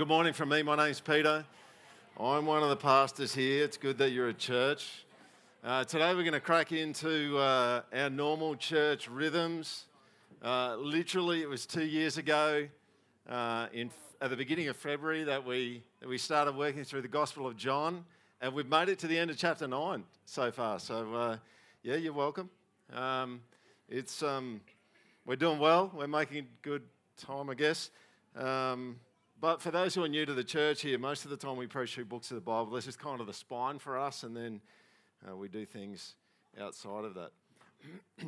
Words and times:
good 0.00 0.08
morning 0.08 0.32
from 0.32 0.48
me. 0.48 0.62
My 0.62 0.76
name's 0.76 0.98
Peter. 0.98 1.44
I'm 2.18 2.46
one 2.46 2.62
of 2.62 2.70
the 2.70 2.76
pastors 2.76 3.34
here. 3.34 3.62
It's 3.62 3.76
good 3.76 3.98
that 3.98 4.12
you're 4.12 4.30
at 4.30 4.38
church. 4.38 5.04
Uh, 5.62 5.84
today 5.84 6.14
we're 6.14 6.22
going 6.22 6.32
to 6.32 6.40
crack 6.40 6.72
into 6.72 7.36
uh, 7.36 7.82
our 7.92 8.08
normal 8.08 8.56
church 8.56 9.08
rhythms. 9.10 9.84
Uh, 10.42 10.76
literally, 10.76 11.42
it 11.42 11.50
was 11.50 11.66
two 11.66 11.84
years 11.84 12.16
ago, 12.16 12.66
uh, 13.28 13.66
in, 13.74 13.90
at 14.22 14.30
the 14.30 14.36
beginning 14.38 14.68
of 14.68 14.76
February, 14.78 15.22
that 15.24 15.44
we, 15.44 15.82
that 16.00 16.08
we 16.08 16.16
started 16.16 16.56
working 16.56 16.82
through 16.82 17.02
the 17.02 17.08
Gospel 17.08 17.46
of 17.46 17.58
John, 17.58 18.06
and 18.40 18.54
we've 18.54 18.70
made 18.70 18.88
it 18.88 18.98
to 19.00 19.06
the 19.06 19.18
end 19.18 19.30
of 19.30 19.36
chapter 19.36 19.68
9 19.68 20.02
so 20.24 20.50
far. 20.50 20.78
So, 20.78 21.14
uh, 21.14 21.36
yeah, 21.82 21.96
you're 21.96 22.14
welcome. 22.14 22.48
Um, 22.94 23.42
it's, 23.86 24.22
um, 24.22 24.62
we're 25.26 25.36
doing 25.36 25.58
well, 25.58 25.92
we're 25.94 26.06
making 26.06 26.46
good 26.62 26.84
time, 27.18 27.50
I 27.50 27.54
guess. 27.54 27.90
Um, 28.34 28.96
but 29.40 29.62
for 29.62 29.70
those 29.70 29.94
who 29.94 30.04
are 30.04 30.08
new 30.08 30.26
to 30.26 30.34
the 30.34 30.44
church 30.44 30.82
here, 30.82 30.98
most 30.98 31.24
of 31.24 31.30
the 31.30 31.36
time 31.36 31.56
we 31.56 31.66
preach 31.66 31.94
through 31.94 32.04
books 32.04 32.30
of 32.30 32.34
the 32.34 32.42
Bible. 32.42 32.72
This 32.72 32.86
is 32.86 32.96
kind 32.96 33.20
of 33.20 33.26
the 33.26 33.32
spine 33.32 33.78
for 33.78 33.98
us, 33.98 34.22
and 34.22 34.36
then 34.36 34.60
uh, 35.26 35.34
we 35.34 35.48
do 35.48 35.64
things 35.64 36.14
outside 36.60 37.04
of 37.04 37.14
that. 37.14 37.30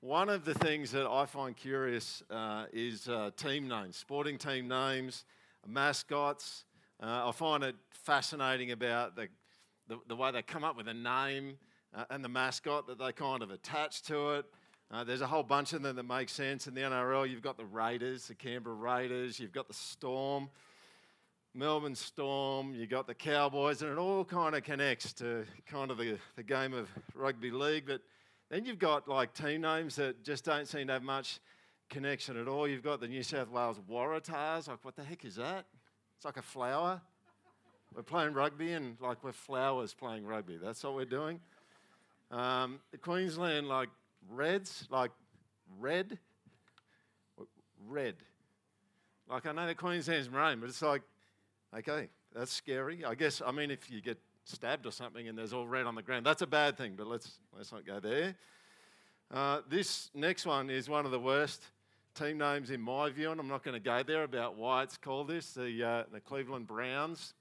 One 0.00 0.30
of 0.30 0.46
the 0.46 0.54
things 0.54 0.92
that 0.92 1.06
I 1.06 1.26
find 1.26 1.54
curious 1.54 2.22
uh, 2.30 2.66
is 2.72 3.08
uh, 3.08 3.30
team 3.36 3.68
names, 3.68 3.96
sporting 3.96 4.38
team 4.38 4.66
names, 4.66 5.24
mascots. 5.66 6.64
Uh, 7.02 7.28
I 7.28 7.32
find 7.32 7.62
it 7.62 7.76
fascinating 7.90 8.70
about 8.70 9.14
the, 9.14 9.28
the, 9.88 9.98
the, 10.08 10.16
way 10.16 10.30
they 10.30 10.42
come 10.42 10.64
up 10.64 10.76
with 10.76 10.88
a 10.88 10.94
name 10.94 11.58
uh, 11.94 12.04
and 12.10 12.24
the 12.24 12.28
mascot 12.28 12.86
that 12.86 12.98
they 12.98 13.12
kind 13.12 13.42
of 13.42 13.50
attach 13.50 14.02
to 14.04 14.30
it. 14.36 14.46
Uh, 14.90 15.04
there's 15.04 15.20
a 15.20 15.26
whole 15.26 15.42
bunch 15.42 15.74
of 15.74 15.82
them 15.82 15.96
that 15.96 16.04
make 16.04 16.30
sense 16.30 16.66
in 16.66 16.74
the 16.74 16.80
NRL. 16.80 17.28
You've 17.28 17.42
got 17.42 17.58
the 17.58 17.64
Raiders, 17.64 18.26
the 18.26 18.34
Canberra 18.34 18.74
Raiders, 18.74 19.38
you've 19.38 19.52
got 19.52 19.68
the 19.68 19.74
Storm, 19.74 20.48
Melbourne 21.54 21.94
Storm, 21.94 22.74
you've 22.74 22.88
got 22.88 23.06
the 23.06 23.14
Cowboys, 23.14 23.82
and 23.82 23.90
it 23.90 23.98
all 23.98 24.24
kind 24.24 24.54
of 24.54 24.64
connects 24.64 25.12
to 25.14 25.44
kind 25.66 25.90
of 25.90 25.98
the, 25.98 26.16
the 26.36 26.42
game 26.42 26.72
of 26.72 26.88
rugby 27.14 27.50
league. 27.50 27.84
But 27.86 28.00
then 28.48 28.64
you've 28.64 28.78
got 28.78 29.06
like 29.06 29.34
team 29.34 29.60
names 29.60 29.96
that 29.96 30.24
just 30.24 30.46
don't 30.46 30.66
seem 30.66 30.86
to 30.86 30.94
have 30.94 31.02
much 31.02 31.38
connection 31.90 32.38
at 32.38 32.48
all. 32.48 32.66
You've 32.66 32.82
got 32.82 33.00
the 33.00 33.08
New 33.08 33.22
South 33.22 33.50
Wales 33.50 33.78
Waratahs. 33.90 34.68
Like, 34.68 34.82
what 34.82 34.96
the 34.96 35.04
heck 35.04 35.22
is 35.26 35.36
that? 35.36 35.66
It's 36.16 36.24
like 36.24 36.38
a 36.38 36.42
flower. 36.42 37.02
We're 37.94 38.02
playing 38.02 38.32
rugby 38.32 38.72
and 38.72 38.96
like 39.00 39.22
we're 39.22 39.32
flowers 39.32 39.92
playing 39.92 40.24
rugby. 40.24 40.56
That's 40.56 40.82
what 40.82 40.94
we're 40.94 41.04
doing. 41.04 41.40
Um, 42.30 42.80
Queensland, 43.02 43.68
like 43.68 43.88
Reds, 44.28 44.86
like 44.90 45.10
red. 45.78 46.18
Red. 47.86 48.16
Like 49.28 49.46
I 49.46 49.52
know 49.52 49.66
the 49.66 49.74
Queensland's 49.74 50.30
maroon, 50.30 50.60
but 50.60 50.68
it's 50.68 50.82
like, 50.82 51.02
okay, 51.76 52.08
that's 52.34 52.52
scary. 52.52 53.04
I 53.04 53.14
guess, 53.14 53.42
I 53.44 53.50
mean, 53.50 53.70
if 53.70 53.90
you 53.90 54.00
get 54.00 54.18
stabbed 54.48 54.86
or 54.86 54.92
something 54.92 55.28
and 55.28 55.36
there's 55.36 55.52
all 55.52 55.66
red 55.66 55.86
on 55.86 55.94
the 55.94 56.02
ground. 56.02 56.24
That's 56.24 56.42
a 56.42 56.46
bad 56.46 56.76
thing, 56.76 56.94
but 56.96 57.06
let's, 57.06 57.38
let's 57.56 57.70
not 57.70 57.86
go 57.86 58.00
there. 58.00 58.34
Uh, 59.30 59.60
this 59.68 60.10
next 60.14 60.46
one 60.46 60.70
is 60.70 60.88
one 60.88 61.04
of 61.04 61.10
the 61.10 61.20
worst 61.20 61.62
team 62.14 62.38
names 62.38 62.70
in 62.70 62.80
my 62.80 63.10
view, 63.10 63.30
and 63.30 63.38
I'm 63.38 63.48
not 63.48 63.62
going 63.62 63.74
to 63.74 63.80
go 63.80 64.02
there 64.02 64.24
about 64.24 64.56
why 64.56 64.82
it's 64.82 64.96
called 64.96 65.28
this 65.28 65.52
the, 65.52 65.86
uh, 65.86 66.04
the 66.12 66.20
Cleveland 66.20 66.66
Browns. 66.66 67.34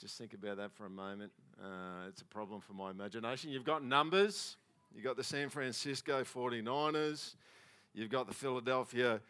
Just 0.00 0.18
think 0.18 0.34
about 0.34 0.56
that 0.56 0.72
for 0.72 0.86
a 0.86 0.90
moment. 0.90 1.30
Uh, 1.62 2.08
it's 2.08 2.22
a 2.22 2.26
problem 2.26 2.60
for 2.60 2.72
my 2.72 2.90
imagination. 2.90 3.50
You've 3.50 3.64
got 3.64 3.84
numbers, 3.84 4.56
you've 4.94 5.04
got 5.04 5.16
the 5.16 5.24
San 5.24 5.48
Francisco 5.48 6.22
49ers, 6.22 7.34
you've 7.94 8.10
got 8.10 8.26
the 8.26 8.34
Philadelphia 8.34 9.20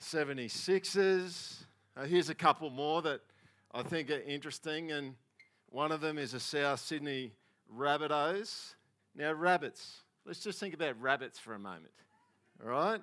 76ers. 0.00 1.64
Uh, 1.96 2.04
here's 2.04 2.30
a 2.30 2.34
couple 2.34 2.70
more 2.70 3.02
that 3.02 3.20
I 3.72 3.82
think 3.82 4.10
are 4.10 4.20
interesting, 4.20 4.92
and 4.92 5.14
one 5.68 5.92
of 5.92 6.00
them 6.00 6.18
is 6.18 6.32
the 6.32 6.40
South 6.40 6.80
Sydney 6.80 7.32
Rabbitohs. 7.76 8.74
Now, 9.14 9.32
rabbits, 9.32 10.02
let's 10.24 10.40
just 10.40 10.58
think 10.58 10.74
about 10.74 11.00
rabbits 11.00 11.38
for 11.38 11.54
a 11.54 11.58
moment, 11.58 11.92
all 12.62 12.70
right? 12.70 13.00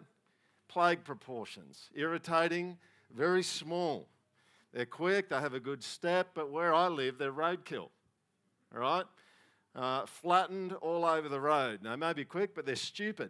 Plague 0.68 1.03
proportions, 1.03 1.90
irritating, 1.96 2.78
very 3.16 3.44
small. 3.44 4.08
They're 4.74 4.86
quick, 4.86 5.30
they 5.30 5.40
have 5.40 5.53
a 5.53 5.59
good 5.59 5.84
step, 5.84 6.30
but 6.34 6.52
where 6.52 6.74
I 6.74 6.88
live, 6.88 7.18
they're 7.18 7.31
roadkill, 7.31 7.90
all 8.74 8.80
right? 8.80 9.06
Uh, 9.78 10.08
flattened 10.08 10.74
all 10.82 11.06
over 11.06 11.30
the 11.30 11.40
road. 11.40 11.82
They 11.84 11.96
may 11.96 12.12
be 12.12 12.26
quick, 12.26 12.56
but 12.56 12.66
they're 12.66 12.76
stupid, 12.76 13.30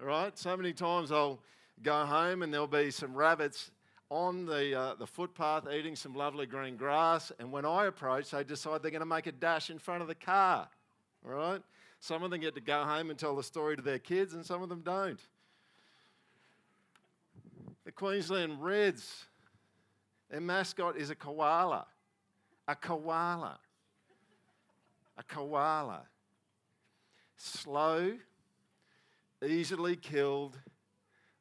all 0.00 0.08
right? 0.08 0.36
So 0.36 0.56
many 0.56 0.72
times 0.72 1.12
I'll 1.12 1.38
go 1.80 2.04
home 2.04 2.42
and 2.42 2.52
there'll 2.52 2.66
be 2.66 2.90
some 2.90 3.14
rabbits 3.14 3.70
on 4.10 4.46
the, 4.46 4.76
uh, 4.76 4.94
the 4.96 5.06
footpath 5.06 5.68
eating 5.72 5.94
some 5.94 6.12
lovely 6.12 6.44
green 6.44 6.76
grass. 6.76 7.30
And 7.38 7.52
when 7.52 7.64
I 7.64 7.86
approach, 7.86 8.32
they 8.32 8.42
decide 8.42 8.82
they're 8.82 8.90
going 8.90 8.98
to 8.98 9.06
make 9.06 9.28
a 9.28 9.32
dash 9.32 9.70
in 9.70 9.78
front 9.78 10.02
of 10.02 10.08
the 10.08 10.16
car. 10.16 10.68
All 11.24 11.32
right? 11.32 11.62
Some 12.00 12.24
of 12.24 12.32
them 12.32 12.40
get 12.40 12.56
to 12.56 12.60
go 12.60 12.82
home 12.82 13.10
and 13.10 13.16
tell 13.16 13.36
the 13.36 13.44
story 13.44 13.76
to 13.76 13.82
their 13.82 14.00
kids, 14.00 14.34
and 14.34 14.44
some 14.44 14.64
of 14.64 14.68
them 14.68 14.80
don't. 14.80 15.20
The 17.84 17.92
Queensland 17.92 18.60
Reds, 18.60 19.26
their 20.30 20.40
mascot 20.40 20.96
is 20.96 21.10
a 21.10 21.14
koala. 21.14 21.86
A 22.66 22.74
koala. 22.74 23.60
A 25.18 25.22
koala. 25.22 26.02
Slow, 27.36 28.16
easily 29.46 29.96
killed, 29.96 30.58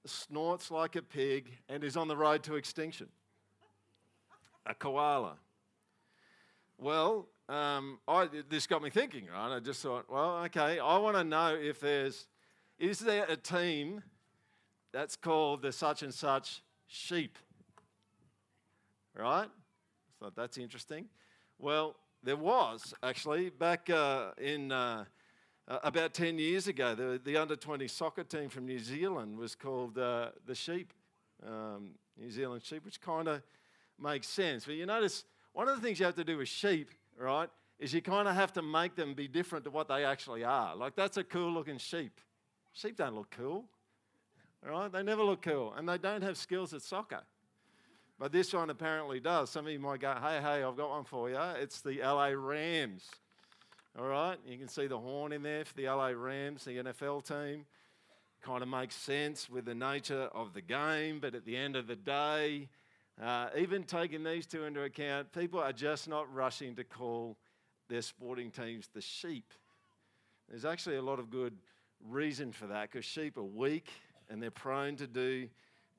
snorts 0.06 0.72
like 0.72 0.96
a 0.96 1.02
pig, 1.02 1.52
and 1.70 1.84
is 1.84 1.98
on 1.98 2.08
the 2.08 2.18
road 2.18 2.44
to 2.44 2.56
extinction. 2.56 3.08
A 4.66 4.74
koala. 4.74 5.38
Well, 6.78 7.28
um, 7.48 8.00
I, 8.08 8.28
this 8.50 8.68
got 8.68 8.82
me 8.82 8.90
thinking, 8.90 9.28
right? 9.32 9.56
I 9.56 9.60
just 9.60 9.82
thought, 9.82 10.06
well, 10.10 10.38
okay, 10.46 10.80
I 10.80 10.98
want 10.98 11.16
to 11.16 11.24
know 11.24 11.56
if 11.56 11.80
there's, 11.80 12.28
is 12.80 13.00
there 13.00 13.26
a 13.30 13.38
team 13.38 14.02
that's 14.92 15.16
called 15.16 15.62
the 15.62 15.72
such 15.72 16.04
and 16.04 16.14
such 16.14 16.62
sheep? 16.88 17.38
Right? 19.16 19.48
I 19.48 20.14
thought 20.20 20.36
that's 20.36 20.58
interesting. 20.58 21.06
Well, 21.60 21.96
there 22.26 22.36
was 22.36 22.94
actually 23.04 23.52
back 23.52 23.88
uh, 23.90 24.32
in 24.42 24.72
uh, 24.72 25.06
about 25.68 26.16
10 26.16 26.40
years 26.40 26.68
ago, 26.68 26.96
the, 26.96 27.22
the 27.24 27.38
under 27.38 27.56
20 27.56 27.88
soccer 27.88 28.24
team 28.24 28.50
from 28.50 28.66
New 28.66 28.80
Zealand 28.80 29.38
was 29.38 29.54
called 29.54 29.98
uh, 30.00 30.30
the 30.48 30.56
Sheep, 30.56 30.92
um, 31.46 31.92
New 32.18 32.32
Zealand 32.32 32.64
Sheep, 32.64 32.84
which 32.84 33.00
kind 33.00 33.28
of 33.28 33.44
makes 34.00 34.28
sense. 34.28 34.66
But 34.66 34.74
you 34.74 34.88
notice 34.88 35.24
one 35.54 35.68
of 35.68 35.76
the 35.76 35.82
things 35.82 36.00
you 36.00 36.06
have 36.08 36.16
to 36.16 36.24
do 36.24 36.40
with 36.40 36.48
sheep, 36.48 36.90
right, 37.18 37.50
is 37.78 37.94
you 37.94 38.02
kind 38.02 38.28
of 38.28 38.34
have 38.34 38.52
to 38.54 38.64
make 38.64 38.96
them 38.96 39.14
be 39.14 39.28
different 39.28 39.64
to 39.66 39.70
what 39.70 39.88
they 39.88 40.04
actually 40.04 40.44
are. 40.44 40.76
Like, 40.76 40.96
that's 40.96 41.18
a 41.18 41.24
cool 41.24 41.54
looking 41.54 41.78
sheep. 41.78 42.20
Sheep 42.74 42.98
don't 42.98 43.14
look 43.14 43.30
cool, 43.30 43.66
right? 44.68 44.92
They 44.92 45.04
never 45.04 45.22
look 45.22 45.44
cool, 45.44 45.74
and 45.78 45.88
they 45.88 46.00
don't 46.00 46.24
have 46.24 46.38
skills 46.38 46.74
at 46.74 46.82
soccer. 46.82 47.22
But 48.18 48.32
this 48.32 48.54
one 48.54 48.70
apparently 48.70 49.20
does. 49.20 49.50
Some 49.50 49.66
of 49.66 49.74
you 49.74 49.80
might 49.80 50.00
go, 50.00 50.14
hey, 50.14 50.40
hey, 50.42 50.64
I've 50.64 50.78
got 50.78 50.90
one 50.90 51.04
for 51.04 51.30
you. 51.30 51.38
It's 51.58 51.82
the 51.82 52.00
LA 52.02 52.30
Rams. 52.30 53.10
All 54.00 54.08
right, 54.08 54.38
you 54.46 54.58
can 54.58 54.68
see 54.68 54.88
the 54.88 54.98
horn 54.98 55.32
in 55.32 55.44
there 55.44 55.66
for 55.66 55.74
the 55.74 55.86
LA 55.86 56.10
Rams, 56.10 56.66
the 56.66 56.78
NFL 56.78 57.26
team. 57.26 57.66
Kind 58.42 58.62
of 58.62 58.70
makes 58.70 58.96
sense 58.96 59.50
with 59.50 59.66
the 59.66 59.76
nature 59.76 60.30
of 60.34 60.54
the 60.54 60.62
game, 60.62 61.20
but 61.20 61.36
at 61.36 61.46
the 61.46 61.58
end 61.58 61.76
of 61.76 61.88
the 61.88 61.96
day, 61.96 62.70
uh, 63.22 63.48
even 63.58 63.84
taking 63.84 64.24
these 64.24 64.46
two 64.46 64.66
into 64.66 64.84
account, 64.84 65.32
people 65.32 65.60
are 65.60 65.72
just 65.74 66.08
not 66.08 66.34
rushing 66.34 66.76
to 66.76 66.84
call 66.84 67.38
their 67.90 68.02
sporting 68.02 68.52
teams 68.52 68.90
the 68.94 69.02
sheep. 69.02 69.54
There's 70.50 70.66
actually 70.66 70.98
a 70.98 71.02
lot 71.02 71.20
of 71.20 71.30
good 71.30 71.54
reason 72.08 72.52
for 72.52 72.68
that 72.68 72.92
because 72.92 73.06
sheep 73.06 73.38
are 73.38 73.44
weak 73.44 73.90
and 74.30 74.42
they're 74.42 74.52
prone 74.52 74.96
to 74.98 75.08
do 75.08 75.48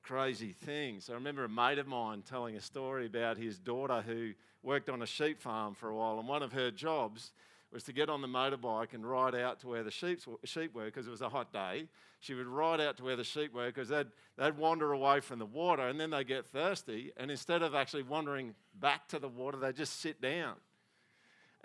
crazy 0.07 0.53
things. 0.53 1.09
I 1.09 1.15
remember 1.15 1.43
a 1.43 1.49
mate 1.49 1.79
of 1.79 1.87
mine 1.87 2.21
telling 2.21 2.55
a 2.55 2.61
story 2.61 3.05
about 3.05 3.37
his 3.37 3.59
daughter 3.59 4.01
who 4.01 4.31
worked 4.63 4.89
on 4.89 5.01
a 5.01 5.05
sheep 5.05 5.41
farm 5.41 5.75
for 5.75 5.89
a 5.89 5.95
while, 5.95 6.17
and 6.17 6.27
one 6.27 6.41
of 6.41 6.53
her 6.53 6.71
jobs 6.71 7.33
was 7.73 7.83
to 7.83 7.91
get 7.91 8.09
on 8.09 8.21
the 8.21 8.27
motorbike 8.27 8.93
and 8.93 9.05
ride 9.05 9.35
out 9.35 9.59
to 9.59 9.67
where 9.67 9.83
the 9.83 9.91
sheep, 9.91 10.21
sheep 10.45 10.73
were 10.73 10.85
because 10.85 11.07
it 11.07 11.09
was 11.09 11.21
a 11.21 11.27
hot 11.27 11.51
day. 11.51 11.89
She 12.21 12.33
would 12.33 12.47
ride 12.47 12.79
out 12.79 12.95
to 12.97 13.03
where 13.03 13.17
the 13.17 13.25
sheep 13.25 13.53
were 13.53 13.65
because 13.65 13.89
they'd, 13.89 14.07
they'd 14.37 14.57
wander 14.57 14.93
away 14.93 15.19
from 15.19 15.39
the 15.39 15.45
water 15.45 15.85
and 15.85 15.99
then 15.99 16.11
they 16.11 16.23
get 16.23 16.45
thirsty. 16.45 17.11
And 17.17 17.29
instead 17.29 17.61
of 17.61 17.75
actually 17.75 18.03
wandering 18.03 18.55
back 18.79 19.09
to 19.09 19.19
the 19.19 19.27
water, 19.27 19.57
they 19.57 19.73
just 19.73 19.99
sit 19.99 20.21
down. 20.21 20.55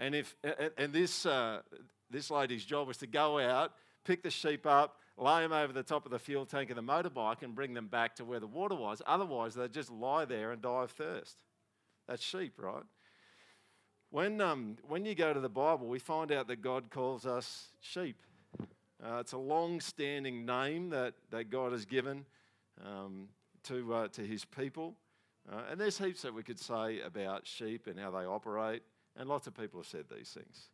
And, 0.01 0.17
if, 0.17 0.35
and 0.77 0.93
this, 0.93 1.25
uh, 1.25 1.61
this 2.11 2.29
lady's 2.29 2.65
job 2.65 2.89
was 2.89 2.97
to 2.99 3.07
go 3.07 3.39
out, 3.39 3.73
pick 4.05 4.25
the 4.25 4.31
sheep 4.31 4.67
up, 4.67 4.97
lay 5.17 5.43
them 5.43 5.53
over 5.53 5.73
the 5.73 5.83
top 5.83 6.05
of 6.05 6.11
the 6.11 6.19
fuel 6.19 6.47
tank 6.47 6.71
of 6.71 6.77
the 6.77 6.83
motorbike, 6.83 7.43
and 7.43 7.55
bring 7.55 7.75
them 7.75 7.87
back 7.87 8.17
to 8.17 8.25
where 8.25 8.41
the 8.41 8.47
water 8.47 8.75
was. 8.75 9.03
Otherwise, 9.07 9.55
they'd 9.55 9.73
just 9.73 9.91
lie 9.91 10.25
there 10.25 10.53
and 10.53 10.63
die 10.63 10.85
of 10.85 10.91
thirst. 10.91 11.37
That's 12.09 12.23
sheep, 12.23 12.55
right? 12.59 12.85
When, 14.11 14.41
um, 14.41 14.77
when 14.87 15.05
you 15.05 15.15
go 15.15 15.33
to 15.33 15.41
the 15.41 15.49
Bible, 15.49 15.87
we 15.87 15.99
find 15.99 16.33
out 16.33 16.47
that 16.49 16.61
God 16.61 16.91
calls 16.91 17.25
us 17.25 17.69
sheep. 17.81 18.17
Uh, 19.03 19.19
it's 19.21 19.33
a 19.33 19.39
long 19.39 19.81
standing 19.81 20.45
name 20.45 20.91
that, 20.91 21.15
that 21.31 21.51
God 21.51 21.73
has 21.73 21.85
given 21.85 22.25
um, 22.85 23.29
to, 23.65 23.95
uh, 23.95 24.09
to 24.09 24.21
his 24.21 24.45
people. 24.45 24.95
Uh, 25.51 25.63
and 25.71 25.81
there's 25.81 25.99
heaps 25.99 26.23
that 26.23 26.35
we 26.35 26.43
could 26.43 26.59
say 26.59 27.01
about 27.01 27.47
sheep 27.47 27.87
and 27.87 27.99
how 27.99 28.11
they 28.11 28.25
operate, 28.25 28.83
and 29.17 29.29
lots 29.29 29.47
of 29.47 29.55
people 29.55 29.81
have 29.81 29.87
said 29.87 30.05
these 30.15 30.31
things. 30.31 30.69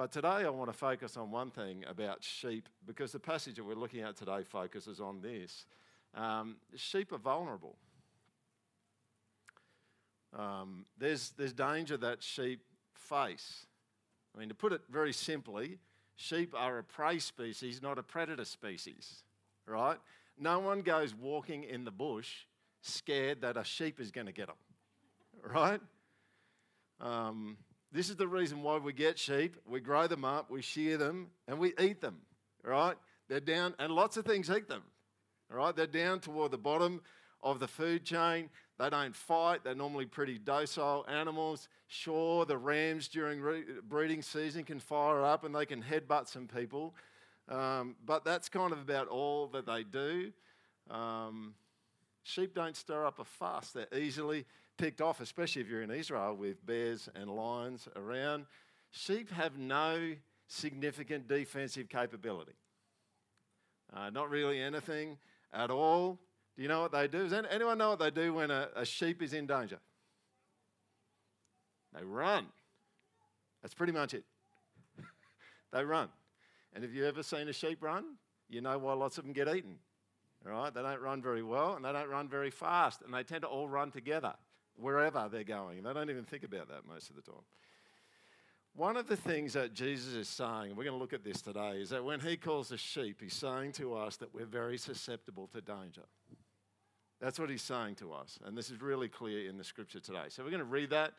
But 0.00 0.12
today 0.12 0.28
I 0.28 0.48
want 0.48 0.72
to 0.72 0.78
focus 0.78 1.18
on 1.18 1.30
one 1.30 1.50
thing 1.50 1.84
about 1.86 2.24
sheep 2.24 2.70
because 2.86 3.12
the 3.12 3.20
passage 3.20 3.56
that 3.56 3.64
we're 3.64 3.74
looking 3.74 4.00
at 4.00 4.16
today 4.16 4.44
focuses 4.44 4.98
on 4.98 5.20
this. 5.20 5.66
Um, 6.14 6.56
sheep 6.74 7.12
are 7.12 7.18
vulnerable. 7.18 7.76
Um, 10.34 10.86
there's, 10.96 11.34
there's 11.36 11.52
danger 11.52 11.98
that 11.98 12.22
sheep 12.22 12.60
face. 12.94 13.66
I 14.34 14.38
mean, 14.38 14.48
to 14.48 14.54
put 14.54 14.72
it 14.72 14.80
very 14.90 15.12
simply, 15.12 15.76
sheep 16.16 16.54
are 16.56 16.78
a 16.78 16.82
prey 16.82 17.18
species, 17.18 17.82
not 17.82 17.98
a 17.98 18.02
predator 18.02 18.46
species, 18.46 19.24
right? 19.66 19.98
No 20.38 20.60
one 20.60 20.80
goes 20.80 21.14
walking 21.14 21.64
in 21.64 21.84
the 21.84 21.90
bush 21.90 22.46
scared 22.80 23.42
that 23.42 23.58
a 23.58 23.64
sheep 23.64 24.00
is 24.00 24.10
going 24.10 24.28
to 24.28 24.32
get 24.32 24.46
them, 24.46 24.56
right? 25.54 25.80
Um, 27.02 27.58
this 27.92 28.08
is 28.08 28.16
the 28.16 28.28
reason 28.28 28.62
why 28.62 28.78
we 28.78 28.92
get 28.92 29.18
sheep. 29.18 29.56
We 29.66 29.80
grow 29.80 30.06
them 30.06 30.24
up, 30.24 30.50
we 30.50 30.62
shear 30.62 30.96
them, 30.96 31.28
and 31.48 31.58
we 31.58 31.72
eat 31.80 32.00
them, 32.00 32.18
right? 32.62 32.96
They're 33.28 33.40
down, 33.40 33.74
and 33.78 33.92
lots 33.92 34.16
of 34.16 34.24
things 34.24 34.50
eat 34.50 34.68
them, 34.68 34.82
right? 35.48 35.74
They're 35.74 35.86
down 35.86 36.20
toward 36.20 36.52
the 36.52 36.58
bottom 36.58 37.00
of 37.42 37.58
the 37.58 37.68
food 37.68 38.04
chain. 38.04 38.50
They 38.78 38.90
don't 38.90 39.14
fight. 39.14 39.64
They're 39.64 39.74
normally 39.74 40.06
pretty 40.06 40.38
docile 40.38 41.04
animals. 41.08 41.68
Sure, 41.88 42.44
the 42.44 42.56
rams 42.56 43.08
during 43.08 43.40
re- 43.40 43.64
breeding 43.88 44.22
season 44.22 44.64
can 44.64 44.78
fire 44.78 45.22
up 45.22 45.44
and 45.44 45.54
they 45.54 45.66
can 45.66 45.82
headbutt 45.82 46.28
some 46.28 46.46
people, 46.46 46.94
um, 47.48 47.96
but 48.06 48.24
that's 48.24 48.48
kind 48.48 48.72
of 48.72 48.78
about 48.78 49.08
all 49.08 49.48
that 49.48 49.66
they 49.66 49.82
do. 49.82 50.32
Um, 50.88 51.54
sheep 52.22 52.54
don't 52.54 52.76
stir 52.76 53.04
up 53.04 53.18
a 53.18 53.24
fuss. 53.24 53.72
They're 53.72 53.98
easily 53.98 54.46
picked 54.80 55.02
off, 55.02 55.20
especially 55.20 55.60
if 55.60 55.68
you're 55.68 55.82
in 55.82 55.90
Israel 55.90 56.34
with 56.34 56.64
bears 56.64 57.10
and 57.14 57.30
lions 57.30 57.86
around. 57.96 58.46
Sheep 58.90 59.30
have 59.32 59.58
no 59.58 60.14
significant 60.46 61.28
defensive 61.28 61.90
capability. 61.90 62.54
Uh, 63.94 64.08
not 64.08 64.30
really 64.30 64.58
anything 64.58 65.18
at 65.52 65.70
all. 65.70 66.18
Do 66.56 66.62
you 66.62 66.68
know 66.68 66.80
what 66.80 66.92
they 66.92 67.08
do? 67.08 67.28
Does 67.28 67.44
anyone 67.50 67.76
know 67.76 67.90
what 67.90 67.98
they 67.98 68.10
do 68.10 68.32
when 68.32 68.50
a, 68.50 68.68
a 68.74 68.86
sheep 68.86 69.22
is 69.22 69.34
in 69.34 69.46
danger? 69.46 69.78
They 71.94 72.02
run. 72.02 72.46
That's 73.60 73.74
pretty 73.74 73.92
much 73.92 74.14
it. 74.14 74.24
they 75.72 75.84
run. 75.84 76.08
And 76.72 76.84
if 76.84 76.94
you've 76.94 77.04
ever 77.04 77.22
seen 77.22 77.48
a 77.48 77.52
sheep 77.52 77.82
run, 77.82 78.16
you 78.48 78.62
know 78.62 78.78
why 78.78 78.94
lots 78.94 79.18
of 79.18 79.24
them 79.24 79.34
get 79.34 79.46
eaten. 79.46 79.76
All 80.46 80.52
right? 80.52 80.72
They 80.72 80.80
don't 80.80 81.02
run 81.02 81.20
very 81.20 81.42
well 81.42 81.74
and 81.74 81.84
they 81.84 81.92
don't 81.92 82.08
run 82.08 82.28
very 82.28 82.50
fast, 82.50 83.02
and 83.02 83.12
they 83.12 83.24
tend 83.24 83.42
to 83.42 83.48
all 83.48 83.68
run 83.68 83.90
together 83.90 84.32
wherever 84.80 85.28
they're 85.30 85.44
going. 85.44 85.82
They 85.82 85.92
don't 85.92 86.10
even 86.10 86.24
think 86.24 86.44
about 86.44 86.68
that 86.68 86.86
most 86.86 87.10
of 87.10 87.16
the 87.16 87.22
time. 87.22 87.42
One 88.74 88.96
of 88.96 89.08
the 89.08 89.16
things 89.16 89.54
that 89.54 89.74
Jesus 89.74 90.14
is 90.14 90.28
saying, 90.28 90.68
and 90.68 90.76
we're 90.76 90.84
going 90.84 90.96
to 90.96 91.00
look 91.00 91.12
at 91.12 91.24
this 91.24 91.42
today, 91.42 91.80
is 91.80 91.90
that 91.90 92.04
when 92.04 92.20
he 92.20 92.36
calls 92.36 92.70
us 92.72 92.78
sheep, 92.78 93.20
he's 93.20 93.34
saying 93.34 93.72
to 93.72 93.94
us 93.94 94.16
that 94.18 94.32
we're 94.32 94.46
very 94.46 94.78
susceptible 94.78 95.48
to 95.48 95.60
danger. 95.60 96.04
That's 97.20 97.38
what 97.38 97.50
he's 97.50 97.62
saying 97.62 97.96
to 97.96 98.12
us. 98.12 98.38
And 98.44 98.56
this 98.56 98.70
is 98.70 98.80
really 98.80 99.08
clear 99.08 99.48
in 99.48 99.58
the 99.58 99.64
scripture 99.64 100.00
today. 100.00 100.24
So 100.28 100.44
we're 100.44 100.50
going 100.50 100.60
to 100.60 100.64
read 100.64 100.90
that. 100.90 101.12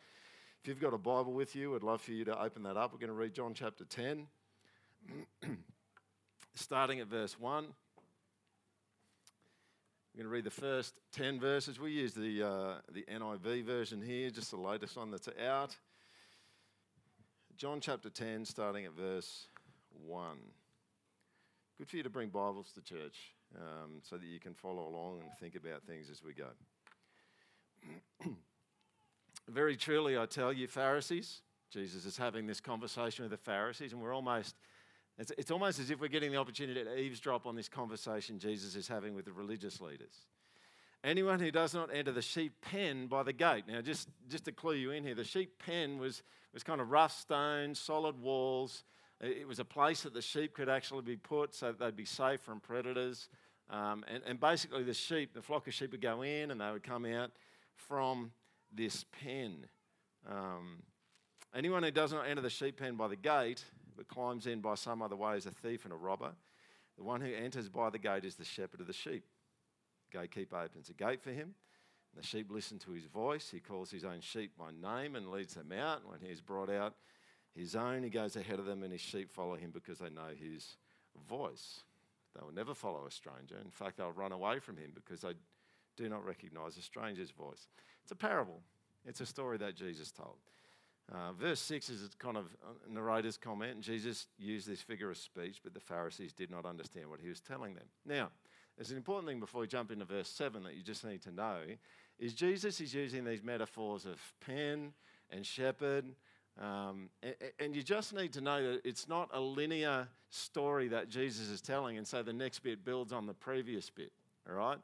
If 0.64 0.68
you've 0.68 0.80
got 0.80 0.94
a 0.94 0.98
Bible 0.98 1.34
with 1.34 1.56
you, 1.56 1.76
I'd 1.76 1.84
love 1.84 2.02
for 2.02 2.12
you 2.12 2.24
to 2.26 2.42
open 2.42 2.64
that 2.64 2.78
up. 2.78 2.94
We're 2.94 3.00
going 3.00 3.10
to 3.10 3.14
read 3.14 3.34
John 3.34 3.54
chapter 3.54 3.84
10, 3.84 4.28
starting 6.56 7.00
at 7.00 7.08
verse 7.08 7.40
1. 7.40 7.66
We're 10.14 10.24
going 10.24 10.30
to 10.30 10.34
read 10.34 10.44
the 10.44 10.50
first 10.50 11.00
10 11.14 11.40
verses. 11.40 11.80
We 11.80 11.92
use 11.92 12.14
the, 12.14 12.44
uh, 12.44 12.74
the 12.92 13.06
NIV 13.10 13.64
version 13.64 14.02
here, 14.02 14.30
just 14.30 14.52
the 14.52 14.58
latest 14.58 14.98
one 14.98 15.10
that's 15.10 15.30
out. 15.42 15.74
John 17.56 17.80
chapter 17.80 18.10
10, 18.10 18.44
starting 18.44 18.84
at 18.84 18.92
verse 18.92 19.48
1. 20.06 20.38
Good 21.78 21.90
for 21.90 21.96
you 21.96 22.04
to 22.04 22.10
bring 22.10 22.28
Bibles 22.28 22.74
to 22.74 22.82
church 22.82 23.16
um, 23.56 24.02
so 24.02 24.18
that 24.18 24.26
you 24.26 24.38
can 24.38 24.54
follow 24.54 24.86
along 24.86 25.22
and 25.22 25.30
think 25.40 25.56
about 25.56 25.84
things 25.84 26.10
as 26.10 26.22
we 26.22 26.34
go. 26.34 26.50
Very 29.48 29.78
truly, 29.78 30.18
I 30.18 30.26
tell 30.26 30.52
you, 30.52 30.68
Pharisees, 30.68 31.42
Jesus 31.72 32.06
is 32.06 32.18
having 32.18 32.48
this 32.48 32.60
conversation 32.60 33.24
with 33.24 33.32
the 33.32 33.38
Pharisees, 33.38 33.94
and 33.94 34.02
we're 34.02 34.14
almost, 34.14 34.56
it's, 35.18 35.32
it's 35.38 35.52
almost 35.52 35.80
as 35.80 35.92
if 35.92 36.00
we're 36.00 36.08
getting 36.08 36.32
the 36.32 36.38
opportunity 36.38 36.84
to 36.84 36.98
eavesdrop 36.98 37.46
on 37.46 37.56
this 37.56 37.70
conversation 37.70 38.40
Jesus 38.40 38.76
is 38.76 38.88
having 38.88 39.14
with 39.14 39.26
the 39.26 39.32
religious 39.32 39.82
leaders. 39.82 40.26
Anyone 41.04 41.40
who 41.40 41.52
does 41.52 41.74
not 41.74 41.90
enter 41.94 42.12
the 42.12 42.22
sheep 42.22 42.54
pen 42.62 43.08
by 43.08 43.24
the 43.24 43.34
gate. 43.34 43.64
Now, 43.68 43.82
just, 43.82 44.08
just 44.30 44.46
to 44.46 44.52
clue 44.52 44.76
you 44.76 44.92
in 44.92 45.04
here, 45.04 45.16
the 45.16 45.24
sheep 45.24 45.62
pen 45.66 45.98
was, 45.98 46.22
was 46.54 46.64
kind 46.64 46.80
of 46.80 46.92
rough 46.92 47.20
stone, 47.20 47.74
solid 47.74 48.22
walls. 48.22 48.84
It 49.20 49.48
was 49.48 49.60
a 49.60 49.66
place 49.66 50.04
that 50.04 50.14
the 50.14 50.22
sheep 50.22 50.54
could 50.54 50.70
actually 50.70 51.02
be 51.02 51.16
put 51.16 51.56
so 51.56 51.68
that 51.68 51.80
they'd 51.80 51.96
be 51.96 52.06
safe 52.06 52.40
from 52.42 52.60
predators. 52.60 53.30
Um, 53.70 54.04
and, 54.14 54.22
and 54.28 54.40
basically, 54.40 54.84
the 54.84 54.94
sheep, 54.94 55.34
the 55.34 55.42
flock 55.42 55.68
of 55.68 55.74
sheep 55.74 55.92
would 55.92 56.02
go 56.02 56.22
in 56.22 56.52
and 56.52 56.62
they 56.62 56.72
would 56.72 56.84
come 56.84 57.06
out 57.06 57.32
from 57.76 58.32
this 58.72 59.06
pen. 59.24 59.66
Um, 60.30 60.84
anyone 61.56 61.84
who 61.84 61.92
does 61.92 62.14
not 62.14 62.28
enter 62.28 62.42
the 62.42 62.50
sheep 62.50 62.78
pen 62.78 62.96
by 62.96 63.08
the 63.08 63.16
gate, 63.16 63.64
but 63.96 64.08
climbs 64.08 64.48
in 64.48 64.62
by 64.62 64.76
some 64.76 65.02
other 65.02 65.16
way, 65.16 65.38
is 65.38 65.46
a 65.46 65.52
thief 65.52 65.86
and 65.86 65.94
a 65.94 65.98
robber. 65.98 66.32
The 66.98 67.04
one 67.04 67.22
who 67.22 67.34
enters 67.34 67.70
by 67.70 67.90
the 67.90 68.00
gate 68.00 68.26
is 68.26 68.36
the 68.36 68.46
shepherd 68.46 68.82
of 68.82 68.88
the 68.88 68.94
sheep. 68.94 69.24
The 70.12 70.20
gatekeeper 70.20 70.58
opens 70.58 70.90
a 70.90 70.94
gate 70.94 71.22
for 71.22 71.32
him. 71.32 71.56
The 72.16 72.24
sheep 72.24 72.52
listen 72.52 72.78
to 72.80 72.92
his 72.92 73.06
voice. 73.06 73.50
He 73.50 73.60
calls 73.60 73.90
his 73.90 74.04
own 74.04 74.20
sheep 74.20 74.52
by 74.58 74.72
name 74.72 75.16
and 75.16 75.32
leads 75.32 75.54
them 75.54 75.72
out. 75.72 76.02
When 76.06 76.20
he 76.20 76.30
has 76.30 76.42
brought 76.42 76.70
out 76.70 76.96
his 77.56 77.76
own, 77.76 78.04
he 78.04 78.10
goes 78.10 78.36
ahead 78.36 78.60
of 78.60 78.66
them, 78.66 78.84
and 78.84 78.92
his 78.92 79.02
sheep 79.02 79.32
follow 79.32 79.56
him 79.56 79.72
because 79.72 80.00
they 80.00 80.10
know 80.10 80.30
his 80.38 80.76
voice. 81.28 81.82
They 82.36 82.44
will 82.44 82.54
never 82.54 82.74
follow 82.74 83.06
a 83.06 83.12
stranger. 83.12 83.56
In 83.64 83.72
fact, 83.72 83.98
they'll 83.98 84.12
run 84.12 84.32
away 84.32 84.60
from 84.60 84.78
him 84.78 84.92
because 84.94 85.22
they 85.22 85.34
do 85.98 86.10
not 86.10 86.26
recognize 86.26 86.78
a 86.78 86.82
stranger's 86.82 87.32
voice. 87.32 87.68
It's 88.04 88.12
a 88.12 88.16
parable, 88.16 88.62
it's 89.06 89.22
a 89.22 89.26
story 89.26 89.58
that 89.58 89.76
Jesus 89.76 90.12
told. 90.12 90.38
Uh, 91.12 91.34
verse 91.34 91.60
6 91.62 91.90
is 91.90 92.10
kind 92.18 92.38
of 92.38 92.46
a 92.90 92.94
narrator's 92.94 93.38
comment, 93.38 93.82
Jesus 93.82 94.28
used 94.38 94.68
this 94.68 94.82
figure 94.82 95.10
of 95.10 95.18
speech, 95.18 95.60
but 95.64 95.74
the 95.74 95.80
Pharisees 95.80 96.34
did 96.34 96.50
not 96.50 96.66
understand 96.66 97.10
what 97.10 97.20
he 97.20 97.30
was 97.30 97.42
telling 97.42 97.76
them. 97.76 97.86
Now, 98.06 98.30
there's 98.78 98.92
an 98.92 98.98
important 98.98 99.28
thing 99.28 99.40
before 99.40 99.62
we 99.62 99.68
jump 99.68 99.92
into 99.92 100.06
verse 100.06 100.30
7 100.30 100.64
that 100.64 100.76
you 100.76 100.84
just 100.84 101.04
need 101.04 101.22
to 101.24 101.32
know 101.32 101.58
is 102.18 102.34
Jesus 102.34 102.80
is 102.80 102.94
using 102.94 103.26
these 103.26 103.44
metaphors 103.44 104.06
of 104.06 104.20
pen 104.40 104.94
and 105.32 105.46
shepherd 105.46 106.06
um, 106.60 107.10
and, 107.24 107.36
and, 107.60 107.76
you 107.76 107.82
just 107.82 108.14
need 108.14 108.34
to 108.34 108.42
know 108.42 108.74
that 108.74 108.82
it's 108.86 109.08
not 109.08 109.30
a 109.34 109.40
linear 109.40 110.08
story 110.30 110.90
that 110.90 111.10
Jesus 111.10 111.50
is 111.50 111.62
telling, 111.62 111.98
and 111.98 112.06
so 112.06 112.22
the 112.22 112.34
next 112.34 112.60
bit 112.60 112.84
builds 112.84 113.14
on 113.14 113.26
the 113.26 113.34
previous 113.34 113.90
bit, 113.90 114.12
all 114.48 114.56
right? 114.56 114.78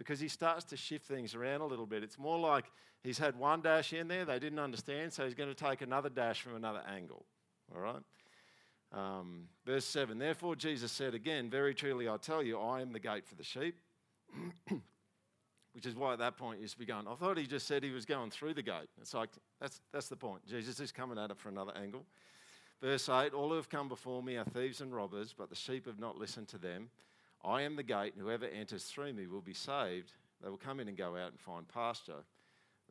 Because 0.00 0.18
he 0.18 0.28
starts 0.28 0.64
to 0.64 0.78
shift 0.78 1.04
things 1.04 1.34
around 1.34 1.60
a 1.60 1.66
little 1.66 1.84
bit. 1.84 2.02
It's 2.02 2.18
more 2.18 2.38
like 2.38 2.64
he's 3.04 3.18
had 3.18 3.38
one 3.38 3.60
dash 3.60 3.92
in 3.92 4.08
there, 4.08 4.24
they 4.24 4.38
didn't 4.38 4.58
understand, 4.58 5.12
so 5.12 5.26
he's 5.26 5.34
going 5.34 5.54
to 5.54 5.54
take 5.54 5.82
another 5.82 6.08
dash 6.08 6.40
from 6.40 6.56
another 6.56 6.80
angle, 6.88 7.26
all 7.74 7.82
right? 7.82 8.02
Um, 8.92 9.42
verse 9.66 9.84
7 9.84 10.18
Therefore, 10.18 10.56
Jesus 10.56 10.90
said 10.90 11.12
again, 11.12 11.50
Very 11.50 11.74
truly 11.74 12.08
I 12.08 12.16
tell 12.16 12.42
you, 12.42 12.58
I 12.58 12.80
am 12.80 12.94
the 12.94 12.98
gate 12.98 13.26
for 13.26 13.34
the 13.34 13.44
sheep. 13.44 13.76
which 15.74 15.84
is 15.84 15.94
why 15.94 16.14
at 16.14 16.18
that 16.18 16.38
point 16.38 16.60
you'd 16.60 16.74
be 16.78 16.86
going, 16.86 17.06
I 17.06 17.14
thought 17.14 17.36
he 17.36 17.46
just 17.46 17.66
said 17.66 17.84
he 17.84 17.90
was 17.90 18.06
going 18.06 18.30
through 18.30 18.54
the 18.54 18.62
gate. 18.62 18.88
It's 19.00 19.12
like, 19.12 19.28
that's, 19.60 19.82
that's 19.92 20.08
the 20.08 20.16
point. 20.16 20.46
Jesus 20.46 20.80
is 20.80 20.90
coming 20.90 21.18
at 21.18 21.30
it 21.30 21.38
from 21.38 21.52
another 21.52 21.72
angle. 21.76 22.06
Verse 22.80 23.08
8 23.08 23.34
All 23.34 23.50
who 23.50 23.56
have 23.56 23.68
come 23.68 23.88
before 23.88 24.22
me 24.22 24.36
are 24.36 24.44
thieves 24.44 24.80
and 24.80 24.94
robbers, 24.94 25.34
but 25.36 25.50
the 25.50 25.54
sheep 25.54 25.86
have 25.86 25.98
not 25.98 26.16
listened 26.16 26.48
to 26.48 26.58
them. 26.58 26.88
I 27.44 27.62
am 27.62 27.76
the 27.76 27.82
gate, 27.82 28.14
and 28.14 28.22
whoever 28.22 28.46
enters 28.46 28.84
through 28.84 29.14
me 29.14 29.26
will 29.26 29.40
be 29.40 29.54
saved. 29.54 30.12
They 30.42 30.50
will 30.50 30.56
come 30.56 30.80
in 30.80 30.88
and 30.88 30.96
go 30.96 31.16
out 31.16 31.30
and 31.30 31.40
find 31.40 31.66
pasture. 31.68 32.24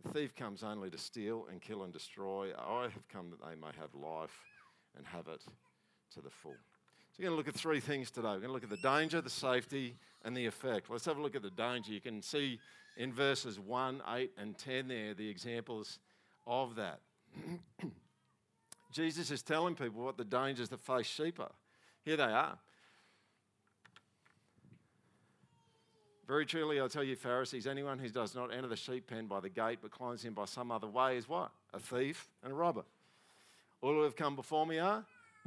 The 0.04 0.10
thief 0.10 0.36
comes 0.36 0.64
only 0.64 0.90
to 0.90 0.98
steal 0.98 1.48
and 1.52 1.62
kill 1.62 1.84
and 1.84 1.94
destroy. 1.94 2.52
I 2.58 2.84
have 2.84 3.08
come 3.10 3.30
that 3.32 3.42
they 3.42 3.56
may 3.56 3.72
have 3.80 3.94
life 3.94 4.36
and 4.98 5.06
have 5.06 5.28
it 5.28 5.44
to 6.14 6.22
the 6.22 6.30
full. 6.30 6.56
So, 7.12 7.18
we're 7.20 7.26
going 7.26 7.34
to 7.34 7.38
look 7.38 7.48
at 7.48 7.56
three 7.56 7.80
things 7.80 8.12
today. 8.12 8.30
We're 8.30 8.40
going 8.40 8.48
to 8.48 8.54
look 8.54 8.64
at 8.64 8.70
the 8.70 8.78
danger, 8.78 9.22
the 9.22 9.30
safety, 9.30 9.96
and 10.24 10.36
the 10.36 10.46
effect. 10.46 10.90
Let's 10.90 11.06
have 11.06 11.18
a 11.18 11.22
look 11.22 11.36
at 11.36 11.42
the 11.42 11.50
danger. 11.50 11.92
You 11.92 12.02
can 12.02 12.22
see 12.22 12.60
in 12.98 13.14
verses 13.14 13.60
1, 13.60 14.02
8, 14.08 14.32
and 14.38 14.58
10 14.58 14.88
there 14.88 15.14
the 15.14 15.30
examples 15.30 16.00
of 16.48 16.76
that. 16.76 17.02
Jesus 18.92 19.32
is 19.32 19.42
telling 19.42 19.76
people 19.76 20.04
what 20.04 20.18
the 20.18 20.24
dangers 20.24 20.70
that 20.70 20.82
face 20.82 21.06
sheep 21.06 21.40
are. 21.40 21.52
Here 22.04 22.18
they 22.18 22.24
are. 22.24 22.58
Very 26.30 26.46
truly, 26.46 26.80
I 26.80 26.88
tell 26.88 27.04
you, 27.04 27.16
Pharisees, 27.16 27.66
anyone 27.66 27.98
who 27.98 28.08
does 28.08 28.36
not 28.36 28.54
enter 28.54 28.68
the 28.68 28.76
sheep 28.76 29.08
pen 29.08 29.26
by 29.26 29.40
the 29.40 29.50
gate 29.50 29.80
but 29.82 29.90
climbs 29.90 30.26
in 30.26 30.34
by 30.34 30.46
some 30.46 30.70
other 30.70 30.86
way 30.86 31.18
is 31.18 31.28
what? 31.28 31.50
A 31.74 31.80
thief 31.80 32.30
and 32.44 32.52
a 32.52 32.56
robber. 32.56 32.84
All 33.82 33.94
who 33.94 34.04
have 34.04 34.16
come 34.16 34.36
before 34.36 34.68
me 34.68 34.78
are 34.78 35.04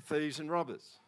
thieves 0.06 0.40
and 0.40 0.50
robbers. 0.50 0.98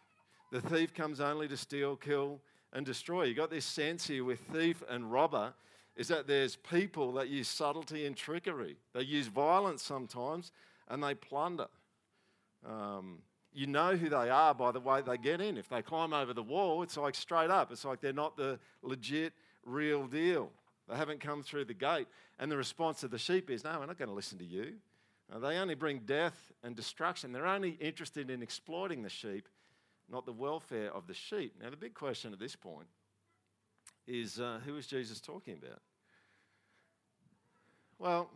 The 0.52 0.60
thief 0.60 0.94
comes 0.94 1.18
only 1.18 1.48
to 1.48 1.56
steal, 1.56 1.96
kill, 1.96 2.38
and 2.72 2.86
destroy. 2.86 3.24
You 3.24 3.34
got 3.34 3.50
this 3.50 3.64
sense 3.64 4.06
here 4.06 4.22
with 4.22 4.38
thief 4.52 4.80
and 4.88 5.10
robber. 5.10 5.54
is 5.96 6.06
that 6.06 6.28
there's 6.28 6.54
people 6.54 7.12
that 7.14 7.28
use 7.28 7.48
subtlety 7.48 8.06
and 8.06 8.16
trickery. 8.16 8.76
They 8.92 9.02
use 9.02 9.26
violence 9.26 9.82
sometimes 9.82 10.52
and 10.86 11.02
they 11.02 11.16
plunder. 11.16 11.66
Um, 12.64 13.18
you 13.52 13.66
know 13.66 13.96
who 13.96 14.08
they 14.08 14.30
are 14.30 14.54
by 14.54 14.70
the 14.70 14.78
way 14.78 15.02
they 15.02 15.18
get 15.18 15.40
in. 15.40 15.58
If 15.58 15.68
they 15.68 15.82
climb 15.82 16.12
over 16.12 16.32
the 16.32 16.44
wall, 16.44 16.84
it's 16.84 16.96
like 16.96 17.16
straight 17.16 17.50
up. 17.50 17.72
It's 17.72 17.84
like 17.84 18.00
they're 18.00 18.12
not 18.12 18.36
the 18.36 18.60
legit, 18.80 19.32
real 19.64 20.06
deal. 20.06 20.50
They 20.88 20.96
haven't 20.96 21.20
come 21.20 21.42
through 21.42 21.64
the 21.66 21.74
gate. 21.74 22.06
And 22.38 22.50
the 22.50 22.56
response 22.56 23.02
of 23.02 23.10
the 23.10 23.18
sheep 23.18 23.50
is, 23.50 23.64
No, 23.64 23.78
we're 23.78 23.86
not 23.86 23.98
going 23.98 24.08
to 24.08 24.14
listen 24.14 24.38
to 24.38 24.44
you. 24.44 24.74
Uh, 25.32 25.38
they 25.38 25.56
only 25.56 25.74
bring 25.74 26.00
death 26.00 26.52
and 26.62 26.76
destruction. 26.76 27.32
They're 27.32 27.46
only 27.46 27.70
interested 27.80 28.30
in 28.30 28.42
exploiting 28.42 29.02
the 29.02 29.08
sheep, 29.08 29.48
not 30.10 30.26
the 30.26 30.32
welfare 30.32 30.92
of 30.92 31.06
the 31.06 31.14
sheep. 31.14 31.54
Now, 31.62 31.70
the 31.70 31.76
big 31.76 31.94
question 31.94 32.32
at 32.32 32.38
this 32.38 32.54
point 32.54 32.86
is 34.06 34.38
uh, 34.38 34.60
who 34.66 34.76
is 34.76 34.86
Jesus 34.86 35.20
talking 35.20 35.54
about? 35.54 35.80
Well, 37.98 38.28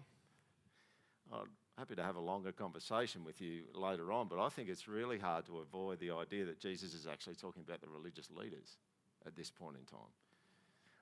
I'm 1.31 1.49
happy 1.77 1.95
to 1.97 2.03
have 2.03 2.17
a 2.17 2.21
longer 2.21 2.53
conversation 2.53 3.23
with 3.23 3.41
you 3.41 3.65
later 3.75 4.11
on, 4.13 4.29
but 4.29 4.39
I 4.39 4.49
think 4.49 4.71
it's 4.71 4.89
really 4.89 5.19
hard 5.19 5.45
to 5.47 5.59
avoid 5.59 6.01
the 6.01 6.13
idea 6.13 6.47
that 6.47 6.59
Jesus 6.59 6.95
is 6.95 7.07
actually 7.07 7.35
talking 7.35 7.63
about 7.67 7.83
the 7.83 7.89
religious 7.89 8.31
leaders 8.31 8.79
at 9.27 9.37
this 9.37 9.51
point 9.51 9.77
in 9.77 9.85
time. 9.85 10.09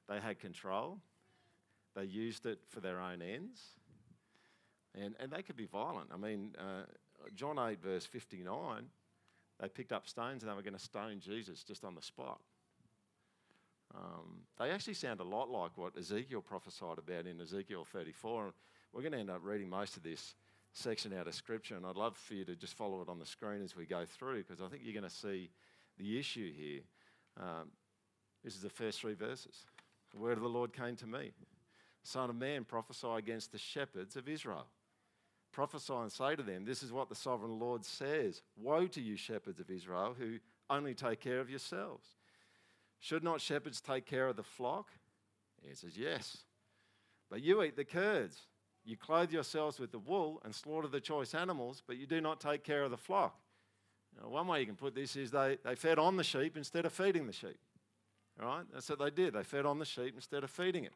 They 0.09 0.21
had 0.21 0.39
control, 0.39 0.99
they 1.95 2.05
used 2.05 2.47
it 2.47 2.61
for 2.69 2.81
their 2.81 3.01
own 3.01 3.23
ends, 3.23 3.61
and, 4.95 5.15
and 5.19 5.31
they 5.31 5.43
could 5.43 5.57
be 5.57 5.67
violent. 5.67 6.11
I 6.13 6.17
mean, 6.17 6.55
uh, 6.59 6.85
John 7.35 7.59
8, 7.59 7.83
verse 7.83 8.07
59, 8.07 8.85
they 9.61 9.69
picked 9.69 9.93
up 9.93 10.07
stones 10.07 10.43
and 10.43 10.51
they 10.51 10.57
were 10.57 10.63
going 10.63 10.75
to 10.75 10.81
stone 10.81 11.21
Jesus 11.21 11.63
just 11.63 11.85
on 11.85 11.95
the 11.95 12.03
spot. 12.03 12.41
Um, 13.95 14.43
they 14.59 14.71
actually 14.71 14.95
sound 14.95 15.21
a 15.21 15.25
lot 15.25 15.49
like 15.49 15.77
what 15.77 15.97
Ezekiel 15.97 16.43
prophesied 16.43 16.99
about 16.99 17.27
in 17.27 17.41
Ezekiel 17.41 17.87
34. 17.91 18.53
We're 18.93 19.01
going 19.01 19.13
to 19.13 19.19
end 19.19 19.31
up 19.31 19.41
reading 19.43 19.69
most 19.69 19.97
of 19.97 20.03
this 20.03 20.35
section 20.73 21.13
out 21.15 21.27
of 21.27 21.35
Scripture, 21.35 21.77
and 21.77 21.87
I'd 21.87 21.97
love 21.97 22.17
for 22.17 22.35
you 22.35 22.45
to 22.45 22.55
just 22.55 22.75
follow 22.75 23.01
it 23.01 23.09
on 23.09 23.19
the 23.19 23.27
screen 23.27 23.63
as 23.63 23.75
we 23.75 23.87
go 23.87 24.05
through 24.05 24.45
because 24.45 24.61
I 24.61 24.69
think 24.69 24.83
you're 24.85 24.93
going 24.93 25.09
to 25.09 25.11
see 25.11 25.49
the 25.99 26.19
issue 26.19 26.53
here. 26.53 26.81
Um, 27.41 27.71
this 28.45 28.55
is 28.55 28.63
the 28.63 28.71
first 28.71 29.01
three 29.01 29.15
verses. 29.15 29.65
The 30.17 30.23
word 30.23 30.39
of 30.39 30.43
the 30.43 30.49
Lord 30.49 30.73
came 30.73 30.97
to 30.97 31.07
me 31.07 31.33
Son 32.03 32.31
of 32.31 32.37
man, 32.37 32.65
prophesy 32.65 33.09
against 33.19 33.53
the 33.53 33.59
shepherds 33.59 34.17
of 34.17 34.29
Israel. 34.29 34.67
Prophesy 35.53 35.93
and 35.93 36.11
say 36.11 36.35
to 36.37 36.43
them, 36.43 36.65
This 36.65 36.83
is 36.83 36.91
what 36.91 37.11
the 37.11 37.15
sovereign 37.15 37.59
Lord 37.59 37.85
says 37.85 38.41
Woe 38.57 38.87
to 38.87 39.01
you, 39.01 39.17
shepherds 39.17 39.61
of 39.61 39.71
Israel, 39.71 40.15
who 40.19 40.39
only 40.71 40.95
take 40.95 41.21
care 41.21 41.41
of 41.41 41.51
yourselves. 41.51 42.07
Should 42.99 43.25
not 43.25 43.43
shepherds 43.43 43.83
take 43.83 44.07
care 44.07 44.27
of 44.27 44.37
the 44.37 44.43
flock? 44.43 44.89
He 45.63 45.75
says, 45.75 45.99
Yes. 45.99 46.39
But 47.29 47.43
you 47.43 47.63
eat 47.63 47.77
the 47.77 47.85
curds. 47.85 48.39
You 48.85 48.97
clothe 48.97 49.33
yourselves 49.33 49.79
with 49.79 49.93
the 49.93 49.99
wool 49.99 50.41
and 50.45 50.55
slaughter 50.55 50.89
the 50.89 51.01
choice 51.01 51.35
animals, 51.35 51.83
but 51.87 51.99
you 51.99 52.07
do 52.07 52.21
not 52.23 52.41
take 52.41 52.65
care 52.65 52.85
of 52.85 52.91
the 52.91 52.97
flock. 52.97 53.37
Now, 54.19 54.29
one 54.29 54.47
way 54.47 54.61
you 54.61 54.67
can 54.67 54.77
put 54.77 54.95
this 54.95 55.17
is 55.17 55.33
they, 55.33 55.59
they 55.63 55.75
fed 55.75 55.99
on 55.99 56.17
the 56.17 56.25
sheep 56.25 56.57
instead 56.57 56.87
of 56.87 56.93
feeding 56.93 57.27
the 57.27 57.33
sheep. 57.33 57.59
Right? 58.41 58.65
That's 58.73 58.89
what 58.91 58.99
they 58.99 59.11
did. 59.11 59.35
They 59.35 59.43
fed 59.43 59.65
on 59.65 59.79
the 59.79 59.85
sheep 59.85 60.15
instead 60.15 60.45
of 60.45 60.51
feeding 60.51 60.85
it. 60.85 60.93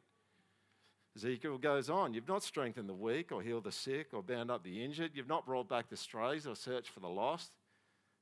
Ezekiel 1.16 1.59
goes 1.59 1.90
on, 1.90 2.14
You've 2.14 2.28
not 2.28 2.42
strengthened 2.42 2.88
the 2.88 2.94
weak 2.94 3.32
or 3.32 3.42
healed 3.42 3.64
the 3.64 3.73
sick 3.73 4.09
or 4.12 4.23
bound 4.23 4.50
up 4.50 4.62
the 4.62 4.85
injured. 4.85 5.12
You've 5.14 5.28
not 5.28 5.47
brought 5.47 5.68
back 5.68 5.88
the 5.88 5.97
strays 5.97 6.47
or 6.47 6.54
searched 6.54 6.90
for 6.90 7.00
the 7.00 7.09
lost. 7.09 7.52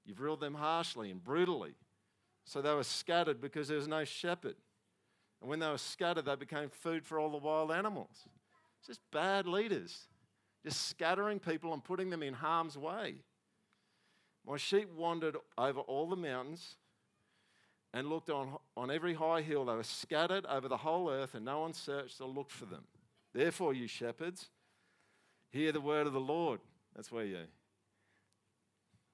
You've 0.06 0.20
ruled 0.20 0.40
them 0.40 0.54
harshly 0.54 1.10
and 1.10 1.22
brutally. 1.22 1.74
So 2.44 2.62
they 2.62 2.72
were 2.72 2.84
scattered 2.84 3.40
because 3.40 3.68
there 3.68 3.76
was 3.76 3.88
no 3.88 4.04
shepherd. 4.04 4.56
And 5.40 5.50
when 5.50 5.58
they 5.58 5.68
were 5.68 5.78
scattered, 5.78 6.24
they 6.24 6.34
became 6.34 6.70
food 6.70 7.04
for 7.04 7.18
all 7.18 7.30
the 7.30 7.36
wild 7.36 7.70
animals. 7.70 8.26
It's 8.78 8.88
just 8.88 9.00
bad 9.12 9.46
leaders, 9.46 10.08
just 10.64 10.88
scattering 10.88 11.40
people 11.40 11.74
and 11.74 11.84
putting 11.84 12.08
them 12.10 12.22
in 12.22 12.32
harm's 12.32 12.78
way. 12.78 13.16
My 14.46 14.56
sheep 14.56 14.88
wandered 14.96 15.36
over 15.58 15.80
all 15.80 16.08
the 16.08 16.16
mountains 16.16 16.76
and 17.98 18.08
looked 18.08 18.30
on, 18.30 18.56
on 18.76 18.92
every 18.92 19.12
high 19.12 19.42
hill. 19.42 19.64
They 19.64 19.74
were 19.74 19.82
scattered 19.82 20.46
over 20.46 20.68
the 20.68 20.76
whole 20.76 21.10
earth, 21.10 21.34
and 21.34 21.44
no 21.44 21.60
one 21.60 21.72
searched 21.72 22.20
or 22.20 22.28
looked 22.28 22.52
for 22.52 22.64
them. 22.64 22.84
Therefore, 23.34 23.74
you 23.74 23.88
shepherds, 23.88 24.46
hear 25.50 25.72
the 25.72 25.80
word 25.80 26.06
of 26.06 26.12
the 26.12 26.20
Lord. 26.20 26.60
That's 26.94 27.10
where 27.10 27.24
you, 27.24 27.38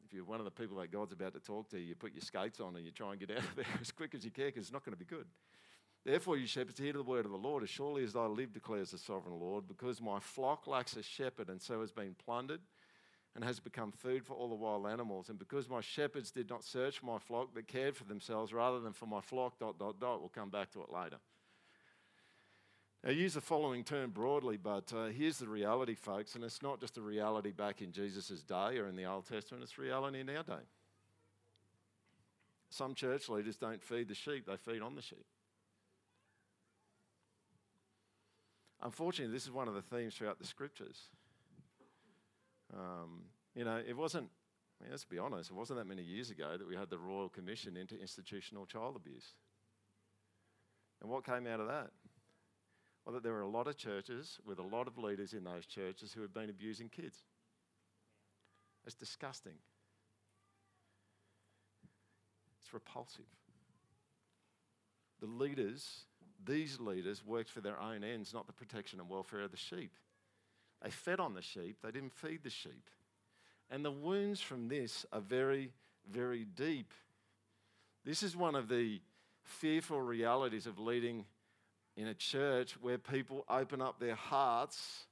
if 0.04 0.12
you're 0.12 0.24
one 0.24 0.38
of 0.38 0.44
the 0.44 0.50
people 0.50 0.76
that 0.78 0.92
God's 0.92 1.12
about 1.12 1.32
to 1.32 1.40
talk 1.40 1.70
to, 1.70 1.78
you 1.80 1.94
put 1.94 2.12
your 2.12 2.20
skates 2.20 2.60
on 2.60 2.76
and 2.76 2.84
you 2.84 2.90
try 2.90 3.12
and 3.12 3.18
get 3.18 3.30
out 3.30 3.38
of 3.38 3.56
there 3.56 3.64
as 3.80 3.90
quick 3.90 4.14
as 4.14 4.22
you 4.22 4.30
can 4.30 4.46
because 4.46 4.64
it's 4.64 4.72
not 4.72 4.84
going 4.84 4.92
to 4.92 5.02
be 5.02 5.06
good. 5.06 5.26
Therefore, 6.04 6.36
you 6.36 6.46
shepherds, 6.46 6.78
hear 6.78 6.92
the 6.92 7.02
word 7.02 7.24
of 7.24 7.30
the 7.30 7.38
Lord. 7.38 7.62
As 7.62 7.70
surely 7.70 8.04
as 8.04 8.14
I 8.14 8.26
live, 8.26 8.52
declares 8.52 8.90
the 8.90 8.98
sovereign 8.98 9.40
Lord, 9.40 9.66
because 9.66 10.02
my 10.02 10.20
flock 10.20 10.66
lacks 10.66 10.94
a 10.96 11.02
shepherd 11.02 11.48
and 11.48 11.62
so 11.62 11.80
has 11.80 11.90
been 11.90 12.14
plundered 12.22 12.60
and 13.34 13.44
has 13.44 13.58
become 13.58 13.90
food 13.90 14.24
for 14.24 14.34
all 14.34 14.48
the 14.48 14.54
wild 14.54 14.86
animals. 14.86 15.28
And 15.28 15.38
because 15.38 15.68
my 15.68 15.80
shepherds 15.80 16.30
did 16.30 16.48
not 16.48 16.64
search 16.64 17.02
my 17.02 17.18
flock, 17.18 17.48
but 17.54 17.66
cared 17.66 17.96
for 17.96 18.04
themselves 18.04 18.52
rather 18.52 18.80
than 18.80 18.92
for 18.92 19.06
my 19.06 19.20
flock, 19.20 19.58
dot, 19.58 19.78
dot, 19.78 19.98
dot. 19.98 20.20
We'll 20.20 20.28
come 20.28 20.50
back 20.50 20.70
to 20.72 20.82
it 20.82 20.92
later. 20.92 21.16
I 23.06 23.10
use 23.10 23.34
the 23.34 23.40
following 23.42 23.84
term 23.84 24.12
broadly, 24.12 24.56
but 24.56 24.90
uh, 24.96 25.06
here's 25.06 25.38
the 25.38 25.48
reality, 25.48 25.94
folks, 25.94 26.36
and 26.36 26.44
it's 26.44 26.62
not 26.62 26.80
just 26.80 26.96
a 26.96 27.02
reality 27.02 27.50
back 27.50 27.82
in 27.82 27.92
Jesus' 27.92 28.42
day 28.42 28.78
or 28.78 28.86
in 28.86 28.96
the 28.96 29.04
Old 29.04 29.26
Testament, 29.26 29.62
it's 29.62 29.76
reality 29.76 30.20
in 30.20 30.30
our 30.30 30.42
day. 30.42 30.64
Some 32.70 32.94
church 32.94 33.28
leaders 33.28 33.56
don't 33.56 33.82
feed 33.82 34.08
the 34.08 34.14
sheep, 34.14 34.46
they 34.46 34.56
feed 34.56 34.80
on 34.80 34.94
the 34.94 35.02
sheep. 35.02 35.26
Unfortunately, 38.82 39.32
this 39.32 39.44
is 39.44 39.52
one 39.52 39.68
of 39.68 39.74
the 39.74 39.82
themes 39.82 40.14
throughout 40.14 40.38
the 40.38 40.46
scriptures. 40.46 41.08
Um, 42.74 43.22
you 43.54 43.64
know, 43.64 43.80
it 43.86 43.96
wasn't, 43.96 44.28
I 44.80 44.84
mean, 44.84 44.90
let's 44.90 45.04
be 45.04 45.18
honest, 45.18 45.50
it 45.50 45.54
wasn't 45.54 45.78
that 45.78 45.86
many 45.86 46.02
years 46.02 46.30
ago 46.30 46.56
that 46.58 46.66
we 46.66 46.74
had 46.74 46.90
the 46.90 46.98
Royal 46.98 47.28
Commission 47.28 47.76
into 47.76 47.98
institutional 47.98 48.66
child 48.66 48.96
abuse. 48.96 49.34
And 51.00 51.10
what 51.10 51.24
came 51.24 51.46
out 51.46 51.60
of 51.60 51.68
that? 51.68 51.90
Well, 53.04 53.14
that 53.14 53.22
there 53.22 53.32
were 53.32 53.42
a 53.42 53.48
lot 53.48 53.68
of 53.68 53.76
churches 53.76 54.38
with 54.46 54.58
a 54.58 54.62
lot 54.62 54.88
of 54.88 54.98
leaders 54.98 55.34
in 55.34 55.44
those 55.44 55.66
churches 55.66 56.12
who 56.12 56.22
had 56.22 56.32
been 56.32 56.50
abusing 56.50 56.88
kids. 56.88 57.18
It's 58.86 58.94
disgusting. 58.94 59.54
It's 62.60 62.72
repulsive. 62.72 63.24
The 65.20 65.26
leaders, 65.26 66.06
these 66.44 66.80
leaders, 66.80 67.24
worked 67.24 67.50
for 67.50 67.60
their 67.60 67.78
own 67.78 68.02
ends, 68.02 68.32
not 68.32 68.46
the 68.46 68.52
protection 68.52 69.00
and 69.00 69.08
welfare 69.08 69.42
of 69.42 69.50
the 69.50 69.56
sheep. 69.56 69.92
They 70.84 70.90
fed 70.90 71.18
on 71.18 71.32
the 71.32 71.42
sheep, 71.42 71.78
they 71.82 71.90
didn't 71.90 72.12
feed 72.12 72.42
the 72.42 72.50
sheep. 72.50 72.90
And 73.70 73.82
the 73.82 73.90
wounds 73.90 74.40
from 74.40 74.68
this 74.68 75.06
are 75.12 75.20
very, 75.20 75.72
very 76.12 76.44
deep. 76.44 76.92
This 78.04 78.22
is 78.22 78.36
one 78.36 78.54
of 78.54 78.68
the 78.68 79.00
fearful 79.42 80.00
realities 80.00 80.66
of 80.66 80.78
leading 80.78 81.24
in 81.96 82.08
a 82.08 82.14
church 82.14 82.76
where 82.82 82.98
people 82.98 83.46
open 83.48 83.80
up 83.80 83.98
their 83.98 84.14
hearts 84.14 85.06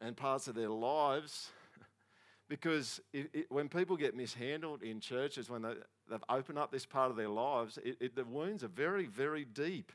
and 0.00 0.16
parts 0.16 0.48
of 0.48 0.54
their 0.54 0.70
lives. 0.70 1.50
because 2.48 3.00
it, 3.12 3.28
it, 3.34 3.46
when 3.50 3.68
people 3.68 3.98
get 3.98 4.16
mishandled 4.16 4.82
in 4.82 4.98
churches, 4.98 5.50
when 5.50 5.60
they, 5.62 5.74
have 6.10 6.24
opened 6.30 6.58
up 6.58 6.72
this 6.72 6.86
part 6.86 7.10
of 7.10 7.16
their 7.16 7.28
lives, 7.28 7.78
it, 7.84 8.16
the 8.16 8.24
wounds 8.24 8.64
are 8.64 8.68
very, 8.68 9.06
very 9.06 9.44
deep. 9.44 9.92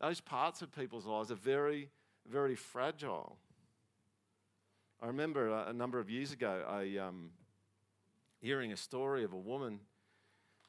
Those 0.00 0.20
parts 0.20 0.62
of 0.62 0.74
people's 0.74 1.06
lives 1.06 1.30
are 1.30 1.36
very, 1.36 1.90
very 2.26 2.54
fragile. 2.54 3.36
I 5.02 5.06
remember 5.06 5.48
a, 5.48 5.72
number 5.72 5.98
of 5.98 6.08
years 6.08 6.32
ago 6.32 6.64
I, 6.68 6.98
um, 6.98 7.30
hearing 8.40 8.72
a 8.72 8.76
story 8.76 9.24
of 9.24 9.32
a 9.32 9.38
woman 9.38 9.80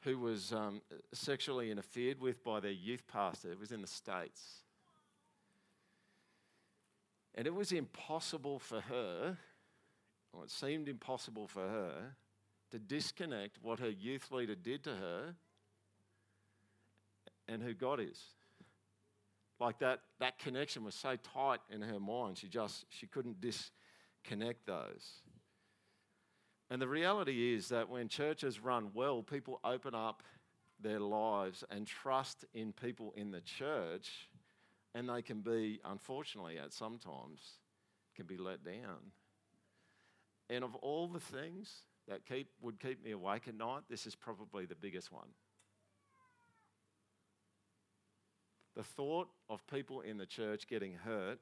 who 0.02 0.18
was 0.18 0.52
um, 0.52 0.82
sexually 1.12 1.70
interfered 1.70 2.20
with 2.20 2.44
by 2.44 2.60
their 2.60 2.70
youth 2.70 3.06
pastor. 3.06 3.50
It 3.50 3.58
was 3.58 3.72
in 3.72 3.80
the 3.80 3.86
States. 3.86 4.62
And 7.34 7.46
it 7.46 7.54
was 7.54 7.72
impossible 7.72 8.58
for 8.58 8.80
her, 8.80 9.36
or 10.32 10.44
it 10.44 10.50
seemed 10.50 10.88
impossible 10.88 11.46
for 11.46 11.68
her, 11.68 12.16
to 12.70 12.78
disconnect 12.78 13.58
what 13.62 13.78
her 13.78 13.90
youth 13.90 14.30
leader 14.30 14.54
did 14.54 14.84
to 14.84 14.90
her 14.90 15.34
and 17.48 17.62
who 17.62 17.74
God 17.74 18.00
is. 18.00 18.20
Like 19.60 19.78
that, 19.78 20.00
that 20.20 20.38
connection 20.38 20.84
was 20.84 20.94
so 20.94 21.16
tight 21.16 21.60
in 21.70 21.80
her 21.82 22.00
mind, 22.00 22.38
she 22.38 22.48
just 22.48 22.84
she 22.90 23.06
couldn't 23.06 23.40
disconnect 24.26 24.66
those. 24.66 25.22
And 26.70 26.82
the 26.82 26.88
reality 26.88 27.54
is 27.54 27.68
that 27.68 27.88
when 27.88 28.08
churches 28.08 28.60
run 28.60 28.90
well, 28.92 29.22
people 29.22 29.60
open 29.64 29.94
up 29.94 30.22
their 30.82 31.00
lives 31.00 31.64
and 31.70 31.86
trust 31.86 32.44
in 32.54 32.72
people 32.72 33.12
in 33.16 33.30
the 33.30 33.40
church, 33.40 34.28
and 34.94 35.08
they 35.08 35.22
can 35.22 35.40
be, 35.40 35.80
unfortunately, 35.84 36.58
at 36.58 36.72
sometimes, 36.72 37.40
can 38.16 38.26
be 38.26 38.36
let 38.36 38.64
down. 38.64 39.12
And 40.50 40.64
of 40.64 40.74
all 40.76 41.08
the 41.08 41.20
things 41.20 41.82
that 42.08 42.26
keep, 42.26 42.48
would 42.60 42.80
keep 42.80 43.02
me 43.04 43.12
awake 43.12 43.48
at 43.48 43.56
night, 43.56 43.82
this 43.88 44.06
is 44.06 44.14
probably 44.14 44.66
the 44.66 44.74
biggest 44.74 45.12
one. 45.12 45.28
the 48.76 48.84
thought 48.84 49.28
of 49.48 49.66
people 49.66 50.02
in 50.02 50.18
the 50.18 50.26
church 50.26 50.68
getting 50.68 50.92
hurt 50.92 51.38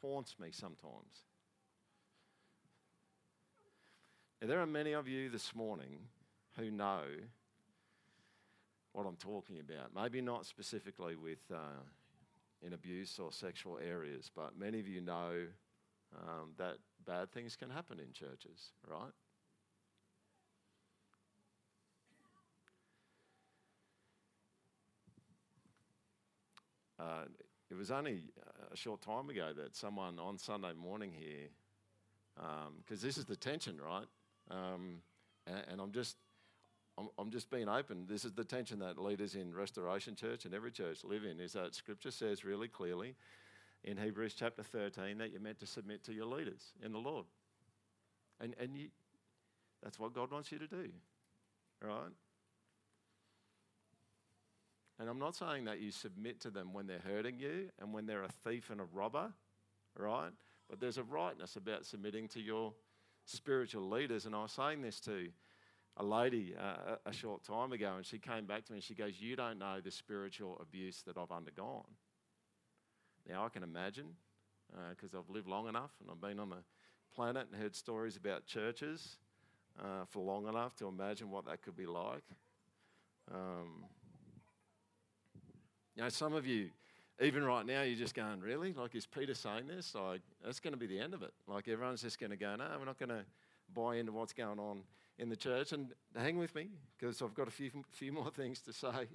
haunts 0.00 0.36
me 0.38 0.50
sometimes. 0.52 1.24
Now, 4.06 4.25
there 4.42 4.60
are 4.60 4.66
many 4.66 4.92
of 4.92 5.08
you 5.08 5.30
this 5.30 5.54
morning 5.54 5.98
who 6.56 6.70
know 6.70 7.00
what 8.92 9.06
I'm 9.06 9.16
talking 9.16 9.58
about. 9.58 9.94
Maybe 9.94 10.20
not 10.20 10.46
specifically 10.46 11.16
with 11.16 11.38
uh, 11.52 11.82
in 12.62 12.72
abuse 12.72 13.18
or 13.18 13.32
sexual 13.32 13.78
areas, 13.78 14.30
but 14.34 14.58
many 14.58 14.78
of 14.80 14.88
you 14.88 15.00
know 15.00 15.46
um, 16.16 16.52
that 16.58 16.76
bad 17.06 17.32
things 17.32 17.56
can 17.56 17.70
happen 17.70 17.98
in 17.98 18.12
churches, 18.12 18.72
right? 18.86 19.12
Uh, 26.98 27.24
it 27.70 27.74
was 27.74 27.90
only 27.90 28.22
a 28.72 28.76
short 28.76 29.02
time 29.02 29.28
ago 29.28 29.52
that 29.54 29.76
someone 29.76 30.18
on 30.18 30.38
Sunday 30.38 30.72
morning 30.72 31.12
here, 31.12 31.48
because 32.34 33.02
um, 33.02 33.06
this 33.06 33.18
is 33.18 33.24
the 33.24 33.36
tension, 33.36 33.78
right? 33.78 34.06
Um, 34.50 34.98
and, 35.46 35.62
and, 35.72 35.80
I'm 35.80 35.92
just, 35.92 36.16
I'm, 36.98 37.08
I'm, 37.18 37.30
just 37.30 37.50
being 37.50 37.68
open. 37.68 38.06
This 38.08 38.24
is 38.24 38.32
the 38.32 38.44
tension 38.44 38.78
that 38.80 38.98
leaders 38.98 39.34
in 39.34 39.54
Restoration 39.54 40.14
Church 40.14 40.44
and 40.44 40.54
every 40.54 40.70
church 40.70 41.04
live 41.04 41.24
in. 41.24 41.40
Is 41.40 41.54
that 41.54 41.74
Scripture 41.74 42.10
says 42.10 42.44
really 42.44 42.68
clearly 42.68 43.16
in 43.84 43.96
Hebrews 43.96 44.34
chapter 44.38 44.62
13 44.62 45.18
that 45.18 45.32
you're 45.32 45.40
meant 45.40 45.58
to 45.60 45.66
submit 45.66 46.04
to 46.04 46.12
your 46.12 46.26
leaders 46.26 46.72
in 46.84 46.92
the 46.92 46.98
Lord, 46.98 47.26
and 48.40 48.54
and 48.60 48.76
you, 48.76 48.88
that's 49.82 49.98
what 49.98 50.14
God 50.14 50.30
wants 50.30 50.52
you 50.52 50.58
to 50.58 50.66
do, 50.66 50.90
right? 51.82 52.12
And 54.98 55.10
I'm 55.10 55.18
not 55.18 55.36
saying 55.36 55.64
that 55.66 55.80
you 55.80 55.90
submit 55.90 56.40
to 56.40 56.50
them 56.50 56.72
when 56.72 56.86
they're 56.86 57.02
hurting 57.04 57.38
you 57.38 57.68
and 57.80 57.92
when 57.92 58.06
they're 58.06 58.22
a 58.22 58.32
thief 58.44 58.70
and 58.70 58.80
a 58.80 58.86
robber, 58.94 59.30
right? 59.98 60.30
But 60.70 60.80
there's 60.80 60.96
a 60.98 61.02
rightness 61.02 61.56
about 61.56 61.84
submitting 61.84 62.28
to 62.28 62.40
your 62.40 62.72
spiritual 63.26 63.88
leaders. 63.88 64.24
And 64.26 64.34
I 64.34 64.42
was 64.42 64.52
saying 64.52 64.82
this 64.82 65.00
to 65.00 65.28
a 65.98 66.04
lady 66.04 66.54
uh, 66.58 66.96
a 67.04 67.12
short 67.12 67.44
time 67.44 67.72
ago, 67.72 67.94
and 67.96 68.06
she 68.06 68.18
came 68.18 68.46
back 68.46 68.64
to 68.66 68.72
me 68.72 68.78
and 68.78 68.84
she 68.84 68.94
goes, 68.94 69.20
You 69.20 69.36
don't 69.36 69.58
know 69.58 69.80
the 69.82 69.90
spiritual 69.90 70.58
abuse 70.60 71.02
that 71.06 71.16
I've 71.16 71.32
undergone. 71.32 71.84
Now, 73.28 73.44
I 73.44 73.48
can 73.48 73.62
imagine, 73.62 74.06
because 74.90 75.14
uh, 75.14 75.18
I've 75.18 75.28
lived 75.28 75.48
long 75.48 75.68
enough 75.68 75.90
and 76.00 76.10
I've 76.10 76.20
been 76.20 76.38
on 76.38 76.50
the 76.50 76.62
planet 77.14 77.48
and 77.50 77.60
heard 77.60 77.74
stories 77.74 78.16
about 78.16 78.46
churches 78.46 79.16
uh, 79.80 80.04
for 80.06 80.22
long 80.22 80.46
enough 80.46 80.76
to 80.76 80.86
imagine 80.86 81.30
what 81.30 81.46
that 81.46 81.62
could 81.62 81.76
be 81.76 81.86
like. 81.86 82.22
Um, 83.32 83.84
you 85.96 86.02
know, 86.02 86.08
some 86.08 86.34
of 86.34 86.46
you, 86.46 86.70
even 87.20 87.44
right 87.44 87.64
now, 87.64 87.82
you're 87.82 87.96
just 87.96 88.14
going, 88.14 88.40
really? 88.40 88.72
Like, 88.72 88.94
is 88.94 89.06
Peter 89.06 89.34
saying 89.34 89.68
this? 89.68 89.94
Like, 89.94 90.20
that's 90.44 90.60
going 90.60 90.72
to 90.72 90.78
be 90.78 90.86
the 90.86 90.98
end 90.98 91.14
of 91.14 91.22
it. 91.22 91.32
Like, 91.46 91.66
everyone's 91.66 92.02
just 92.02 92.18
going 92.18 92.30
to 92.30 92.36
go, 92.36 92.54
no, 92.56 92.66
we're 92.78 92.84
not 92.84 92.98
going 92.98 93.08
to 93.08 93.24
buy 93.72 93.96
into 93.96 94.12
what's 94.12 94.32
going 94.32 94.58
on 94.58 94.82
in 95.18 95.28
the 95.30 95.36
church. 95.36 95.72
And 95.72 95.92
hang 96.14 96.38
with 96.38 96.54
me, 96.54 96.68
because 96.98 97.22
I've 97.22 97.34
got 97.34 97.48
a 97.48 97.50
few, 97.50 97.70
few 97.92 98.12
more 98.12 98.30
things 98.30 98.60
to 98.62 98.72
say. 98.72 99.08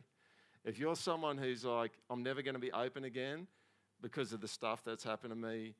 If 0.63 0.79
you're 0.79 0.95
someone 0.95 1.37
who's 1.37 1.63
like, 1.63 1.91
I'm 2.09 2.23
never 2.23 2.41
going 2.41 2.55
to 2.55 2.59
be 2.59 2.71
open 2.71 3.03
again 3.03 3.47
because 4.01 4.33
of 4.33 4.41
the 4.41 4.47
stuff 4.47 4.83
that's 4.83 5.03
happened 5.03 5.31
to 5.31 5.35
me 5.35 5.75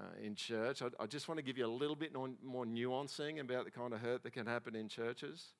uh, 0.00 0.04
in 0.22 0.34
church, 0.34 0.82
I, 0.82 0.88
I, 1.02 1.06
just 1.06 1.28
want 1.28 1.38
to 1.38 1.42
give 1.42 1.56
you 1.56 1.66
a 1.66 1.68
little 1.68 1.96
bit 1.96 2.12
more, 2.14 2.66
nuancing 2.66 3.40
about 3.40 3.64
the 3.64 3.70
kind 3.70 3.94
of 3.94 4.00
hurt 4.00 4.22
that 4.24 4.32
can 4.32 4.46
happen 4.46 4.74
in 4.74 4.88
churches. 4.88 5.54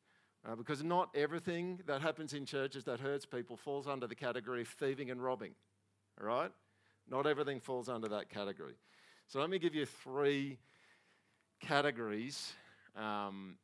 Uh, 0.46 0.54
because 0.54 0.84
not 0.84 1.08
everything 1.14 1.80
that 1.86 2.02
happens 2.02 2.32
in 2.32 2.44
churches 2.44 2.84
that 2.84 3.00
hurts 3.00 3.26
people 3.26 3.56
falls 3.56 3.86
under 3.86 4.06
the 4.06 4.14
category 4.14 4.60
of 4.60 4.68
thieving 4.68 5.10
and 5.10 5.22
robbing. 5.22 5.54
All 6.20 6.26
right? 6.26 6.50
Not 7.08 7.26
everything 7.26 7.60
falls 7.60 7.88
under 7.88 8.08
that 8.08 8.30
category. 8.30 8.74
So 9.28 9.40
let 9.40 9.50
me 9.50 9.58
give 9.58 9.74
you 9.74 9.86
three 9.86 10.58
categories 11.60 12.52
um, 12.96 13.56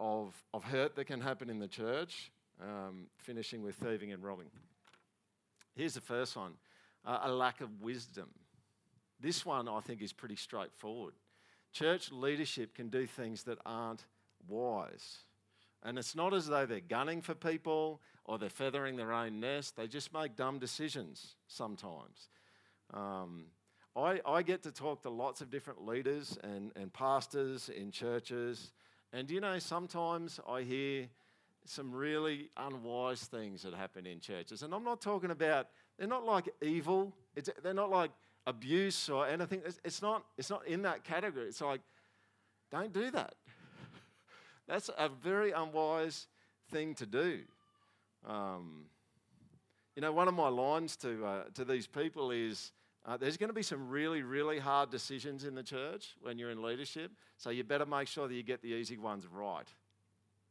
of, 0.00 0.34
of 0.54 0.64
hurt 0.64 0.96
that 0.96 1.06
can 1.06 1.20
happen 1.20 1.50
in 1.50 1.58
the 1.58 1.68
church, 1.68 2.30
um, 2.62 3.06
finishing 3.16 3.62
with 3.62 3.76
thieving 3.76 4.12
and 4.12 4.22
robbing. 4.22 4.50
Here's 5.74 5.94
the 5.94 6.00
first 6.00 6.36
one 6.36 6.54
uh, 7.04 7.20
a 7.22 7.32
lack 7.32 7.60
of 7.60 7.80
wisdom. 7.80 8.28
This 9.20 9.44
one 9.44 9.68
I 9.68 9.80
think 9.80 10.02
is 10.02 10.12
pretty 10.12 10.36
straightforward. 10.36 11.14
Church 11.72 12.10
leadership 12.12 12.74
can 12.74 12.88
do 12.88 13.06
things 13.06 13.42
that 13.44 13.58
aren't 13.66 14.04
wise. 14.48 15.18
And 15.82 15.98
it's 15.98 16.16
not 16.16 16.34
as 16.34 16.46
though 16.46 16.66
they're 16.66 16.80
gunning 16.80 17.22
for 17.22 17.34
people 17.34 18.00
or 18.28 18.38
they're 18.38 18.50
feathering 18.50 18.94
their 18.94 19.10
own 19.10 19.40
nest. 19.40 19.74
They 19.74 19.88
just 19.88 20.12
make 20.12 20.36
dumb 20.36 20.58
decisions 20.58 21.34
sometimes. 21.46 22.28
Um, 22.92 23.46
I, 23.96 24.20
I 24.24 24.42
get 24.42 24.62
to 24.64 24.70
talk 24.70 25.02
to 25.02 25.10
lots 25.10 25.40
of 25.40 25.50
different 25.50 25.86
leaders 25.86 26.38
and, 26.42 26.70
and 26.76 26.92
pastors 26.92 27.70
in 27.70 27.90
churches. 27.90 28.72
And 29.14 29.30
you 29.30 29.40
know, 29.40 29.58
sometimes 29.58 30.38
I 30.46 30.60
hear 30.60 31.08
some 31.64 31.90
really 31.90 32.50
unwise 32.58 33.22
things 33.22 33.62
that 33.62 33.72
happen 33.72 34.06
in 34.06 34.20
churches. 34.20 34.62
And 34.62 34.74
I'm 34.74 34.84
not 34.84 35.00
talking 35.00 35.30
about, 35.30 35.68
they're 35.98 36.06
not 36.06 36.26
like 36.26 36.50
evil, 36.60 37.14
it's, 37.34 37.48
they're 37.62 37.72
not 37.72 37.90
like 37.90 38.10
abuse 38.46 39.08
or 39.08 39.26
anything. 39.26 39.62
It's, 39.64 39.80
it's, 39.82 40.02
not, 40.02 40.24
it's 40.36 40.50
not 40.50 40.66
in 40.66 40.82
that 40.82 41.02
category. 41.02 41.46
It's 41.46 41.62
like, 41.62 41.80
don't 42.70 42.92
do 42.92 43.10
that. 43.10 43.36
That's 44.68 44.90
a 44.98 45.08
very 45.08 45.52
unwise 45.52 46.26
thing 46.70 46.94
to 46.96 47.06
do. 47.06 47.40
Um, 48.26 48.84
you 49.96 50.02
know, 50.02 50.12
one 50.12 50.28
of 50.28 50.34
my 50.34 50.48
lines 50.48 50.96
to, 50.98 51.24
uh, 51.24 51.44
to 51.54 51.64
these 51.64 51.86
people 51.86 52.30
is 52.30 52.72
uh, 53.04 53.16
there's 53.16 53.36
going 53.36 53.48
to 53.48 53.54
be 53.54 53.62
some 53.62 53.88
really, 53.88 54.22
really 54.22 54.58
hard 54.58 54.90
decisions 54.90 55.44
in 55.44 55.54
the 55.54 55.62
church 55.62 56.14
when 56.20 56.38
you're 56.38 56.50
in 56.50 56.62
leadership, 56.62 57.10
so 57.36 57.50
you 57.50 57.64
better 57.64 57.86
make 57.86 58.06
sure 58.06 58.28
that 58.28 58.34
you 58.34 58.42
get 58.42 58.62
the 58.62 58.68
easy 58.68 58.98
ones 58.98 59.26
right, 59.26 59.66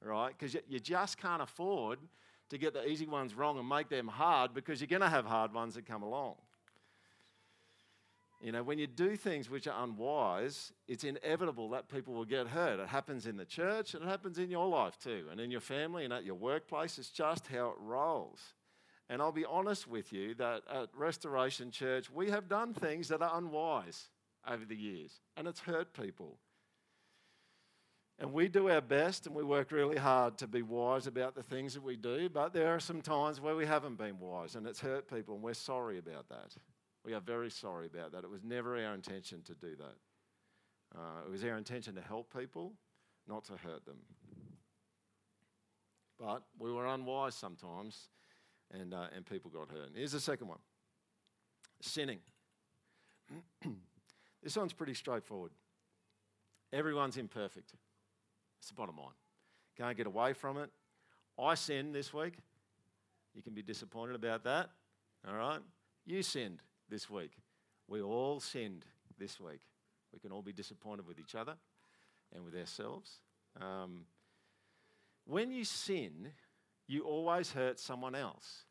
right? 0.02 0.34
Because 0.38 0.54
you, 0.54 0.62
you 0.68 0.80
just 0.80 1.18
can't 1.18 1.42
afford 1.42 2.00
to 2.50 2.58
get 2.58 2.74
the 2.74 2.88
easy 2.88 3.06
ones 3.06 3.36
wrong 3.36 3.60
and 3.60 3.68
make 3.68 3.90
them 3.90 4.08
hard 4.08 4.54
because 4.54 4.82
you're 4.82 4.88
going 4.88 5.02
to 5.02 5.10
have 5.10 5.26
hard 5.26 5.54
ones 5.54 5.76
that 5.76 5.86
come 5.86 6.02
along. 6.02 6.36
You 8.40 8.52
know, 8.52 8.62
when 8.62 8.78
you 8.78 8.86
do 8.86 9.16
things 9.16 9.50
which 9.50 9.68
are 9.68 9.84
unwise, 9.84 10.72
it's 10.88 11.04
inevitable 11.04 11.70
that 11.72 11.90
people 11.90 12.14
will 12.14 12.26
get 12.26 12.48
hurt. 12.48 12.80
It 12.80 12.88
happens 12.88 13.26
in 13.26 13.36
the 13.36 13.46
church 13.46 13.96
and 13.96 14.04
it 14.04 14.08
happens 14.08 14.38
in 14.38 14.52
your 14.52 14.68
life 14.68 15.00
too, 15.00 15.26
and 15.32 15.40
in 15.40 15.50
your 15.50 15.62
family 15.62 16.04
and 16.04 16.14
at 16.14 16.24
your 16.24 16.36
workplace. 16.36 17.00
It's 17.00 17.10
just 17.10 17.48
how 17.48 17.70
it 17.70 17.78
rolls. 17.80 18.40
And 19.10 19.22
I'll 19.22 19.32
be 19.32 19.46
honest 19.46 19.88
with 19.88 20.14
you 20.14 20.36
that 20.36 20.64
at 20.72 20.90
Restoration 20.96 21.72
Church, 21.72 22.12
we 22.12 22.30
have 22.30 22.48
done 22.48 22.74
things 22.74 23.08
that 23.08 23.22
are 23.22 23.38
unwise 23.38 24.10
over 24.48 24.66
the 24.66 24.76
years, 24.76 25.20
and 25.36 25.48
it's 25.48 25.62
hurt 25.62 25.94
people. 25.94 26.38
And 28.20 28.34
we 28.34 28.48
do 28.48 28.70
our 28.70 28.82
best 28.82 29.28
and 29.28 29.36
we 29.36 29.44
work 29.44 29.72
really 29.72 29.98
hard 29.98 30.40
to 30.40 30.48
be 30.48 30.64
wise 30.64 31.06
about 31.06 31.36
the 31.36 31.44
things 31.44 31.76
that 31.76 31.84
we 31.84 31.96
do, 31.96 32.30
but 32.30 32.52
there 32.52 32.74
are 32.74 32.80
some 32.80 33.02
times 33.02 33.40
where 33.40 33.56
we 33.56 33.66
haven't 33.66 33.98
been 33.98 34.20
wise 34.20 34.56
and 34.56 34.68
it's 34.68 34.80
hurt 34.80 35.10
people, 35.10 35.36
and 35.36 35.44
we're 35.44 35.54
sorry 35.54 35.98
about 35.98 36.28
that. 36.30 36.56
We 37.08 37.14
are 37.14 37.22
very 37.22 37.50
sorry 37.50 37.86
about 37.86 38.12
that. 38.12 38.26
It 38.26 38.30
was 38.30 38.44
never 38.44 38.76
our 38.84 38.94
intention 38.94 39.42
to 39.44 39.54
do 39.54 39.78
that. 39.78 39.96
Uh, 40.94 41.26
it 41.26 41.32
was 41.32 41.42
our 41.46 41.56
intention 41.56 41.96
to 41.96 42.02
help 42.02 42.38
people, 42.38 42.74
not 43.30 43.46
to 43.46 43.54
hurt 43.54 43.86
them. 43.86 43.96
But 46.20 46.44
we 46.60 46.70
were 46.70 46.86
unwise 46.86 47.34
sometimes, 47.34 48.10
and, 48.72 48.94
uh, 48.94 49.06
and 49.16 49.26
people 49.26 49.50
got 49.50 49.70
hurt. 49.70 49.92
Here's 49.96 50.12
the 50.12 50.20
second 50.20 50.50
one 50.50 50.58
sinning. 51.82 52.20
this 54.44 54.58
one's 54.58 54.74
pretty 54.74 54.94
straightforward. 54.94 55.52
Everyone's 56.74 57.16
imperfect. 57.16 57.72
It's 58.60 58.68
the 58.68 58.74
bottom 58.74 58.98
line. 58.98 59.16
Can't 59.78 59.96
get 59.96 60.08
away 60.08 60.34
from 60.34 60.58
it. 60.58 60.70
I 61.40 61.56
sinned 61.56 61.96
this 61.96 62.14
week. 62.14 62.34
You 63.34 63.42
can 63.42 63.54
be 63.54 63.62
disappointed 63.62 64.16
about 64.16 64.44
that. 64.44 64.72
All 65.26 65.36
right? 65.36 65.62
You 66.06 66.22
sinned 66.22 66.60
this 66.90 67.10
week. 67.10 67.32
We 67.88 68.02
all 68.02 68.40
sinned 68.40 68.86
this 69.18 69.40
week. 69.40 69.62
We 70.14 70.20
can 70.20 70.32
all 70.32 70.42
be 70.42 70.54
disappointed 70.54 71.08
with 71.08 71.20
each 71.20 71.36
other 71.36 71.56
and 72.34 72.44
with 72.44 72.56
ourselves. 72.56 73.20
Um, 73.62 74.06
when 75.26 75.52
you 75.52 75.64
sin, 75.66 76.32
you 76.88 77.04
always 77.04 77.52
hurt 77.52 77.80
someone 77.80 78.16
else. 78.16 78.64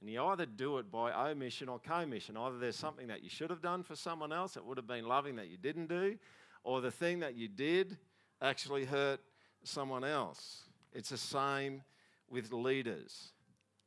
And 0.00 0.08
you 0.08 0.22
either 0.24 0.46
do 0.46 0.78
it 0.78 0.90
by 0.90 1.12
omission 1.12 1.68
or 1.68 1.78
commission. 1.78 2.36
Either 2.36 2.58
there's 2.58 2.76
something 2.76 3.08
that 3.08 3.22
you 3.22 3.28
should 3.28 3.50
have 3.50 3.60
done 3.60 3.82
for 3.82 3.94
someone 3.94 4.32
else 4.32 4.54
that 4.54 4.64
would 4.64 4.78
have 4.78 4.86
been 4.86 5.06
loving 5.06 5.36
that 5.36 5.48
you 5.48 5.58
didn't 5.58 5.88
do, 5.88 6.16
or 6.64 6.80
the 6.80 6.90
thing 6.90 7.20
that 7.20 7.34
you 7.34 7.48
did 7.48 7.98
actually 8.40 8.86
hurt 8.86 9.20
someone 9.62 10.04
else. 10.04 10.62
It's 10.94 11.10
the 11.10 11.18
same 11.18 11.82
with 12.30 12.50
leaders. 12.50 13.32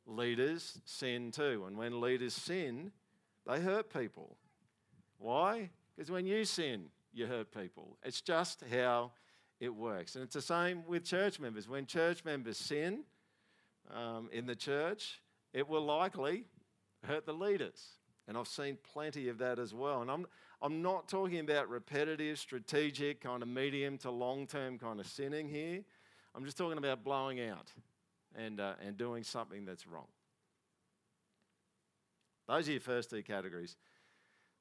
Leaders 0.06 0.78
sin 0.84 1.32
too. 1.32 1.64
And 1.66 1.76
when 1.76 2.00
leaders 2.00 2.34
sin, 2.34 2.92
they 3.46 3.60
hurt 3.60 3.92
people. 3.92 4.36
Why? 5.18 5.70
Because 5.96 6.10
when 6.10 6.26
you 6.26 6.44
sin, 6.44 6.86
you 7.12 7.26
hurt 7.26 7.52
people. 7.52 7.96
It's 8.02 8.20
just 8.20 8.62
how 8.72 9.12
it 9.60 9.74
works. 9.74 10.14
And 10.14 10.24
it's 10.24 10.34
the 10.34 10.42
same 10.42 10.84
with 10.86 11.04
church 11.04 11.38
members. 11.38 11.68
When 11.68 11.86
church 11.86 12.24
members 12.24 12.58
sin 12.58 13.04
um, 13.94 14.28
in 14.32 14.46
the 14.46 14.56
church, 14.56 15.20
it 15.52 15.68
will 15.68 15.84
likely 15.84 16.44
hurt 17.04 17.26
the 17.26 17.32
leaders. 17.32 17.98
And 18.26 18.36
I've 18.36 18.48
seen 18.48 18.78
plenty 18.92 19.28
of 19.28 19.38
that 19.38 19.58
as 19.58 19.74
well. 19.74 20.02
And 20.02 20.10
I'm, 20.10 20.26
I'm 20.62 20.82
not 20.82 21.08
talking 21.08 21.40
about 21.40 21.68
repetitive, 21.68 22.38
strategic, 22.38 23.20
kind 23.20 23.42
of 23.42 23.48
medium 23.48 23.98
to 23.98 24.10
long 24.10 24.46
term 24.46 24.78
kind 24.78 24.98
of 24.98 25.06
sinning 25.06 25.48
here. 25.48 25.80
I'm 26.34 26.44
just 26.44 26.56
talking 26.56 26.78
about 26.78 27.04
blowing 27.04 27.40
out 27.40 27.70
and, 28.34 28.60
uh, 28.60 28.72
and 28.84 28.96
doing 28.96 29.22
something 29.22 29.64
that's 29.64 29.86
wrong. 29.86 30.08
Those 32.48 32.68
are 32.68 32.72
your 32.72 32.80
first 32.80 33.10
two 33.10 33.22
categories. 33.22 33.76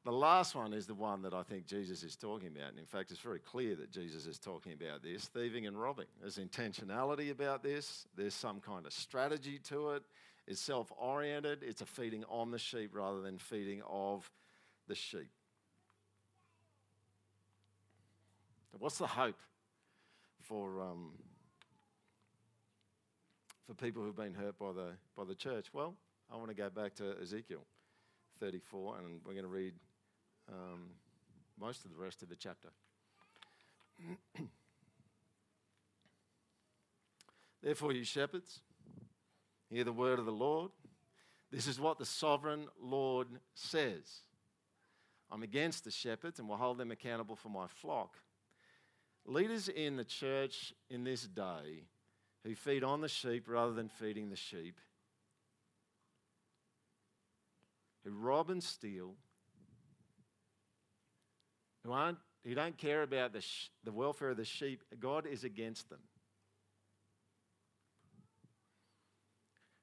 The 0.06 0.12
last 0.12 0.54
one 0.54 0.74
is 0.74 0.86
the 0.86 0.94
one 0.94 1.22
that 1.22 1.34
I 1.34 1.44
think 1.44 1.66
Jesus 1.66 2.04
is 2.04 2.18
talking 2.18 2.50
about. 2.50 2.72
And 2.72 2.80
in 2.80 2.86
fact, 2.86 3.12
it's 3.12 3.22
very 3.22 3.40
clear 3.40 3.76
that 3.76 3.90
Jesus 3.90 4.26
is 4.26 4.38
talking 4.38 4.74
about 4.74 5.02
this 5.02 5.26
thieving 5.26 5.66
and 5.66 5.80
robbing. 5.80 6.08
There's 6.20 6.38
intentionality 6.38 7.32
about 7.32 7.64
this, 7.64 8.06
there's 8.16 8.34
some 8.34 8.60
kind 8.60 8.86
of 8.86 8.92
strategy 8.92 9.60
to 9.70 9.92
it. 9.92 10.04
It's 10.46 10.60
self 10.60 10.92
oriented, 10.98 11.64
it's 11.64 11.82
a 11.82 11.86
feeding 11.86 12.26
on 12.30 12.52
the 12.52 12.60
sheep 12.60 12.92
rather 12.94 13.22
than 13.22 13.38
feeding 13.38 13.82
of 13.90 14.30
the 14.88 14.96
sheep. 14.96 15.30
What's 18.78 18.98
the 18.98 19.08
hope 19.08 19.40
for, 20.42 20.82
um, 20.82 21.12
for 23.66 23.74
people 23.74 24.04
who've 24.04 24.16
been 24.16 24.34
hurt 24.34 24.60
by 24.60 24.74
the, 24.74 24.90
by 25.16 25.24
the 25.24 25.36
church? 25.36 25.68
Well, 25.72 25.96
I 26.30 26.36
want 26.36 26.50
to 26.50 26.56
go 26.56 26.70
back 26.70 26.96
to 26.96 27.16
Ezekiel 27.22 27.64
34, 28.44 28.98
and 28.98 29.22
we're 29.26 29.32
going 29.32 29.46
to 29.46 29.50
read 29.50 29.74
um, 30.52 30.90
most 31.58 31.86
of 31.86 31.92
the 31.92 31.98
rest 31.98 32.22
of 32.22 32.28
the 32.28 32.36
chapter. 32.36 32.68
Therefore, 37.64 37.94
you 37.94 38.04
shepherds, 38.04 38.60
hear 39.70 39.86
the 39.86 39.94
word 39.94 40.20
of 40.20 40.26
the 40.26 40.34
Lord. 40.34 40.72
This 41.54 41.68
is 41.68 41.80
what 41.80 41.98
the 42.00 42.06
sovereign 42.06 42.68
Lord 42.82 43.30
says 43.56 44.24
I'm 45.32 45.42
against 45.42 45.86
the 45.86 45.92
shepherds 45.92 46.38
and 46.38 46.50
will 46.50 46.58
hold 46.58 46.80
them 46.80 46.92
accountable 46.92 47.38
for 47.38 47.48
my 47.48 47.68
flock. 47.68 48.18
Leaders 49.26 49.70
in 49.70 49.96
the 49.96 50.04
church 50.04 50.74
in 50.90 51.06
this 51.06 51.24
day 51.24 51.86
who 52.44 52.56
feed 52.56 52.84
on 52.84 53.00
the 53.00 53.08
sheep 53.08 53.48
rather 53.48 53.72
than 53.72 53.88
feeding 53.88 54.30
the 54.30 54.36
sheep, 54.36 54.82
who 58.04 58.12
rob 58.12 58.50
and 58.50 58.64
steal, 58.64 59.14
who, 61.84 61.92
aren't, 61.92 62.18
who 62.44 62.56
don't 62.56 62.78
care 62.78 63.04
about 63.04 63.34
the, 63.34 63.42
sh- 63.42 63.70
the 63.84 63.92
welfare 63.92 64.30
of 64.30 64.38
the 64.38 64.46
sheep, 64.46 64.84
God 65.00 65.26
is 65.26 65.44
against 65.44 65.90
them. 65.90 66.00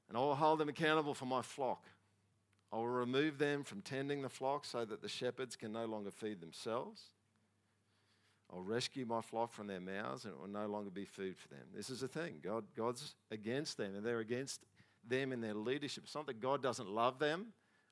And 0.09 0.19
I 0.19 0.21
will 0.21 0.35
hold 0.35 0.59
them 0.59 0.69
accountable 0.69 1.15
for 1.15 1.27
my 1.27 1.43
flock. 1.43 1.85
I 2.73 2.77
will 2.77 2.89
remove 2.89 3.39
them 3.39 3.65
from 3.65 3.81
tending 3.81 4.23
the 4.23 4.29
flock 4.29 4.65
so 4.65 4.85
that 4.85 5.03
the 5.03 5.09
shepherds 5.09 5.57
can 5.57 5.73
no 5.73 5.87
longer 5.87 6.11
feed 6.11 6.41
themselves. 6.41 7.03
I'll 8.53 8.63
rescue 8.63 9.07
my 9.07 9.21
flock 9.21 9.53
from 9.53 9.69
their 9.69 9.81
mouths 9.81 10.25
and 10.25 10.35
it 10.35 10.41
will 10.41 10.49
no 10.49 10.67
longer 10.67 10.91
be 10.91 11.05
food 11.05 11.37
for 11.39 11.49
them. 11.49 11.63
This 11.75 11.91
is 11.91 12.01
the 12.01 12.09
thing. 12.09 12.41
God, 12.43 12.65
God's 12.77 13.15
against 13.31 13.77
them 13.77 13.95
and 13.95 14.05
they're 14.05 14.19
against 14.19 14.65
them 15.07 15.33
in 15.33 15.41
their 15.41 15.55
leadership. 15.55 16.05
It's 16.05 16.15
not 16.15 16.27
that 16.27 16.41
God 16.41 16.63
doesn't 16.63 16.89
love 16.89 17.19
them, 17.19 17.47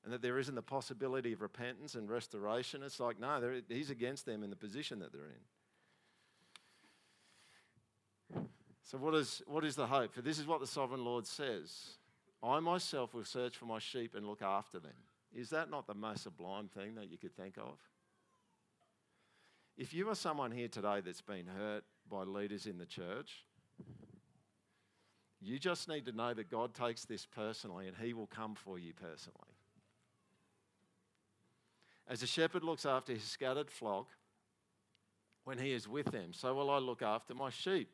and 0.08 0.14
that 0.14 0.22
there 0.22 0.38
isn't 0.38 0.54
the 0.54 0.62
possibility 0.62 1.34
of 1.34 1.42
repentance 1.42 1.94
and 1.94 2.08
restoration. 2.08 2.82
It's 2.82 2.98
like, 2.98 3.20
no, 3.20 3.60
he's 3.68 3.90
against 3.90 4.24
them 4.24 4.42
in 4.42 4.48
the 4.48 4.56
position 4.56 5.00
that 5.00 5.12
they're 5.12 5.34
in. 8.34 8.46
So, 8.84 8.96
what 8.96 9.14
is, 9.14 9.42
what 9.46 9.66
is 9.66 9.76
the 9.76 9.86
hope? 9.86 10.14
For 10.14 10.22
this 10.22 10.38
is 10.38 10.46
what 10.46 10.60
the 10.60 10.66
sovereign 10.66 11.04
Lord 11.04 11.26
says 11.26 11.98
I 12.42 12.58
myself 12.58 13.12
will 13.12 13.22
search 13.22 13.58
for 13.58 13.66
my 13.66 13.78
sheep 13.80 14.14
and 14.14 14.26
look 14.26 14.40
after 14.40 14.80
them. 14.80 14.96
Is 15.30 15.50
that 15.50 15.68
not 15.68 15.86
the 15.86 15.92
most 15.92 16.22
sublime 16.22 16.68
thing 16.68 16.94
that 16.94 17.10
you 17.10 17.18
could 17.18 17.36
think 17.36 17.58
of? 17.58 17.78
If 19.76 19.92
you 19.92 20.08
are 20.08 20.14
someone 20.14 20.52
here 20.52 20.68
today 20.68 21.02
that's 21.04 21.20
been 21.20 21.48
hurt 21.48 21.84
by 22.10 22.22
leaders 22.22 22.64
in 22.64 22.78
the 22.78 22.86
church, 22.86 23.44
you 25.42 25.58
just 25.58 25.86
need 25.86 26.06
to 26.06 26.12
know 26.12 26.32
that 26.32 26.50
God 26.50 26.72
takes 26.72 27.04
this 27.04 27.26
personally 27.26 27.88
and 27.88 27.96
He 27.98 28.14
will 28.14 28.26
come 28.26 28.54
for 28.54 28.78
you 28.78 28.94
personally. 28.94 29.57
As 32.08 32.22
a 32.22 32.26
shepherd 32.26 32.64
looks 32.64 32.86
after 32.86 33.12
his 33.12 33.22
scattered 33.22 33.70
flock 33.70 34.08
when 35.44 35.58
he 35.58 35.72
is 35.72 35.86
with 35.86 36.06
them, 36.06 36.32
so 36.32 36.54
will 36.54 36.70
I 36.70 36.78
look 36.78 37.02
after 37.02 37.34
my 37.34 37.50
sheep. 37.50 37.90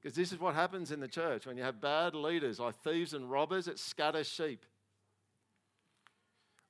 Because 0.00 0.16
this 0.16 0.32
is 0.32 0.38
what 0.38 0.54
happens 0.54 0.92
in 0.92 1.00
the 1.00 1.08
church. 1.08 1.46
When 1.46 1.56
you 1.56 1.62
have 1.62 1.80
bad 1.80 2.14
leaders 2.14 2.60
like 2.60 2.76
thieves 2.76 3.14
and 3.14 3.30
robbers, 3.30 3.68
it 3.68 3.78
scatters 3.78 4.28
sheep. 4.28 4.64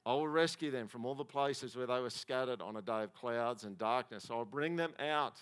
I 0.07 0.13
will 0.13 0.29
rescue 0.29 0.71
them 0.71 0.89
from 0.89 1.05
all 1.05 1.15
the 1.15 1.25
places 1.25 1.77
where 1.77 1.87
they 1.87 2.01
were 2.01 2.11
scattered 2.11 2.61
on 2.61 2.77
a 2.77 2.83
day 2.83 3.03
of 3.03 3.15
clouds 3.15 3.65
and 3.65 3.77
darkness. 3.77 4.29
I'll 4.31 4.45
bring 4.45 4.77
them 4.77 4.93
out 4.99 5.41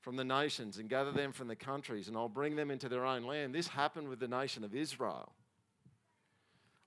from 0.00 0.16
the 0.16 0.24
nations 0.24 0.78
and 0.78 0.88
gather 0.88 1.12
them 1.12 1.32
from 1.32 1.48
the 1.48 1.56
countries, 1.56 2.08
and 2.08 2.16
I'll 2.16 2.28
bring 2.28 2.56
them 2.56 2.70
into 2.70 2.88
their 2.88 3.04
own 3.04 3.24
land. 3.24 3.54
This 3.54 3.68
happened 3.68 4.08
with 4.08 4.18
the 4.18 4.28
nation 4.28 4.64
of 4.64 4.74
Israel. 4.74 5.32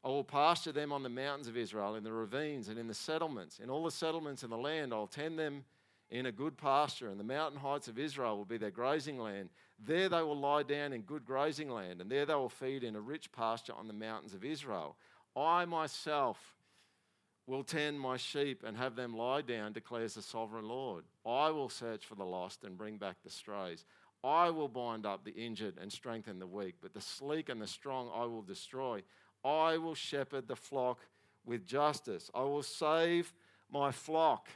I 0.06 0.10
will 0.10 0.24
pasture 0.24 0.72
them 0.72 0.94
on 0.94 1.02
the 1.02 1.10
mountains 1.10 1.48
of 1.48 1.58
Israel, 1.58 1.96
in 1.96 2.04
the 2.04 2.14
ravines 2.14 2.68
and 2.68 2.78
in 2.78 2.88
the 2.88 2.94
settlements. 2.94 3.58
In 3.58 3.72
all 3.72 3.84
the 3.84 3.90
settlements 3.90 4.44
in 4.44 4.52
the 4.52 4.58
land, 4.58 4.94
I'll 4.94 5.08
tend 5.08 5.40
them 5.40 5.66
in 6.12 6.28
a 6.28 6.32
good 6.32 6.58
pasture, 6.58 7.10
and 7.10 7.20
the 7.20 7.24
mountain 7.24 7.60
heights 7.60 7.88
of 7.88 7.98
Israel 7.98 8.38
will 8.38 8.46
be 8.46 8.60
their 8.60 8.70
grazing 8.70 9.18
land. 9.18 9.50
There 9.84 10.08
they 10.08 10.22
will 10.22 10.38
lie 10.38 10.62
down 10.62 10.94
in 10.94 11.02
good 11.02 11.26
grazing 11.26 11.72
land, 11.72 12.02
and 12.02 12.12
there 12.12 12.28
they 12.28 12.36
will 12.36 12.50
feed 12.50 12.84
in 12.84 12.96
a 12.96 13.02
rich 13.02 13.32
pasture 13.32 13.74
on 13.74 13.88
the 13.88 13.94
mountains 13.94 14.36
of 14.36 14.46
Israel. 14.46 14.96
I 15.36 15.66
myself 15.66 16.54
will 17.48 17.64
tend 17.64 18.00
my 18.00 18.18
sheep 18.18 18.64
and 18.64 18.78
have 18.78 18.96
them 18.96 19.18
lie 19.18 19.42
down, 19.42 19.74
declares 19.74 20.14
the 20.14 20.22
sovereign 20.22 20.68
Lord. 20.68 21.06
I 21.26 21.50
will 21.50 21.70
search 21.70 22.06
for 22.06 22.16
the 22.16 22.24
lost 22.24 22.64
and 22.64 22.78
bring 22.78 22.98
back 22.98 23.18
the 23.24 23.32
strays. 23.32 23.86
I 24.24 24.52
will 24.52 24.68
bind 24.68 25.06
up 25.06 25.24
the 25.24 25.32
injured 25.32 25.78
and 25.82 25.92
strengthen 25.92 26.40
the 26.40 26.48
weak, 26.48 26.76
but 26.82 26.94
the 26.94 27.02
sleek 27.02 27.50
and 27.50 27.62
the 27.62 27.68
strong 27.68 28.10
I 28.14 28.26
will 28.26 28.42
destroy. 28.42 29.02
I 29.46 29.78
will 29.78 29.96
shepherd 29.96 30.48
the 30.48 30.56
flock 30.56 31.00
with 31.46 31.66
justice. 31.68 32.32
I 32.34 32.42
will 32.42 32.64
save 32.64 33.32
my 33.72 33.92
flock, 33.92 34.50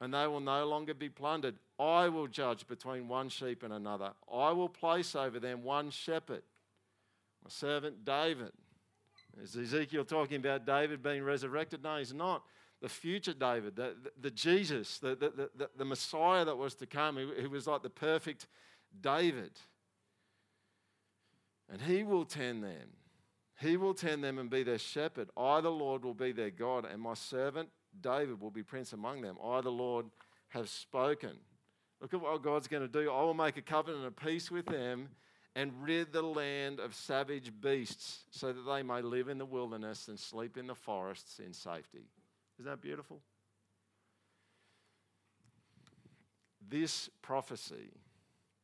and 0.00 0.12
they 0.12 0.26
will 0.26 0.40
no 0.40 0.66
longer 0.66 0.92
be 0.92 1.08
plundered. 1.08 1.54
I 1.78 2.08
will 2.08 2.26
judge 2.26 2.66
between 2.66 3.08
one 3.08 3.30
sheep 3.30 3.62
and 3.62 3.72
another. 3.72 4.12
I 4.32 4.52
will 4.52 4.68
place 4.68 5.16
over 5.16 5.40
them 5.40 5.62
one 5.62 5.90
shepherd, 5.90 6.42
my 7.42 7.48
servant 7.48 8.04
David. 8.04 8.52
Is 9.42 9.56
Ezekiel 9.56 10.04
talking 10.04 10.36
about 10.36 10.66
David 10.66 11.02
being 11.02 11.24
resurrected? 11.24 11.82
No, 11.82 11.96
he's 11.96 12.14
not. 12.14 12.44
The 12.80 12.88
future 12.88 13.32
David, 13.32 13.76
the, 13.76 13.96
the, 14.02 14.10
the 14.20 14.30
Jesus, 14.30 14.98
the, 14.98 15.16
the, 15.16 15.68
the, 15.76 15.84
Messiah 15.84 16.44
that 16.44 16.56
was 16.56 16.74
to 16.76 16.86
come, 16.86 17.16
he, 17.16 17.42
he 17.42 17.46
was 17.46 17.66
like 17.66 17.82
the 17.82 17.90
perfect 17.90 18.46
David. 19.00 19.52
And 21.72 21.80
he 21.80 22.02
will 22.02 22.26
tend 22.26 22.62
them. 22.62 22.90
He 23.60 23.76
will 23.76 23.94
tend 23.94 24.24
them 24.24 24.38
and 24.38 24.50
be 24.50 24.62
their 24.62 24.78
shepherd. 24.78 25.30
I, 25.36 25.60
the 25.60 25.70
Lord, 25.70 26.04
will 26.04 26.14
be 26.14 26.32
their 26.32 26.50
God, 26.50 26.84
and 26.84 27.00
my 27.00 27.14
servant 27.14 27.68
David 28.00 28.40
will 28.40 28.50
be 28.50 28.62
prince 28.62 28.92
among 28.92 29.22
them. 29.22 29.36
I, 29.42 29.60
the 29.60 29.70
Lord, 29.70 30.06
have 30.48 30.68
spoken. 30.68 31.36
Look 32.00 32.12
at 32.12 32.20
what 32.20 32.42
God's 32.42 32.68
going 32.68 32.82
to 32.82 32.88
do. 32.88 33.10
I 33.10 33.22
will 33.22 33.34
make 33.34 33.56
a 33.56 33.62
covenant 33.62 34.04
of 34.04 34.16
peace 34.16 34.50
with 34.50 34.66
them 34.66 35.08
and 35.56 35.72
rid 35.82 36.12
the 36.12 36.22
land 36.22 36.80
of 36.80 36.94
savage 36.94 37.52
beasts 37.60 38.24
so 38.30 38.52
that 38.52 38.62
they 38.62 38.82
may 38.82 39.00
live 39.00 39.28
in 39.28 39.38
the 39.38 39.46
wilderness 39.46 40.08
and 40.08 40.18
sleep 40.18 40.56
in 40.56 40.66
the 40.66 40.74
forests 40.74 41.38
in 41.38 41.52
safety. 41.52 42.08
Isn't 42.58 42.70
that 42.70 42.80
beautiful? 42.80 43.20
This 46.68 47.08
prophecy 47.22 47.92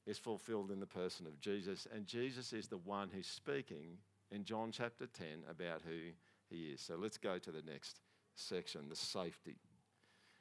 is 0.07 0.19
fulfilled 0.19 0.71
in 0.71 0.81
the 0.81 0.87
person 0.87 1.27
of 1.27 1.39
Jesus, 1.41 1.87
and 1.95 2.07
Jesus 2.07 2.53
is 2.53 2.67
the 2.67 2.79
one 2.79 3.09
who's 3.13 3.27
speaking 3.27 3.99
in 4.31 4.45
John 4.45 4.71
chapter 4.73 5.07
10 5.07 5.27
about 5.51 5.83
who 5.87 6.13
he 6.49 6.71
is. 6.71 6.81
So 6.81 6.97
let's 6.97 7.19
go 7.19 7.39
to 7.39 7.51
the 7.51 7.63
next 7.63 8.01
section 8.35 8.89
the 8.89 8.97
safety. 8.97 9.57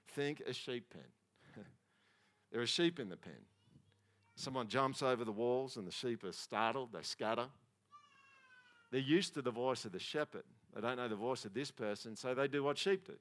Think 0.07 0.41
a 0.45 0.53
sheep 0.53 0.91
pen. 0.91 1.63
there 2.51 2.61
are 2.61 2.67
sheep 2.67 2.99
in 2.99 3.09
the 3.09 3.17
pen. 3.17 3.45
Someone 4.35 4.67
jumps 4.67 5.03
over 5.03 5.25
the 5.25 5.31
walls 5.31 5.75
and 5.75 5.85
the 5.85 5.91
sheep 5.91 6.23
are 6.23 6.31
startled, 6.31 6.93
they 6.93 7.01
scatter. 7.01 7.47
They're 8.91 9.01
used 9.01 9.33
to 9.35 9.41
the 9.41 9.51
voice 9.51 9.85
of 9.85 9.91
the 9.91 9.99
shepherd. 9.99 10.43
They 10.73 10.81
don't 10.81 10.97
know 10.97 11.07
the 11.07 11.15
voice 11.15 11.45
of 11.45 11.53
this 11.53 11.71
person, 11.71 12.15
so 12.15 12.33
they 12.33 12.47
do 12.47 12.63
what 12.63 12.77
sheep 12.77 13.05
do 13.05 13.15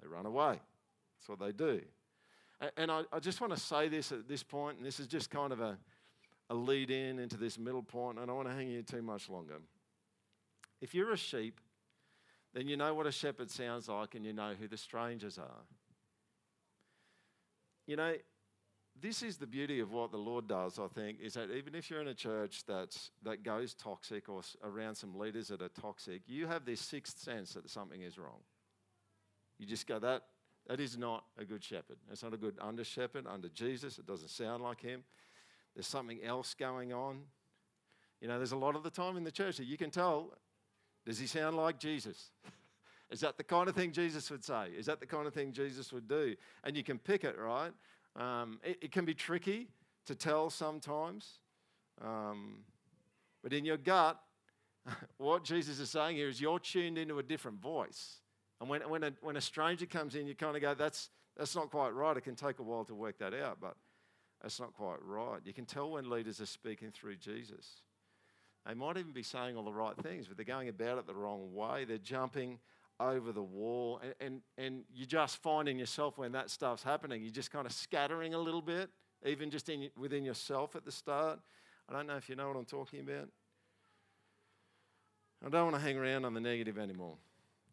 they 0.00 0.06
run 0.06 0.26
away. 0.26 0.60
That's 1.18 1.28
what 1.28 1.40
they 1.40 1.52
do. 1.52 1.80
And 2.76 2.90
I, 2.90 3.02
just 3.20 3.40
want 3.40 3.52
to 3.52 3.60
say 3.60 3.88
this 3.88 4.10
at 4.10 4.28
this 4.28 4.42
point, 4.42 4.78
and 4.78 4.86
this 4.86 4.98
is 4.98 5.06
just 5.06 5.30
kind 5.30 5.52
of 5.52 5.60
a, 5.60 5.78
a 6.50 6.54
lead 6.54 6.90
in 6.90 7.18
into 7.18 7.36
this 7.36 7.58
middle 7.58 7.82
point, 7.82 8.18
and 8.18 8.24
I 8.24 8.26
don't 8.26 8.36
want 8.36 8.48
to 8.48 8.54
hang 8.54 8.68
you 8.68 8.82
too 8.82 9.02
much 9.02 9.28
longer. 9.28 9.58
If 10.80 10.94
you're 10.94 11.12
a 11.12 11.16
sheep, 11.16 11.60
then 12.54 12.68
you 12.68 12.76
know 12.76 12.94
what 12.94 13.06
a 13.06 13.12
shepherd 13.12 13.50
sounds 13.50 13.88
like 13.88 14.14
and 14.14 14.24
you 14.24 14.32
know 14.32 14.54
who 14.58 14.68
the 14.68 14.76
strangers 14.76 15.38
are. 15.38 15.64
You 17.86 17.96
know, 17.96 18.14
this 19.00 19.22
is 19.22 19.36
the 19.36 19.46
beauty 19.46 19.80
of 19.80 19.92
what 19.92 20.10
the 20.10 20.18
Lord 20.18 20.48
does, 20.48 20.78
I 20.78 20.88
think, 20.88 21.20
is 21.20 21.34
that 21.34 21.50
even 21.50 21.74
if 21.74 21.90
you're 21.90 22.00
in 22.00 22.08
a 22.08 22.14
church 22.14 22.64
that's, 22.66 23.10
that 23.22 23.42
goes 23.42 23.74
toxic 23.74 24.28
or 24.28 24.42
around 24.64 24.96
some 24.96 25.16
leaders 25.16 25.48
that 25.48 25.62
are 25.62 25.68
toxic, 25.68 26.22
you 26.26 26.46
have 26.46 26.64
this 26.64 26.80
sixth 26.80 27.18
sense 27.18 27.54
that 27.54 27.68
something 27.70 28.02
is 28.02 28.18
wrong. 28.18 28.40
You 29.58 29.66
just 29.66 29.86
go, 29.86 29.98
that, 29.98 30.24
that 30.66 30.80
is 30.80 30.98
not 30.98 31.24
a 31.38 31.44
good 31.44 31.62
shepherd. 31.62 31.96
It's 32.10 32.22
not 32.22 32.34
a 32.34 32.36
good 32.36 32.56
under 32.60 32.84
shepherd, 32.84 33.26
under 33.26 33.48
Jesus. 33.48 33.98
It 33.98 34.06
doesn't 34.06 34.30
sound 34.30 34.62
like 34.62 34.80
him. 34.80 35.04
There's 35.74 35.86
something 35.86 36.22
else 36.24 36.54
going 36.54 36.92
on. 36.92 37.20
You 38.20 38.28
know, 38.28 38.36
there's 38.36 38.52
a 38.52 38.56
lot 38.56 38.74
of 38.74 38.82
the 38.82 38.90
time 38.90 39.16
in 39.16 39.24
the 39.24 39.30
church 39.30 39.58
that 39.58 39.66
you 39.66 39.76
can 39.76 39.90
tell, 39.90 40.32
does 41.08 41.18
he 41.18 41.26
sound 41.26 41.56
like 41.56 41.78
Jesus? 41.78 42.32
is 43.10 43.20
that 43.20 43.38
the 43.38 43.42
kind 43.42 43.66
of 43.66 43.74
thing 43.74 43.92
Jesus 43.92 44.30
would 44.30 44.44
say? 44.44 44.68
Is 44.76 44.84
that 44.86 45.00
the 45.00 45.06
kind 45.06 45.26
of 45.26 45.32
thing 45.32 45.52
Jesus 45.52 45.90
would 45.90 46.06
do? 46.06 46.36
And 46.64 46.76
you 46.76 46.84
can 46.84 46.98
pick 46.98 47.24
it, 47.24 47.38
right? 47.38 47.72
Um, 48.14 48.60
it, 48.62 48.78
it, 48.82 48.92
can 48.92 49.06
be 49.06 49.14
tricky 49.14 49.68
to 50.04 50.14
tell 50.14 50.50
sometimes. 50.50 51.38
Um, 52.04 52.58
but 53.42 53.54
in 53.54 53.64
your 53.64 53.78
gut, 53.78 54.20
what 55.16 55.44
Jesus 55.44 55.80
is 55.80 55.88
saying 55.88 56.16
here 56.16 56.28
is 56.28 56.42
you're 56.42 56.58
tuned 56.58 56.98
into 56.98 57.18
a 57.18 57.22
different 57.22 57.58
voice. 57.58 58.16
And 58.60 58.68
when, 58.68 58.82
when, 58.82 59.02
a, 59.02 59.12
when 59.22 59.38
a 59.38 59.40
stranger 59.40 59.86
comes 59.86 60.14
in, 60.14 60.26
you 60.26 60.34
kind 60.34 60.56
of 60.56 60.60
go, 60.60 60.74
that's, 60.74 61.08
that's 61.38 61.56
not 61.56 61.70
quite 61.70 61.94
right. 61.94 62.18
It 62.18 62.24
can 62.24 62.34
take 62.34 62.58
a 62.58 62.62
while 62.62 62.84
to 62.84 62.94
work 62.94 63.18
that 63.20 63.32
out, 63.32 63.62
but 63.62 63.76
that's 64.42 64.60
not 64.60 64.74
quite 64.74 65.02
right. 65.02 65.40
You 65.42 65.54
can 65.54 65.64
tell 65.64 65.90
when 65.90 66.10
leaders 66.10 66.38
are 66.42 66.46
speaking 66.46 66.90
through 66.90 67.16
Jesus. 67.16 67.80
They 68.68 68.74
might 68.74 68.98
even 68.98 69.12
be 69.12 69.22
saying 69.22 69.56
all 69.56 69.64
the 69.64 69.72
right 69.72 69.96
things, 69.96 70.28
but 70.28 70.36
they're 70.36 70.44
going 70.44 70.68
about 70.68 70.98
it 70.98 71.06
the 71.06 71.14
wrong 71.14 71.54
way. 71.54 71.86
They're 71.86 71.96
jumping 71.96 72.58
over 73.00 73.32
the 73.32 73.42
wall. 73.42 73.98
And, 74.02 74.14
and, 74.20 74.40
and 74.58 74.84
you're 74.94 75.06
just 75.06 75.38
finding 75.38 75.78
yourself 75.78 76.18
when 76.18 76.32
that 76.32 76.50
stuff's 76.50 76.82
happening, 76.82 77.22
you're 77.22 77.30
just 77.30 77.50
kind 77.50 77.64
of 77.64 77.72
scattering 77.72 78.34
a 78.34 78.38
little 78.38 78.60
bit, 78.60 78.90
even 79.24 79.50
just 79.50 79.70
in, 79.70 79.88
within 79.98 80.22
yourself 80.22 80.76
at 80.76 80.84
the 80.84 80.92
start. 80.92 81.40
I 81.88 81.94
don't 81.94 82.06
know 82.06 82.16
if 82.16 82.28
you 82.28 82.36
know 82.36 82.46
what 82.46 82.56
I'm 82.56 82.66
talking 82.66 83.00
about. 83.00 83.30
I 85.44 85.48
don't 85.48 85.64
want 85.64 85.76
to 85.76 85.82
hang 85.82 85.96
around 85.96 86.26
on 86.26 86.34
the 86.34 86.40
negative 86.40 86.76
anymore. 86.76 87.16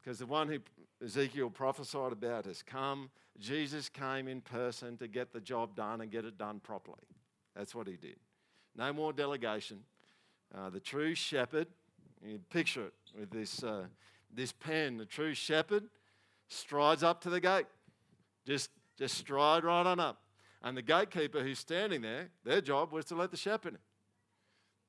Because 0.02 0.20
the 0.20 0.26
one 0.26 0.48
who 0.48 0.60
Ezekiel 1.04 1.50
prophesied 1.50 2.14
about 2.14 2.46
has 2.46 2.64
come. 2.64 3.10
Jesus 3.38 3.90
came 3.90 4.30
in 4.30 4.40
person 4.40 4.96
to 4.98 5.10
get 5.10 5.34
the 5.34 5.42
job 5.42 5.76
done 5.76 6.00
and 6.00 6.10
get 6.10 6.24
it 6.24 6.38
done 6.38 6.62
properly. 6.62 7.04
That's 7.54 7.76
what 7.76 7.88
he 7.88 7.98
did. 7.98 8.18
No 8.78 8.94
more 8.94 9.12
delegation. 9.12 9.80
Uh, 10.58 10.70
the 10.70 10.80
true 10.80 11.14
shepherd, 11.14 11.68
you 12.24 12.40
picture 12.50 12.86
it 12.86 12.94
with 13.20 13.30
this 13.30 13.64
uh, 13.64 13.86
this 14.36 14.52
pen, 14.52 14.98
the 14.98 15.06
true 15.06 15.34
shepherd, 15.34 15.86
strides 16.48 17.04
up 17.04 17.22
to 17.22 17.30
the 17.30 17.40
gate. 17.40 17.66
Just, 18.46 18.70
just 18.98 19.18
stride 19.18 19.64
right 19.64 19.86
on 19.86 20.00
up. 20.00 20.22
And 20.62 20.76
the 20.76 20.82
gatekeeper 20.82 21.42
who's 21.42 21.60
standing 21.60 22.02
there, 22.02 22.30
their 22.44 22.62
job 22.62 22.92
was 22.92 23.06
to 23.06 23.16
let 23.16 23.32
the 23.32 23.38
shepherd 23.38 23.74
in. 23.74 23.80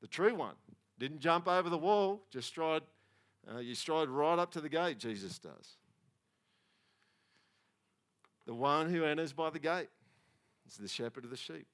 The 0.01 0.09
true 0.09 0.35
one. 0.35 0.55
Didn't 0.99 1.21
jump 1.21 1.47
over 1.47 1.69
the 1.69 1.79
wall, 1.79 2.23
just 2.31 2.49
stride, 2.49 2.83
uh, 3.53 3.59
you 3.59 3.75
stride 3.75 4.09
right 4.09 4.39
up 4.39 4.51
to 4.53 4.61
the 4.61 4.69
gate, 4.69 4.99
Jesus 4.99 5.39
does. 5.39 5.77
The 8.47 8.55
one 8.55 8.89
who 8.89 9.05
enters 9.05 9.33
by 9.33 9.51
the 9.51 9.59
gate 9.59 9.89
is 10.67 10.77
the 10.77 10.89
shepherd 10.89 11.25
of 11.25 11.31
the 11.31 11.37
sheep. 11.37 11.67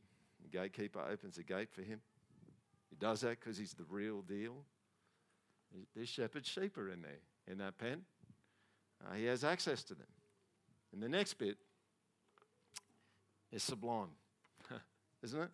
The 0.42 0.59
gatekeeper 0.59 1.00
opens 1.00 1.37
the 1.37 1.44
gate 1.44 1.68
for 1.70 1.83
him. 1.83 2.00
He 2.92 2.96
does 3.00 3.22
that 3.22 3.40
because 3.40 3.57
he's 3.57 3.72
the 3.72 3.87
real 3.88 4.20
deal. 4.20 4.52
There's 5.96 6.11
shepherd's 6.11 6.46
sheep 6.46 6.76
are 6.76 6.90
in 6.90 7.00
there 7.00 7.20
in 7.50 7.57
that 7.59 7.78
pen. 7.78 8.02
Uh, 9.02 9.14
he 9.14 9.24
has 9.24 9.44
access 9.44 9.83
to 9.85 9.94
them. 9.94 10.07
And 10.92 11.02
the 11.02 11.09
next 11.09 11.35
bit 11.35 11.57
is 13.50 13.62
sublime, 13.62 14.11
isn't 15.22 15.40
it? 15.40 15.50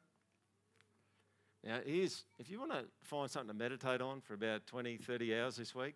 Now, 1.65 1.79
here's 1.87 2.25
if 2.41 2.51
you 2.51 2.59
want 2.59 2.73
to 2.73 2.85
find 3.05 3.31
something 3.31 3.49
to 3.49 3.55
meditate 3.55 4.01
on 4.01 4.21
for 4.21 4.35
about 4.35 4.67
20, 4.67 4.97
30 4.97 5.39
hours 5.39 5.57
this 5.57 5.77
week, 5.77 5.95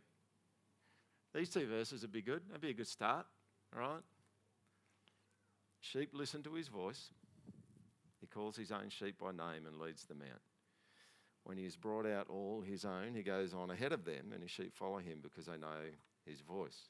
these 1.35 1.51
two 1.51 1.67
verses 1.67 2.03
would 2.03 2.13
be 2.13 2.23
good. 2.23 2.43
That'd 2.47 2.61
be 2.61 2.71
a 2.71 2.75
good 2.75 2.87
start, 2.87 3.27
all 3.75 3.81
right? 3.81 4.03
Sheep 5.81 6.11
listen 6.13 6.45
to 6.45 6.55
his 6.55 6.69
voice. 6.69 7.11
He 8.21 8.29
calls 8.29 8.57
his 8.57 8.71
own 8.71 8.91
sheep 8.91 9.19
by 9.19 9.33
name 9.33 9.67
and 9.67 9.81
leads 9.81 10.05
them 10.05 10.23
out. 10.23 10.41
When 11.45 11.59
he 11.59 11.65
has 11.65 11.77
brought 11.77 12.07
out 12.07 12.27
all 12.29 12.63
his 12.65 12.85
own, 12.85 13.15
he 13.15 13.23
goes 13.23 13.53
on 13.53 13.71
ahead 13.71 13.93
of 13.93 14.05
them, 14.05 14.31
and 14.33 14.43
his 14.43 14.51
sheep 14.51 14.75
follow 14.75 14.99
him 14.99 15.19
because 15.23 15.47
they 15.47 15.57
know 15.57 15.91
his 16.25 16.41
voice. 16.41 16.89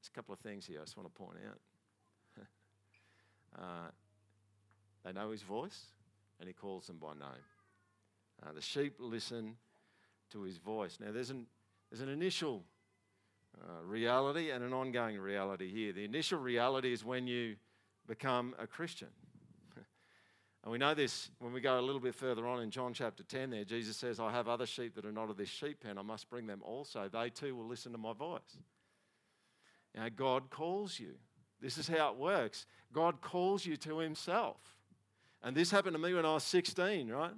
There's 0.00 0.08
a 0.12 0.16
couple 0.16 0.32
of 0.32 0.40
things 0.40 0.66
here 0.66 0.80
I 0.80 0.84
just 0.84 0.96
want 0.96 1.12
to 1.12 1.18
point 1.18 1.38
out. 1.48 2.42
uh, 3.62 3.90
they 5.04 5.12
know 5.12 5.30
his 5.30 5.42
voice, 5.42 5.86
and 6.40 6.48
he 6.48 6.52
calls 6.52 6.86
them 6.88 6.98
by 6.98 7.12
name. 7.12 7.44
Uh, 8.42 8.52
the 8.52 8.60
sheep 8.60 8.96
listen 8.98 9.56
to 10.30 10.42
his 10.42 10.58
voice. 10.58 10.98
Now, 11.00 11.12
there's 11.12 11.30
an, 11.30 11.46
there's 11.90 12.02
an 12.02 12.08
initial 12.08 12.64
uh, 13.60 13.84
reality 13.84 14.50
and 14.50 14.62
an 14.62 14.72
ongoing 14.72 15.18
reality 15.18 15.70
here. 15.70 15.92
The 15.92 16.04
initial 16.04 16.38
reality 16.38 16.92
is 16.92 17.04
when 17.04 17.26
you 17.26 17.56
become 18.06 18.54
a 18.58 18.66
Christian. 18.66 19.08
And 20.62 20.72
we 20.72 20.78
know 20.78 20.94
this 20.94 21.30
when 21.38 21.52
we 21.52 21.60
go 21.60 21.78
a 21.78 21.80
little 21.80 22.00
bit 22.00 22.14
further 22.14 22.46
on 22.46 22.62
in 22.62 22.70
John 22.70 22.92
chapter 22.92 23.22
10 23.22 23.50
there. 23.50 23.64
Jesus 23.64 23.96
says, 23.96 24.18
I 24.18 24.32
have 24.32 24.48
other 24.48 24.66
sheep 24.66 24.94
that 24.96 25.04
are 25.04 25.12
not 25.12 25.30
of 25.30 25.36
this 25.36 25.48
sheep 25.48 25.82
pen. 25.82 25.98
I 25.98 26.02
must 26.02 26.28
bring 26.28 26.46
them 26.46 26.60
also. 26.64 27.08
They 27.08 27.30
too 27.30 27.54
will 27.54 27.66
listen 27.66 27.92
to 27.92 27.98
my 27.98 28.12
voice. 28.12 28.58
Know, 29.94 30.08
God 30.14 30.50
calls 30.50 30.98
you. 30.98 31.14
This 31.60 31.78
is 31.78 31.88
how 31.88 32.10
it 32.12 32.16
works. 32.16 32.66
God 32.92 33.20
calls 33.20 33.66
you 33.66 33.76
to 33.78 33.98
himself. 33.98 34.56
And 35.42 35.56
this 35.56 35.70
happened 35.70 35.94
to 35.94 35.98
me 35.98 36.14
when 36.14 36.24
I 36.24 36.34
was 36.34 36.44
16, 36.44 37.08
right? 37.08 37.32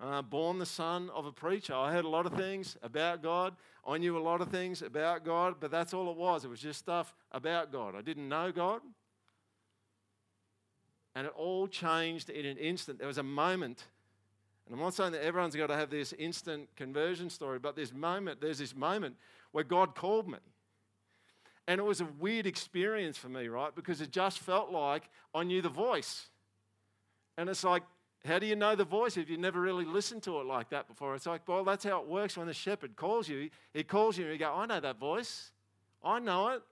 Uh, 0.00 0.22
born 0.22 0.58
the 0.58 0.66
son 0.66 1.10
of 1.14 1.26
a 1.26 1.32
preacher. 1.32 1.74
I 1.74 1.92
heard 1.92 2.04
a 2.04 2.08
lot 2.08 2.26
of 2.26 2.32
things 2.32 2.76
about 2.82 3.22
God. 3.22 3.54
I 3.86 3.98
knew 3.98 4.16
a 4.16 4.22
lot 4.22 4.40
of 4.40 4.48
things 4.48 4.82
about 4.82 5.24
God, 5.24 5.56
but 5.60 5.70
that's 5.70 5.92
all 5.92 6.10
it 6.10 6.16
was. 6.16 6.44
It 6.44 6.48
was 6.48 6.60
just 6.60 6.78
stuff 6.78 7.14
about 7.32 7.70
God. 7.70 7.94
I 7.94 8.00
didn't 8.00 8.28
know 8.28 8.50
God. 8.50 8.80
And 11.14 11.26
it 11.26 11.32
all 11.36 11.66
changed 11.66 12.30
in 12.30 12.46
an 12.46 12.56
instant. 12.56 12.98
There 12.98 13.08
was 13.08 13.18
a 13.18 13.22
moment, 13.22 13.84
and 14.66 14.74
I'm 14.74 14.80
not 14.80 14.94
saying 14.94 15.12
that 15.12 15.24
everyone's 15.24 15.56
got 15.56 15.66
to 15.66 15.76
have 15.76 15.90
this 15.90 16.12
instant 16.12 16.68
conversion 16.76 17.30
story, 17.30 17.58
but 17.58 17.74
this 17.74 17.92
moment, 17.92 18.40
there's 18.40 18.58
this 18.58 18.76
moment 18.76 19.16
where 19.52 19.64
God 19.64 19.94
called 19.94 20.28
me. 20.28 20.38
And 21.66 21.80
it 21.80 21.84
was 21.84 22.00
a 22.00 22.08
weird 22.18 22.46
experience 22.46 23.16
for 23.18 23.28
me, 23.28 23.48
right? 23.48 23.74
Because 23.74 24.00
it 24.00 24.10
just 24.10 24.38
felt 24.38 24.70
like 24.70 25.08
I 25.34 25.44
knew 25.44 25.62
the 25.62 25.68
voice. 25.68 26.28
And 27.36 27.48
it's 27.48 27.64
like, 27.64 27.82
how 28.24 28.38
do 28.38 28.46
you 28.46 28.56
know 28.56 28.74
the 28.76 28.84
voice 28.84 29.16
if 29.16 29.30
you've 29.30 29.40
never 29.40 29.60
really 29.60 29.84
listened 29.84 30.22
to 30.24 30.40
it 30.40 30.46
like 30.46 30.70
that 30.70 30.88
before? 30.88 31.14
It's 31.14 31.26
like, 31.26 31.46
well, 31.48 31.64
that's 31.64 31.84
how 31.84 32.00
it 32.00 32.08
works 32.08 32.36
when 32.36 32.46
the 32.46 32.52
shepherd 32.52 32.96
calls 32.96 33.28
you. 33.28 33.50
He 33.72 33.82
calls 33.82 34.18
you 34.18 34.24
and 34.24 34.32
you 34.32 34.38
go, 34.38 34.52
I 34.52 34.66
know 34.66 34.80
that 34.80 34.98
voice. 34.98 35.52
I 36.02 36.18
know 36.18 36.48
it. 36.48 36.62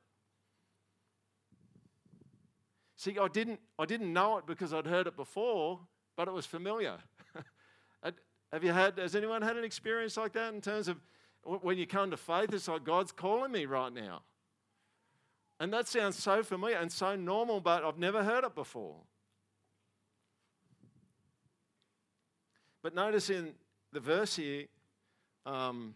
See, 2.99 3.17
I 3.17 3.29
didn't, 3.29 3.61
I 3.79 3.87
didn't 3.87 4.13
know 4.13 4.39
it 4.39 4.47
because 4.47 4.75
I'd 4.75 4.85
heard 4.85 5.07
it 5.07 5.17
before, 5.17 5.79
but 6.17 6.27
it 6.27 6.35
was 6.35 6.47
familiar. 6.47 6.97
Have 8.53 8.65
you 8.65 8.73
had, 8.73 8.99
has 8.99 9.15
anyone 9.15 9.43
had 9.43 9.57
an 9.57 9.65
experience 9.65 10.17
like 10.17 10.33
that 10.33 10.53
in 10.53 10.61
terms 10.61 10.89
of 10.89 10.97
when 11.43 11.79
you 11.79 11.87
come 11.87 12.11
to 12.11 12.17
faith, 12.17 12.53
it's 12.53 12.67
like 12.67 12.83
God's 12.83 13.13
calling 13.13 13.53
me 13.53 13.67
right 13.67 13.93
now? 13.93 14.23
And 15.61 15.73
that 15.73 15.87
sounds 15.87 16.17
so 16.17 16.43
familiar 16.43 16.77
and 16.77 16.91
so 16.91 17.15
normal, 17.15 17.61
but 17.61 17.85
I've 17.85 17.99
never 17.99 18.25
heard 18.25 18.45
it 18.45 18.55
before. 18.55 18.97
But 22.83 22.95
notice 22.95 23.29
in 23.29 23.53
the 23.93 24.01
verse 24.01 24.37
here, 24.37 24.65
um, 25.45 25.95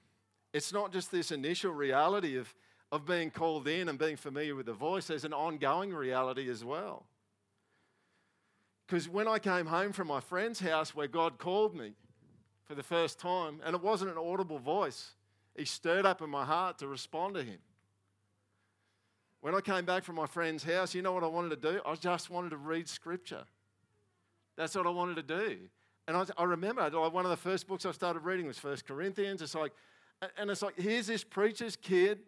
it's 0.52 0.72
not 0.72 0.92
just 0.92 1.10
this 1.10 1.32
initial 1.32 1.72
reality 1.72 2.36
of 2.36 2.54
of 2.92 3.06
being 3.06 3.30
called 3.30 3.66
in 3.66 3.88
and 3.88 3.98
being 3.98 4.16
familiar 4.16 4.54
with 4.54 4.66
the 4.66 4.74
voice, 4.74 5.06
there's 5.06 5.24
an 5.24 5.32
ongoing 5.32 5.94
reality 5.94 6.50
as 6.50 6.62
well. 6.62 7.06
Because 8.86 9.08
when 9.08 9.26
I 9.26 9.38
came 9.38 9.64
home 9.64 9.92
from 9.92 10.08
my 10.08 10.20
friend's 10.20 10.60
house 10.60 10.94
where 10.94 11.08
God 11.08 11.38
called 11.38 11.74
me 11.74 11.94
for 12.64 12.74
the 12.74 12.82
first 12.82 13.18
time, 13.18 13.60
and 13.64 13.74
it 13.74 13.82
wasn't 13.82 14.10
an 14.10 14.18
audible 14.18 14.58
voice, 14.58 15.12
He 15.56 15.64
stirred 15.64 16.04
up 16.04 16.20
in 16.20 16.28
my 16.28 16.44
heart 16.44 16.78
to 16.78 16.86
respond 16.86 17.34
to 17.36 17.42
Him. 17.42 17.58
When 19.40 19.54
I 19.54 19.62
came 19.62 19.86
back 19.86 20.04
from 20.04 20.16
my 20.16 20.26
friend's 20.26 20.62
house, 20.62 20.94
you 20.94 21.00
know 21.00 21.12
what 21.12 21.24
I 21.24 21.28
wanted 21.28 21.62
to 21.62 21.72
do? 21.72 21.80
I 21.86 21.94
just 21.94 22.28
wanted 22.28 22.50
to 22.50 22.58
read 22.58 22.88
Scripture. 22.88 23.44
That's 24.56 24.74
what 24.74 24.86
I 24.86 24.90
wanted 24.90 25.16
to 25.16 25.22
do. 25.22 25.56
And 26.06 26.14
I, 26.14 26.26
I 26.36 26.44
remember 26.44 26.90
one 27.08 27.24
of 27.24 27.30
the 27.30 27.36
first 27.38 27.66
books 27.66 27.86
I 27.86 27.92
started 27.92 28.20
reading 28.20 28.46
was 28.46 28.58
First 28.58 28.86
Corinthians. 28.86 29.40
It's 29.40 29.54
like, 29.54 29.72
and 30.36 30.50
it's 30.50 30.60
like, 30.60 30.78
here's 30.78 31.06
this 31.06 31.24
preacher's 31.24 31.74
kid 31.74 32.18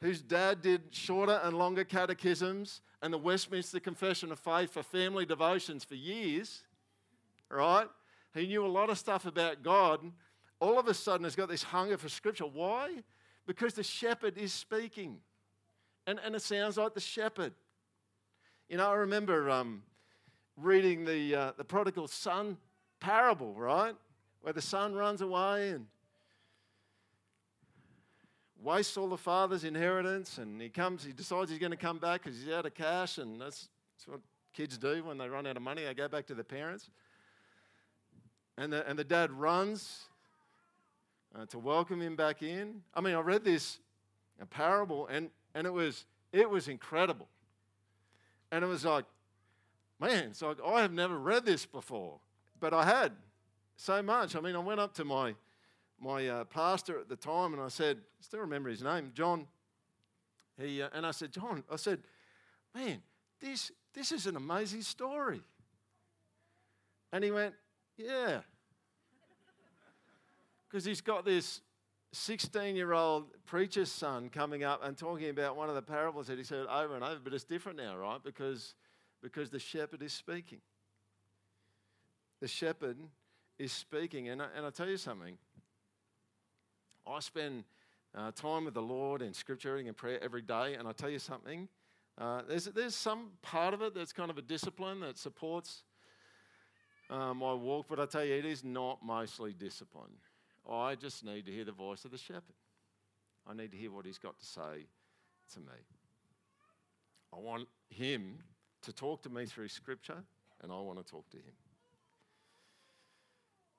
whose 0.00 0.20
dad 0.20 0.62
did 0.62 0.82
shorter 0.90 1.40
and 1.42 1.56
longer 1.56 1.84
catechisms 1.84 2.80
and 3.02 3.12
the 3.12 3.18
Westminster 3.18 3.80
Confession 3.80 4.30
of 4.30 4.38
Faith 4.38 4.72
for 4.72 4.82
family 4.82 5.24
devotions 5.24 5.84
for 5.84 5.94
years, 5.94 6.62
right? 7.50 7.86
He 8.34 8.46
knew 8.46 8.64
a 8.64 8.68
lot 8.68 8.90
of 8.90 8.98
stuff 8.98 9.24
about 9.24 9.62
God. 9.62 10.00
All 10.60 10.78
of 10.78 10.88
a 10.88 10.94
sudden, 10.94 11.24
has 11.24 11.36
got 11.36 11.48
this 11.48 11.62
hunger 11.62 11.96
for 11.96 12.08
Scripture. 12.08 12.44
Why? 12.44 13.02
Because 13.46 13.74
the 13.74 13.82
shepherd 13.82 14.36
is 14.36 14.52
speaking. 14.52 15.18
And, 16.06 16.20
and 16.24 16.34
it 16.34 16.42
sounds 16.42 16.76
like 16.76 16.94
the 16.94 17.00
shepherd. 17.00 17.52
You 18.68 18.76
know, 18.78 18.90
I 18.90 18.94
remember 18.94 19.50
um, 19.50 19.82
reading 20.56 21.04
the, 21.04 21.34
uh, 21.34 21.52
the 21.56 21.64
prodigal 21.64 22.08
son 22.08 22.56
parable, 23.00 23.54
right? 23.54 23.94
Where 24.40 24.52
the 24.52 24.62
son 24.62 24.94
runs 24.94 25.20
away 25.20 25.70
and 25.70 25.86
wastes 28.62 28.96
all 28.96 29.08
the 29.08 29.16
father's 29.16 29.64
inheritance 29.64 30.38
and 30.38 30.60
he 30.60 30.68
comes, 30.68 31.04
he 31.04 31.12
decides 31.12 31.50
he's 31.50 31.58
going 31.58 31.70
to 31.70 31.76
come 31.76 31.98
back 31.98 32.22
because 32.22 32.38
he's 32.38 32.52
out 32.52 32.66
of 32.66 32.74
cash 32.74 33.18
and 33.18 33.40
that's, 33.40 33.68
that's 33.96 34.08
what 34.08 34.20
kids 34.54 34.78
do 34.78 35.04
when 35.04 35.18
they 35.18 35.28
run 35.28 35.46
out 35.46 35.56
of 35.56 35.62
money. 35.62 35.84
They 35.84 35.94
go 35.94 36.08
back 36.08 36.26
to 36.26 36.34
their 36.34 36.44
parents. 36.44 36.90
And 38.58 38.72
the, 38.72 38.88
and 38.88 38.98
the 38.98 39.04
dad 39.04 39.30
runs 39.30 40.06
uh, 41.34 41.44
to 41.46 41.58
welcome 41.58 42.00
him 42.00 42.16
back 42.16 42.42
in. 42.42 42.82
I 42.94 43.00
mean, 43.00 43.14
I 43.14 43.20
read 43.20 43.44
this 43.44 43.78
a 44.40 44.46
parable 44.46 45.06
and, 45.08 45.30
and 45.54 45.66
it, 45.66 45.72
was, 45.72 46.06
it 46.32 46.48
was 46.48 46.68
incredible. 46.68 47.28
And 48.50 48.64
it 48.64 48.68
was 48.68 48.84
like, 48.84 49.04
man, 50.00 50.34
so 50.34 50.54
I 50.64 50.82
have 50.82 50.92
never 50.92 51.18
read 51.18 51.44
this 51.44 51.66
before, 51.66 52.18
but 52.60 52.72
I 52.72 52.84
had 52.84 53.12
so 53.76 54.02
much. 54.02 54.36
I 54.36 54.40
mean, 54.40 54.56
I 54.56 54.60
went 54.60 54.80
up 54.80 54.94
to 54.94 55.04
my, 55.04 55.34
my 56.00 56.28
uh, 56.28 56.44
pastor 56.44 56.98
at 56.98 57.08
the 57.08 57.16
time 57.16 57.52
and 57.52 57.62
I 57.62 57.68
said, 57.68 57.98
still 58.20 58.40
remember 58.40 58.68
his 58.68 58.82
name, 58.82 59.12
John. 59.14 59.46
He, 60.60 60.82
uh, 60.82 60.88
and 60.92 61.06
I 61.06 61.10
said, 61.10 61.32
John, 61.32 61.64
I 61.70 61.76
said, 61.76 62.00
man, 62.74 63.02
this, 63.40 63.72
this 63.94 64.12
is 64.12 64.26
an 64.26 64.36
amazing 64.36 64.82
story. 64.82 65.40
And 67.12 67.24
he 67.24 67.30
went, 67.30 67.54
yeah. 67.96 68.40
Because 70.68 70.84
he's 70.84 71.00
got 71.00 71.24
this 71.24 71.60
16 72.12 72.76
year 72.76 72.92
old 72.92 73.24
preacher's 73.44 73.90
son 73.90 74.28
coming 74.28 74.64
up 74.64 74.84
and 74.84 74.96
talking 74.96 75.28
about 75.28 75.56
one 75.56 75.68
of 75.68 75.74
the 75.74 75.82
parables 75.82 76.26
that 76.26 76.38
he 76.38 76.44
said 76.44 76.66
over 76.66 76.94
and 76.94 77.04
over, 77.04 77.20
but 77.22 77.32
it's 77.32 77.44
different 77.44 77.78
now, 77.78 77.96
right? 77.96 78.22
Because, 78.22 78.74
because 79.22 79.50
the 79.50 79.58
shepherd 79.58 80.02
is 80.02 80.12
speaking. 80.12 80.60
The 82.40 82.48
shepherd 82.48 82.98
is 83.58 83.72
speaking. 83.72 84.28
And 84.28 84.42
I, 84.42 84.46
and 84.56 84.66
I 84.66 84.70
tell 84.70 84.88
you 84.88 84.96
something, 84.96 85.38
I 87.06 87.20
spend 87.20 87.64
uh, 88.16 88.32
time 88.32 88.64
with 88.64 88.74
the 88.74 88.82
Lord 88.82 89.22
in 89.22 89.32
scripture 89.32 89.74
reading 89.74 89.88
and 89.88 89.96
prayer 89.96 90.18
every 90.22 90.42
day, 90.42 90.74
and 90.74 90.88
I 90.88 90.92
tell 90.92 91.10
you 91.10 91.18
something, 91.18 91.68
uh, 92.18 92.42
there's, 92.48 92.64
there's 92.66 92.94
some 92.94 93.28
part 93.42 93.74
of 93.74 93.82
it 93.82 93.94
that's 93.94 94.12
kind 94.12 94.30
of 94.30 94.38
a 94.38 94.42
discipline 94.42 95.00
that 95.00 95.18
supports 95.18 95.82
uh, 97.10 97.34
my 97.34 97.52
walk, 97.52 97.86
but 97.88 98.00
I 98.00 98.06
tell 98.06 98.24
you, 98.24 98.34
it 98.34 98.44
is 98.44 98.64
not 98.64 99.04
mostly 99.04 99.52
discipline. 99.52 100.10
I 100.68 100.96
just 100.96 101.24
need 101.24 101.46
to 101.46 101.52
hear 101.52 101.64
the 101.64 101.72
voice 101.72 102.04
of 102.04 102.10
the 102.10 102.18
shepherd. 102.18 102.56
I 103.46 103.54
need 103.54 103.70
to 103.70 103.76
hear 103.76 103.92
what 103.92 104.06
he's 104.06 104.18
got 104.18 104.38
to 104.38 104.44
say 104.44 104.86
to 105.54 105.60
me. 105.60 105.78
I 107.32 107.38
want 107.38 107.68
him 107.88 108.38
to 108.82 108.92
talk 108.92 109.22
to 109.22 109.30
me 109.30 109.46
through 109.46 109.68
scripture, 109.68 110.24
and 110.62 110.72
I 110.72 110.80
want 110.80 110.98
to 110.98 111.04
talk 111.04 111.28
to 111.30 111.36
him. 111.36 111.54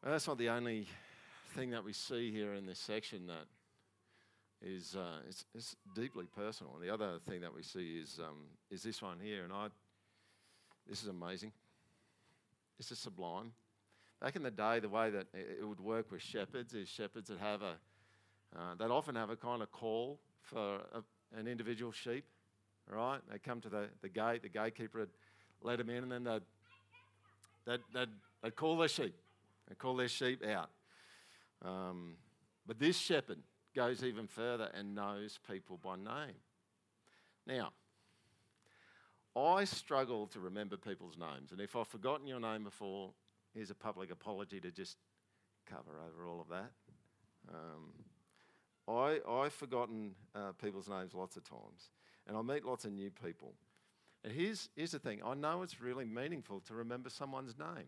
That's 0.03 0.27
not 0.27 0.37
the 0.37 0.49
only 0.49 0.87
thing 1.57 1.71
that 1.71 1.83
we 1.83 1.91
see 1.91 2.31
here 2.31 2.53
in 2.53 2.67
this 2.67 2.77
section 2.77 3.25
that 3.25 3.47
is 4.61 4.95
uh, 4.95 5.21
it's, 5.27 5.43
it's, 5.55 5.75
deeply 5.95 6.25
personal. 6.35 6.73
And 6.75 6.87
the 6.87 6.93
other 6.93 7.17
thing 7.27 7.41
that 7.41 7.51
we 7.51 7.63
see 7.63 7.97
is, 7.99 8.19
um, 8.19 8.43
is 8.69 8.83
this 8.83 9.01
one 9.01 9.17
here, 9.19 9.43
and 9.43 9.51
I, 9.51 9.69
this 10.87 11.01
is 11.01 11.07
amazing. 11.07 11.51
This 12.77 12.91
is 12.91 12.99
sublime. 12.99 13.53
Back 14.21 14.35
in 14.35 14.43
the 14.43 14.51
day, 14.51 14.79
the 14.79 14.89
way 14.89 15.09
that 15.09 15.25
it 15.33 15.67
would 15.67 15.79
work 15.79 16.11
with 16.11 16.21
shepherds 16.21 16.75
is 16.75 16.87
shepherds 16.87 17.31
would 17.31 17.39
have 17.39 17.63
a, 17.63 17.73
uh, 18.55 18.75
they'd 18.77 18.91
often 18.91 19.15
have 19.15 19.31
a 19.31 19.35
kind 19.35 19.63
of 19.63 19.71
call 19.71 20.19
for 20.43 20.75
a, 20.93 21.39
an 21.39 21.47
individual 21.47 21.91
sheep, 21.91 22.25
right? 22.87 23.19
They'd 23.31 23.41
come 23.41 23.61
to 23.61 23.69
the, 23.69 23.87
the 24.03 24.09
gate, 24.09 24.43
the 24.43 24.49
gatekeeper 24.49 24.99
would 24.99 25.09
let 25.63 25.79
them 25.79 25.89
in, 25.89 26.03
and 26.03 26.11
then 26.11 26.23
they'd, 26.23 26.43
they'd, 27.65 27.81
they'd, 27.95 28.09
they'd 28.43 28.55
call 28.55 28.77
their 28.77 28.87
sheep. 28.87 29.15
They'd 29.67 29.79
call 29.79 29.95
their 29.95 30.07
sheep 30.07 30.45
out. 30.45 30.69
Um, 31.63 32.15
but 32.65 32.79
this 32.79 32.97
shepherd 32.97 33.39
goes 33.75 34.03
even 34.03 34.27
further 34.27 34.69
and 34.73 34.95
knows 34.95 35.39
people 35.49 35.77
by 35.77 35.95
name. 35.95 36.35
Now, 37.45 37.71
I 39.35 39.65
struggle 39.65 40.27
to 40.27 40.39
remember 40.39 40.77
people's 40.77 41.17
names, 41.17 41.51
and 41.51 41.61
if 41.61 41.75
I've 41.75 41.87
forgotten 41.87 42.27
your 42.27 42.39
name 42.39 42.63
before, 42.63 43.11
here's 43.53 43.69
a 43.69 43.75
public 43.75 44.11
apology 44.11 44.59
to 44.59 44.71
just 44.71 44.97
cover 45.65 45.99
over 46.07 46.27
all 46.27 46.41
of 46.41 46.49
that. 46.49 46.71
Um, 47.49 47.93
I, 48.87 49.19
I've 49.29 49.53
forgotten 49.53 50.15
uh, 50.33 50.53
people's 50.61 50.89
names 50.89 51.13
lots 51.13 51.37
of 51.37 51.43
times, 51.43 51.91
and 52.25 52.35
I 52.35 52.41
meet 52.41 52.65
lots 52.65 52.85
of 52.85 52.91
new 52.93 53.11
people. 53.11 53.53
And 54.23 54.33
here's, 54.33 54.69
here's 54.75 54.91
the 54.91 54.99
thing 54.99 55.21
I 55.23 55.35
know 55.35 55.61
it's 55.61 55.79
really 55.79 56.05
meaningful 56.05 56.59
to 56.61 56.73
remember 56.73 57.09
someone's 57.09 57.55
name, 57.57 57.87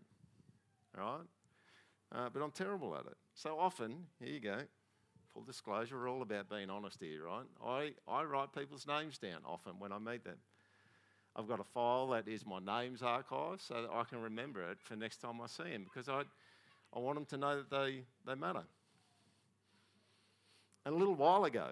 right? 0.96 1.26
Uh, 2.12 2.28
but 2.32 2.42
I'm 2.42 2.50
terrible 2.50 2.94
at 2.96 3.06
it. 3.06 3.16
So 3.34 3.58
often, 3.58 4.06
here 4.18 4.32
you 4.32 4.40
go, 4.40 4.58
full 5.32 5.44
disclosure, 5.44 5.96
we're 5.96 6.10
all 6.10 6.22
about 6.22 6.48
being 6.50 6.68
honest 6.68 6.98
here, 7.00 7.24
right? 7.24 7.46
I, 7.64 7.92
I 8.10 8.24
write 8.24 8.52
people's 8.52 8.86
names 8.86 9.18
down 9.18 9.38
often 9.46 9.74
when 9.78 9.92
I 9.92 9.98
meet 9.98 10.24
them. 10.24 10.38
I've 11.36 11.46
got 11.46 11.60
a 11.60 11.64
file 11.64 12.08
that 12.08 12.26
is 12.26 12.44
my 12.44 12.58
names 12.58 13.02
archive 13.02 13.60
so 13.60 13.82
that 13.82 13.90
I 13.92 14.02
can 14.04 14.20
remember 14.20 14.68
it 14.70 14.78
for 14.80 14.96
next 14.96 15.18
time 15.18 15.40
I 15.40 15.46
see 15.46 15.70
them 15.70 15.84
because 15.84 16.08
I, 16.08 16.22
I 16.92 16.98
want 16.98 17.14
them 17.14 17.26
to 17.26 17.36
know 17.36 17.56
that 17.58 17.70
they, 17.70 18.02
they 18.26 18.34
matter. 18.34 18.64
And 20.84 20.94
a 20.94 20.98
little 20.98 21.14
while 21.14 21.44
ago, 21.44 21.68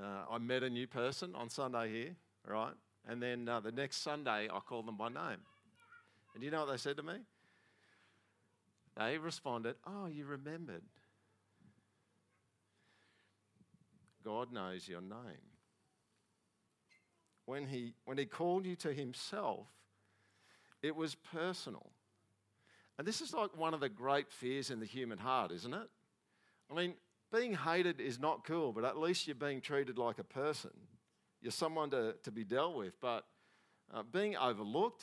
uh, 0.00 0.24
I 0.30 0.38
met 0.38 0.62
a 0.62 0.70
new 0.70 0.86
person 0.86 1.34
on 1.34 1.50
Sunday 1.50 1.92
here, 1.92 2.16
right? 2.48 2.72
And 3.06 3.22
then 3.22 3.48
uh, 3.48 3.60
the 3.60 3.72
next 3.72 3.98
Sunday, 3.98 4.48
I 4.50 4.58
called 4.60 4.86
them 4.86 4.96
by 4.96 5.08
name. 5.08 5.42
And 6.34 6.40
do 6.40 6.44
you 6.46 6.50
know 6.50 6.64
what 6.64 6.70
they 6.70 6.78
said 6.78 6.96
to 6.96 7.02
me? 7.02 7.14
They 8.96 9.18
responded, 9.18 9.76
Oh, 9.86 10.06
you 10.06 10.26
remembered. 10.26 10.82
God 14.24 14.52
knows 14.52 14.88
your 14.88 15.00
name 15.00 15.52
when 17.46 17.66
he, 17.66 17.94
when 18.04 18.18
he 18.18 18.24
called 18.24 18.66
you 18.66 18.76
to 18.76 18.92
himself, 18.92 19.66
it 20.82 20.94
was 20.94 21.14
personal. 21.14 21.90
And 22.98 23.06
this 23.06 23.20
is 23.20 23.32
like 23.32 23.56
one 23.56 23.74
of 23.74 23.80
the 23.80 23.88
great 23.88 24.30
fears 24.30 24.70
in 24.70 24.80
the 24.80 24.86
human 24.86 25.18
heart, 25.18 25.50
isn't 25.52 25.74
it? 25.74 25.88
I 26.70 26.74
mean, 26.74 26.94
being 27.32 27.54
hated 27.54 28.00
is 28.00 28.18
not 28.18 28.44
cool, 28.44 28.72
but 28.72 28.84
at 28.84 28.98
least 28.98 29.26
you're 29.26 29.34
being 29.34 29.60
treated 29.60 29.98
like 29.98 30.18
a 30.18 30.24
person. 30.24 30.70
You're 31.40 31.52
someone 31.52 31.90
to, 31.90 32.14
to 32.22 32.30
be 32.30 32.44
dealt 32.44 32.76
with. 32.76 33.00
But 33.00 33.24
uh, 33.92 34.02
being 34.02 34.36
overlooked, 34.36 35.02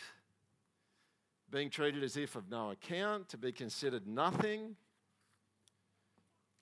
being 1.51 1.69
treated 1.69 2.03
as 2.03 2.17
if 2.17 2.35
of 2.35 2.49
no 2.49 2.71
account, 2.71 3.29
to 3.29 3.37
be 3.37 3.51
considered 3.51 4.07
nothing. 4.07 4.75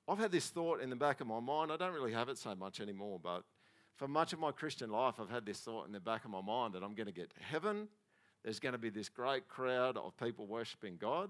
I've 0.07 0.19
had 0.19 0.31
this 0.31 0.49
thought 0.49 0.81
in 0.81 0.89
the 0.89 0.95
back 0.95 1.19
of 1.19 1.27
my 1.27 1.39
mind. 1.39 1.71
I 1.71 1.77
don't 1.77 1.93
really 1.93 2.13
have 2.13 2.29
it 2.29 2.37
so 2.37 2.55
much 2.55 2.79
anymore, 2.79 3.19
but 3.21 3.43
for 3.95 4.07
much 4.07 4.31
of 4.31 4.39
my 4.39 4.51
Christian 4.51 4.89
life, 4.89 5.15
I've 5.19 5.29
had 5.29 5.45
this 5.45 5.59
thought 5.59 5.87
in 5.87 5.91
the 5.91 5.99
back 5.99 6.23
of 6.23 6.31
my 6.31 6.41
mind 6.41 6.73
that 6.75 6.83
I'm 6.83 6.93
going 6.93 7.07
to 7.07 7.13
get 7.13 7.29
to 7.31 7.43
heaven. 7.43 7.87
There's 8.43 8.59
going 8.59 8.73
to 8.73 8.79
be 8.79 8.89
this 8.89 9.09
great 9.09 9.49
crowd 9.49 9.97
of 9.97 10.15
people 10.17 10.45
worshiping 10.45 10.97
God. 10.99 11.29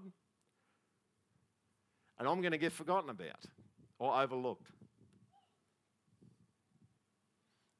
And 2.18 2.28
I'm 2.28 2.40
going 2.40 2.52
to 2.52 2.58
get 2.58 2.72
forgotten 2.72 3.10
about 3.10 3.44
or 3.98 4.20
overlooked. 4.20 4.70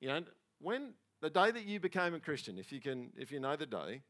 You 0.01 0.09
know, 0.09 0.23
when 0.61 0.95
the 1.21 1.31
day 1.31 1.51
that 1.51 1.65
you 1.65 1.81
became 1.81 2.15
a 2.15 2.21
Christian, 2.21 2.59
if 2.59 2.73
you 2.73 2.81
can, 2.81 3.11
if 3.17 3.31
you 3.31 3.41
know 3.41 3.57
the 3.57 3.67
day, 3.67 4.03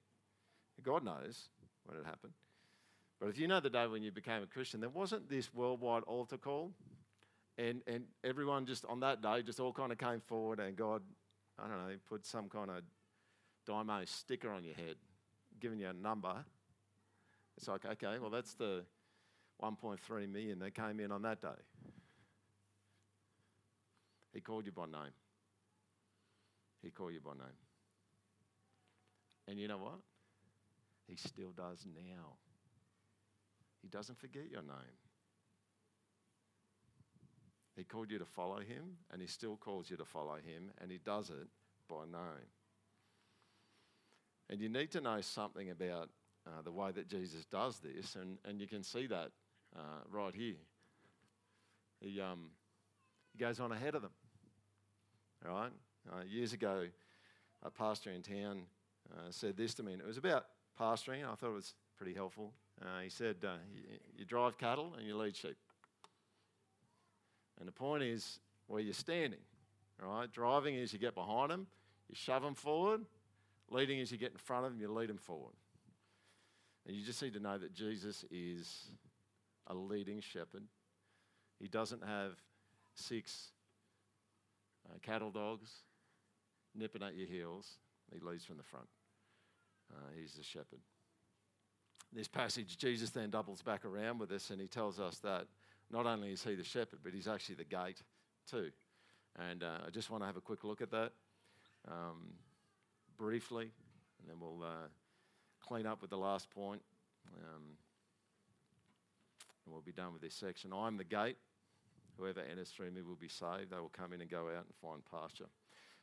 God 0.82 1.04
knows 1.04 1.48
when 1.88 1.98
it 1.98 2.04
happened. 2.04 2.32
But 3.20 3.28
if 3.28 3.38
you 3.38 3.48
know 3.48 3.60
the 3.60 3.70
day 3.70 3.86
when 3.86 4.02
you 4.02 4.12
became 4.12 4.42
a 4.42 4.46
Christian, 4.46 4.80
there 4.80 4.90
wasn't 4.90 5.28
this 5.28 5.52
worldwide 5.52 6.04
altar 6.04 6.36
call 6.36 6.72
and, 7.56 7.82
and 7.86 8.04
everyone 8.22 8.66
just 8.66 8.84
on 8.84 9.00
that 9.00 9.20
day 9.20 9.42
just 9.42 9.58
all 9.58 9.72
kind 9.72 9.90
of 9.90 9.98
came 9.98 10.20
forward 10.20 10.60
and 10.60 10.76
God, 10.76 11.02
I 11.58 11.66
don't 11.66 11.78
know, 11.78 11.94
put 12.08 12.24
some 12.24 12.48
kind 12.48 12.70
of 12.70 12.82
Dymo 13.68 14.06
sticker 14.08 14.50
on 14.50 14.64
your 14.64 14.74
head, 14.74 14.94
giving 15.60 15.80
you 15.80 15.88
a 15.88 15.92
number. 15.92 16.44
It's 17.56 17.66
like, 17.66 17.84
okay, 17.84 18.18
well, 18.20 18.30
that's 18.30 18.54
the 18.54 18.84
1.3 19.60 20.32
million 20.32 20.60
that 20.60 20.74
came 20.74 21.00
in 21.00 21.10
on 21.10 21.22
that 21.22 21.42
day. 21.42 21.48
He 24.32 24.40
called 24.40 24.66
you 24.66 24.72
by 24.72 24.84
name. 24.84 25.12
He 26.82 26.90
called 26.90 27.12
you 27.12 27.20
by 27.20 27.32
name. 27.32 27.58
And 29.48 29.58
you 29.58 29.66
know 29.66 29.78
what? 29.78 29.98
He 31.08 31.16
still 31.16 31.50
does 31.56 31.86
now. 31.86 32.36
He 33.82 33.88
doesn't 33.88 34.18
forget 34.18 34.50
your 34.50 34.62
name. 34.62 34.98
He 37.74 37.84
called 37.84 38.10
you 38.10 38.18
to 38.18 38.26
follow 38.26 38.58
him, 38.58 38.98
and 39.12 39.22
he 39.22 39.28
still 39.28 39.56
calls 39.56 39.88
you 39.88 39.96
to 39.96 40.04
follow 40.04 40.34
him, 40.34 40.72
and 40.80 40.90
he 40.90 40.98
does 40.98 41.30
it 41.30 41.48
by 41.88 42.04
name. 42.04 42.50
And 44.50 44.60
you 44.60 44.68
need 44.68 44.90
to 44.92 45.00
know 45.00 45.20
something 45.20 45.70
about 45.70 46.10
uh, 46.46 46.62
the 46.64 46.72
way 46.72 46.90
that 46.92 47.08
Jesus 47.08 47.44
does 47.46 47.78
this, 47.78 48.16
and, 48.16 48.38
and 48.44 48.60
you 48.60 48.66
can 48.66 48.82
see 48.82 49.06
that 49.06 49.30
uh, 49.76 50.00
right 50.10 50.34
here. 50.34 50.56
He, 52.00 52.20
um, 52.20 52.50
he 53.32 53.38
goes 53.38 53.60
on 53.60 53.72
ahead 53.72 53.94
of 53.94 54.02
them. 54.02 54.12
All 55.46 55.54
right? 55.54 55.72
Uh, 56.10 56.22
years 56.28 56.52
ago, 56.52 56.86
a 57.62 57.70
pastor 57.70 58.10
in 58.10 58.22
town 58.22 58.62
uh, 59.12 59.30
said 59.30 59.56
this 59.56 59.74
to 59.74 59.82
me, 59.82 59.92
and 59.92 60.02
it 60.02 60.06
was 60.06 60.18
about 60.18 60.46
pastoring. 60.78 61.24
I 61.24 61.34
thought 61.34 61.50
it 61.50 61.54
was 61.54 61.74
pretty 61.96 62.14
helpful. 62.14 62.52
Uh, 62.80 63.00
he 63.02 63.10
said, 63.10 63.36
uh, 63.44 63.56
you, 63.74 63.82
you 64.16 64.24
drive 64.24 64.56
cattle 64.56 64.94
and 64.96 65.06
you 65.06 65.16
lead 65.16 65.36
sheep. 65.36 65.56
And 67.58 67.66
the 67.66 67.72
point 67.72 68.02
is 68.02 68.38
where 68.68 68.80
you're 68.80 68.94
standing, 68.94 69.40
right? 70.00 70.30
Driving 70.30 70.76
is 70.76 70.92
you 70.92 70.98
get 70.98 71.14
behind 71.14 71.50
them, 71.50 71.66
you 72.08 72.14
shove 72.14 72.42
them 72.42 72.54
forward. 72.54 73.00
Leading 73.70 73.98
is 73.98 74.12
you 74.12 74.18
get 74.18 74.32
in 74.32 74.38
front 74.38 74.64
of 74.64 74.72
them, 74.72 74.80
you 74.80 74.90
lead 74.90 75.08
them 75.08 75.18
forward. 75.18 75.54
And 76.86 76.96
you 76.96 77.04
just 77.04 77.20
need 77.22 77.34
to 77.34 77.40
know 77.40 77.58
that 77.58 77.74
Jesus 77.74 78.24
is 78.30 78.86
a 79.66 79.74
leading 79.74 80.20
shepherd. 80.20 80.62
He 81.60 81.68
doesn't 81.68 82.02
have 82.02 82.32
six 82.94 83.48
uh, 84.88 84.98
cattle 85.02 85.30
dogs 85.30 85.70
nipping 86.74 87.02
at 87.02 87.14
your 87.14 87.26
heels. 87.26 87.78
He 88.12 88.20
leads 88.20 88.44
from 88.44 88.56
the 88.56 88.62
front. 88.62 88.86
Uh, 89.92 90.10
he's 90.18 90.34
the 90.34 90.42
shepherd. 90.42 90.80
This 92.12 92.28
passage, 92.28 92.78
Jesus 92.78 93.10
then 93.10 93.30
doubles 93.30 93.62
back 93.62 93.84
around 93.84 94.18
with 94.18 94.32
us 94.32 94.50
and 94.50 94.60
he 94.60 94.66
tells 94.66 94.98
us 94.98 95.18
that 95.18 95.46
not 95.90 96.06
only 96.06 96.32
is 96.32 96.42
he 96.42 96.54
the 96.54 96.64
shepherd, 96.64 97.00
but 97.02 97.12
he's 97.12 97.28
actually 97.28 97.56
the 97.56 97.64
gate 97.64 98.02
too. 98.50 98.70
And 99.38 99.62
uh, 99.62 99.78
I 99.86 99.90
just 99.90 100.10
want 100.10 100.22
to 100.22 100.26
have 100.26 100.36
a 100.36 100.40
quick 100.40 100.64
look 100.64 100.80
at 100.80 100.90
that 100.90 101.12
um, 101.86 102.32
briefly, 103.16 103.70
and 104.20 104.28
then 104.28 104.36
we'll 104.40 104.62
uh, 104.62 104.88
clean 105.60 105.86
up 105.86 106.00
with 106.00 106.10
the 106.10 106.18
last 106.18 106.50
point. 106.50 106.82
Um, 107.36 107.62
and 109.64 109.72
we'll 109.72 109.82
be 109.82 109.92
done 109.92 110.12
with 110.12 110.22
this 110.22 110.34
section. 110.34 110.72
I'm 110.72 110.96
the 110.96 111.04
gate. 111.04 111.36
Whoever 112.16 112.40
enters 112.40 112.70
through 112.70 112.90
me 112.90 113.02
will 113.02 113.16
be 113.16 113.28
saved. 113.28 113.70
They 113.70 113.76
will 113.76 113.92
come 113.94 114.12
in 114.12 114.20
and 114.20 114.30
go 114.30 114.48
out 114.48 114.64
and 114.64 114.74
find 114.82 115.02
pasture. 115.04 115.48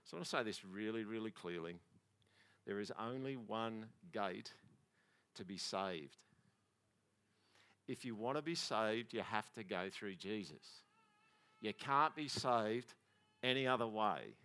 So 0.06 0.16
I 0.16 0.18
want 0.18 0.26
to 0.26 0.30
say 0.30 0.44
this 0.44 0.64
really, 0.64 1.04
really 1.04 1.32
clearly. 1.32 1.78
There 2.66 2.80
is 2.80 2.92
only 3.00 3.36
one 3.36 3.86
gate 4.12 4.52
to 5.36 5.46
be 5.46 5.58
saved. 5.58 6.18
If 7.88 8.04
you 8.04 8.16
want 8.16 8.38
to 8.38 8.42
be 8.42 8.56
saved, 8.56 9.14
you 9.14 9.22
have 9.22 9.52
to 9.54 9.64
go 9.64 9.90
through 9.92 10.16
Jesus. 10.16 10.82
You 11.62 11.74
can't 11.74 12.16
be 12.16 12.28
saved 12.28 12.94
any 13.44 13.68
other 13.68 13.88
way. 13.88 14.36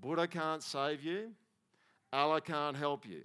Buddha 0.00 0.28
can't 0.28 0.62
save 0.62 1.02
you. 1.02 1.30
Allah 2.12 2.40
can't 2.40 2.76
help 2.76 3.06
you. 3.06 3.22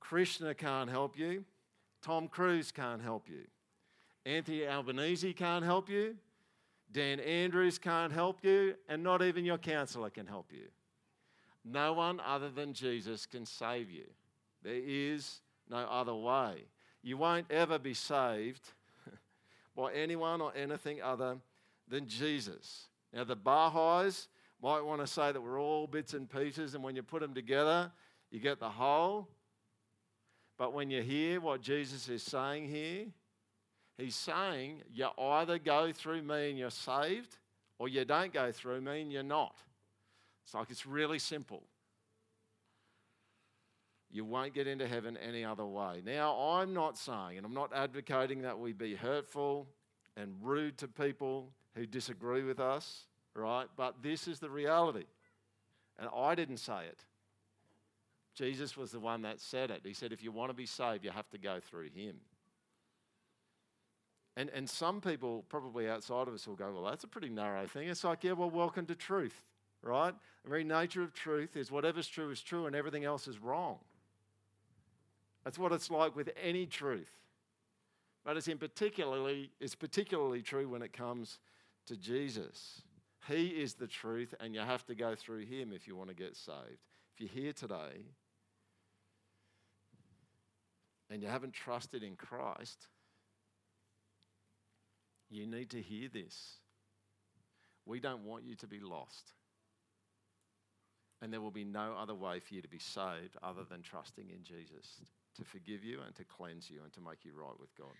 Krishna 0.00 0.54
can't 0.54 0.90
help 0.90 1.18
you. 1.18 1.44
Tom 2.02 2.28
Cruise 2.28 2.70
can't 2.70 3.02
help 3.02 3.28
you. 3.28 3.44
Anthony 4.26 4.66
Albanese 4.66 5.32
can't 5.32 5.64
help 5.64 5.88
you. 5.88 6.16
Dan 6.92 7.18
Andrews 7.20 7.78
can't 7.78 8.12
help 8.12 8.44
you. 8.44 8.74
And 8.88 9.02
not 9.02 9.22
even 9.22 9.44
your 9.44 9.58
counselor 9.58 10.10
can 10.10 10.26
help 10.26 10.52
you. 10.52 10.68
No 11.64 11.94
one 11.94 12.20
other 12.20 12.50
than 12.50 12.74
Jesus 12.74 13.26
can 13.26 13.46
save 13.46 13.90
you. 13.90 14.04
There 14.62 14.80
is 14.84 15.40
no 15.68 15.78
other 15.78 16.14
way. 16.14 16.64
You 17.02 17.16
won't 17.16 17.50
ever 17.50 17.78
be 17.78 17.94
saved 17.94 18.62
by 19.76 19.92
anyone 19.92 20.40
or 20.40 20.52
anything 20.54 21.02
other 21.02 21.38
than 21.88 22.06
Jesus. 22.06 22.86
Now, 23.12 23.24
the 23.24 23.36
Baha'is 23.36 24.28
might 24.62 24.80
want 24.80 25.00
to 25.00 25.06
say 25.06 25.32
that 25.32 25.40
we're 25.40 25.60
all 25.60 25.86
bits 25.86 26.14
and 26.14 26.28
pieces, 26.28 26.74
and 26.74 26.82
when 26.82 26.96
you 26.96 27.02
put 27.02 27.20
them 27.20 27.34
together, 27.34 27.92
you 28.30 28.40
get 28.40 28.58
the 28.58 28.68
whole. 28.68 29.28
But 30.56 30.72
when 30.72 30.90
you 30.90 31.02
hear 31.02 31.40
what 31.40 31.60
Jesus 31.60 32.08
is 32.08 32.22
saying 32.22 32.68
here, 32.68 33.06
he's 33.98 34.14
saying 34.14 34.82
you 34.92 35.08
either 35.18 35.58
go 35.58 35.92
through 35.92 36.22
me 36.22 36.50
and 36.50 36.58
you're 36.58 36.70
saved, 36.70 37.36
or 37.78 37.88
you 37.88 38.04
don't 38.04 38.32
go 38.32 38.52
through 38.52 38.80
me 38.80 39.02
and 39.02 39.12
you're 39.12 39.22
not. 39.22 39.56
It's 40.44 40.54
like 40.54 40.70
it's 40.70 40.86
really 40.86 41.18
simple. 41.18 41.62
You 44.10 44.24
won't 44.24 44.54
get 44.54 44.66
into 44.66 44.86
heaven 44.86 45.16
any 45.16 45.44
other 45.44 45.66
way. 45.66 46.00
Now, 46.04 46.34
I'm 46.34 46.72
not 46.72 46.96
saying, 46.96 47.36
and 47.36 47.44
I'm 47.44 47.54
not 47.54 47.72
advocating 47.74 48.42
that 48.42 48.58
we 48.58 48.72
be 48.72 48.94
hurtful 48.94 49.66
and 50.16 50.34
rude 50.40 50.78
to 50.78 50.88
people 50.88 51.50
who 51.74 51.86
disagree 51.86 52.44
with 52.44 52.60
us, 52.60 53.06
right? 53.34 53.66
But 53.76 54.02
this 54.02 54.28
is 54.28 54.38
the 54.38 54.50
reality. 54.50 55.06
And 55.98 56.08
I 56.14 56.36
didn't 56.36 56.58
say 56.58 56.86
it. 56.88 57.00
Jesus 58.34 58.76
was 58.76 58.90
the 58.90 59.00
one 59.00 59.22
that 59.22 59.40
said 59.40 59.70
it. 59.70 59.80
He 59.84 59.94
said, 59.94 60.12
if 60.12 60.22
you 60.22 60.32
want 60.32 60.50
to 60.50 60.54
be 60.54 60.66
saved, 60.66 61.04
you 61.04 61.10
have 61.10 61.30
to 61.30 61.38
go 61.38 61.58
through 61.60 61.88
him. 61.94 62.16
And, 64.36 64.50
and 64.50 64.68
some 64.68 65.00
people, 65.00 65.44
probably 65.48 65.88
outside 65.88 66.26
of 66.26 66.34
us, 66.34 66.46
will 66.46 66.56
go, 66.56 66.72
well, 66.72 66.90
that's 66.90 67.04
a 67.04 67.08
pretty 67.08 67.28
narrow 67.28 67.66
thing. 67.66 67.88
It's 67.88 68.02
like, 68.02 68.24
yeah, 68.24 68.32
well, 68.32 68.50
welcome 68.50 68.86
to 68.86 68.96
truth, 68.96 69.44
right? 69.84 70.14
The 70.42 70.50
very 70.50 70.64
nature 70.64 71.02
of 71.02 71.12
truth 71.12 71.56
is 71.56 71.70
whatever's 71.70 72.08
true 72.08 72.30
is 72.30 72.40
true 72.40 72.66
and 72.66 72.74
everything 72.74 73.04
else 73.04 73.28
is 73.28 73.38
wrong. 73.38 73.78
That's 75.44 75.58
what 75.58 75.72
it's 75.72 75.90
like 75.90 76.16
with 76.16 76.30
any 76.42 76.66
truth. 76.66 77.10
But 78.24 78.36
it's 78.38 78.48
in 78.48 78.58
particularly, 78.58 79.50
it's 79.60 79.74
particularly 79.74 80.40
true 80.40 80.68
when 80.68 80.82
it 80.82 80.92
comes 80.92 81.38
to 81.86 81.96
Jesus. 81.96 82.82
He 83.28 83.48
is 83.48 83.74
the 83.74 83.86
truth, 83.86 84.34
and 84.40 84.54
you 84.54 84.60
have 84.60 84.84
to 84.86 84.94
go 84.94 85.14
through 85.14 85.44
him 85.44 85.72
if 85.72 85.86
you 85.86 85.96
want 85.96 86.08
to 86.08 86.14
get 86.14 86.36
saved. 86.36 86.80
If 87.14 87.20
you're 87.20 87.44
here 87.44 87.52
today 87.52 88.06
and 91.10 91.22
you 91.22 91.28
haven't 91.28 91.52
trusted 91.52 92.02
in 92.02 92.16
Christ, 92.16 92.88
you 95.30 95.46
need 95.46 95.70
to 95.70 95.80
hear 95.80 96.08
this. 96.08 96.54
We 97.86 98.00
don't 98.00 98.24
want 98.24 98.44
you 98.44 98.54
to 98.56 98.66
be 98.66 98.80
lost. 98.80 99.32
And 101.24 101.32
there 101.32 101.40
will 101.40 101.50
be 101.50 101.64
no 101.64 101.94
other 101.98 102.14
way 102.14 102.38
for 102.38 102.52
you 102.52 102.60
to 102.60 102.68
be 102.68 102.78
saved 102.78 103.38
other 103.42 103.62
than 103.64 103.80
trusting 103.80 104.28
in 104.28 104.44
Jesus 104.44 105.00
to 105.38 105.42
forgive 105.42 105.82
you 105.82 106.00
and 106.04 106.14
to 106.16 106.24
cleanse 106.24 106.68
you 106.68 106.80
and 106.84 106.92
to 106.92 107.00
make 107.00 107.24
you 107.24 107.32
right 107.34 107.58
with 107.58 107.74
God. 107.78 107.94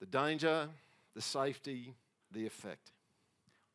The 0.00 0.06
danger, 0.06 0.66
the 1.14 1.22
safety, 1.22 1.94
the 2.32 2.44
effect. 2.44 2.90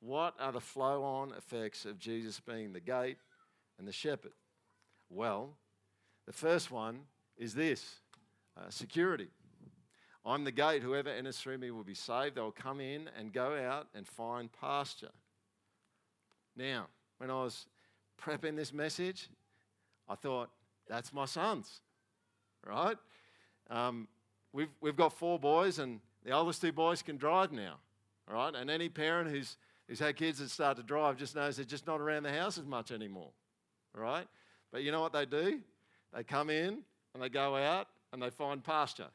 What 0.02 0.36
are 0.42 0.52
the 0.52 0.60
flow 0.60 1.06
on 1.06 1.32
effects 1.38 1.86
of 1.86 1.98
Jesus 1.98 2.42
being 2.42 2.74
the 2.74 2.82
gate 2.82 3.18
and 3.80 3.88
the 3.88 3.94
shepherd? 3.94 4.34
Well, 5.10 5.52
the 6.26 6.34
first 6.34 6.70
one 6.70 7.00
is 7.38 7.56
this 7.56 7.96
uh, 8.58 8.70
security. 8.70 9.30
I'm 10.26 10.44
the 10.44 10.52
gate. 10.52 10.84
Whoever 10.84 11.10
enters 11.10 11.40
through 11.40 11.58
me 11.58 11.72
will 11.72 11.84
be 11.84 11.96
saved. 11.96 12.36
They'll 12.36 12.52
come 12.52 12.80
in 12.80 13.10
and 13.18 13.34
go 13.34 13.56
out 13.58 13.88
and 13.96 14.08
find 14.08 14.50
pasture. 14.52 15.12
Now, 16.56 16.88
when 17.18 17.32
I 17.32 17.44
was 17.44 17.66
prepping 18.22 18.56
this 18.56 18.74
message, 18.74 19.30
I 20.08 20.16
thought, 20.16 20.50
that's 20.88 21.14
my 21.14 21.26
sons, 21.26 21.82
right? 22.68 22.98
Um, 23.70 24.08
we've, 24.54 24.70
we've 24.82 24.96
got 24.96 25.14
four 25.14 25.40
boys, 25.40 25.80
and 25.80 26.00
the 26.24 26.32
oldest 26.32 26.62
two 26.62 26.72
boys 26.72 27.02
can 27.02 27.18
drive 27.18 27.52
now, 27.52 27.76
right? 28.30 28.54
And 28.54 28.70
any 28.70 28.90
parent 28.90 29.30
who's, 29.30 29.58
who's 29.88 30.00
had 30.00 30.18
kids 30.18 30.40
that 30.40 30.50
start 30.50 30.78
to 30.78 30.84
drive 30.84 31.18
just 31.18 31.36
knows 31.36 31.56
they're 31.56 31.66
just 31.66 31.88
not 31.88 32.02
around 32.02 32.24
the 32.24 32.34
house 32.34 32.58
as 32.58 32.66
much 32.66 32.92
anymore, 32.92 33.32
right? 33.96 34.28
But 34.72 34.84
you 34.84 34.92
know 34.92 35.02
what 35.02 35.14
they 35.14 35.26
do? 35.26 35.62
They 36.14 36.24
come 36.24 36.50
in 36.50 36.80
and 37.14 37.24
they 37.24 37.30
go 37.30 37.56
out 37.56 37.88
and 38.12 38.22
they 38.22 38.30
find 38.30 38.64
pasture, 38.64 39.08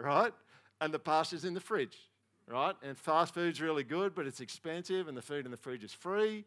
right? 0.00 0.32
And 0.80 0.92
the 0.94 0.98
pasta's 0.98 1.44
in 1.44 1.54
the 1.54 1.60
fridge, 1.60 1.96
right? 2.46 2.74
And 2.82 2.96
fast 2.96 3.34
food's 3.34 3.60
really 3.60 3.84
good, 3.84 4.14
but 4.14 4.26
it's 4.26 4.40
expensive, 4.40 5.08
and 5.08 5.16
the 5.16 5.22
food 5.22 5.44
in 5.44 5.50
the 5.50 5.56
fridge 5.56 5.84
is 5.84 5.92
free, 5.92 6.44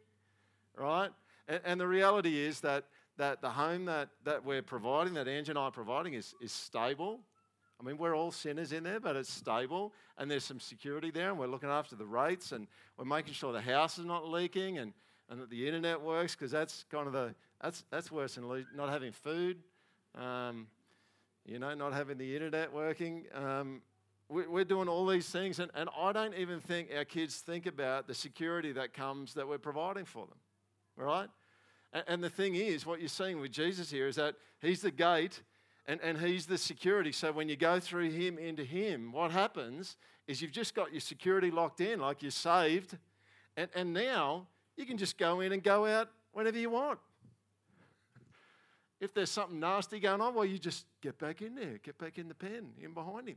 right? 0.75 1.09
And, 1.47 1.61
and 1.65 1.79
the 1.79 1.87
reality 1.87 2.39
is 2.39 2.61
that, 2.61 2.85
that 3.17 3.41
the 3.41 3.49
home 3.49 3.85
that, 3.85 4.09
that 4.23 4.43
we're 4.43 4.61
providing, 4.61 5.13
that 5.13 5.27
Angie 5.27 5.51
and 5.51 5.59
I 5.59 5.63
are 5.63 5.71
providing, 5.71 6.13
is, 6.13 6.33
is 6.41 6.51
stable. 6.51 7.19
I 7.79 7.83
mean, 7.85 7.97
we're 7.97 8.15
all 8.15 8.31
sinners 8.31 8.71
in 8.71 8.83
there, 8.83 8.99
but 8.99 9.15
it's 9.15 9.31
stable, 9.31 9.93
and 10.17 10.31
there's 10.31 10.45
some 10.45 10.59
security 10.59 11.11
there, 11.11 11.29
and 11.29 11.37
we're 11.37 11.47
looking 11.47 11.69
after 11.69 11.95
the 11.95 12.05
rates, 12.05 12.51
and 12.51 12.67
we're 12.97 13.05
making 13.05 13.33
sure 13.33 13.51
the 13.51 13.61
house 13.61 13.99
is 13.99 14.05
not 14.05 14.27
leaking, 14.27 14.77
and, 14.77 14.93
and 15.29 15.41
that 15.41 15.49
the 15.49 15.67
internet 15.67 16.01
works, 16.01 16.35
because 16.35 16.51
that's 16.51 16.85
kind 16.89 17.07
of 17.07 17.13
the 17.13 17.35
that's 17.61 17.85
that's 17.89 18.11
worse 18.11 18.35
than 18.35 18.65
not 18.75 18.89
having 18.89 19.13
food. 19.13 19.57
Um, 20.15 20.67
you 21.45 21.59
know, 21.59 21.73
not 21.73 21.93
having 21.93 22.17
the 22.17 22.35
internet 22.35 22.71
working. 22.73 23.25
Um, 23.33 23.81
we, 24.29 24.47
we're 24.47 24.63
doing 24.63 24.87
all 24.87 25.05
these 25.05 25.29
things, 25.29 25.59
and, 25.59 25.69
and 25.75 25.89
I 25.97 26.11
don't 26.11 26.35
even 26.35 26.59
think 26.59 26.89
our 26.95 27.05
kids 27.05 27.37
think 27.37 27.65
about 27.65 28.07
the 28.07 28.13
security 28.13 28.71
that 28.73 28.93
comes 28.93 29.33
that 29.33 29.47
we're 29.47 29.57
providing 29.57 30.05
for 30.05 30.25
them 30.25 30.37
right? 30.95 31.29
And, 31.91 32.03
and 32.07 32.23
the 32.23 32.29
thing 32.29 32.55
is, 32.55 32.85
what 32.85 32.99
you're 32.99 33.09
seeing 33.09 33.39
with 33.39 33.51
Jesus 33.51 33.89
here 33.91 34.07
is 34.07 34.15
that 34.15 34.35
he's 34.61 34.81
the 34.81 34.91
gate 34.91 35.41
and, 35.85 35.99
and 36.01 36.17
he's 36.17 36.45
the 36.45 36.57
security. 36.57 37.11
So 37.11 37.31
when 37.31 37.49
you 37.49 37.55
go 37.55 37.79
through 37.79 38.11
him 38.11 38.37
into 38.37 38.63
him, 38.63 39.11
what 39.11 39.31
happens 39.31 39.97
is 40.27 40.41
you've 40.41 40.51
just 40.51 40.75
got 40.75 40.91
your 40.91 41.01
security 41.01 41.51
locked 41.51 41.81
in, 41.81 41.99
like 41.99 42.21
you're 42.21 42.31
saved, 42.31 42.97
and, 43.57 43.69
and 43.75 43.93
now 43.93 44.47
you 44.77 44.85
can 44.85 44.97
just 44.97 45.17
go 45.17 45.41
in 45.41 45.51
and 45.51 45.61
go 45.61 45.85
out 45.85 46.09
whenever 46.31 46.57
you 46.57 46.69
want. 46.69 46.99
If 49.03 49.13
there's 49.13 49.29
something 49.29 49.59
nasty 49.59 49.99
going 49.99 50.21
on, 50.21 50.33
well, 50.33 50.45
you 50.45 50.57
just 50.57 50.85
get 51.01 51.19
back 51.19 51.41
in 51.41 51.55
there, 51.55 51.77
get 51.83 51.97
back 51.97 52.17
in 52.17 52.29
the 52.29 52.33
pen, 52.33 52.69
in 52.81 52.93
behind 52.93 53.27
him, 53.27 53.35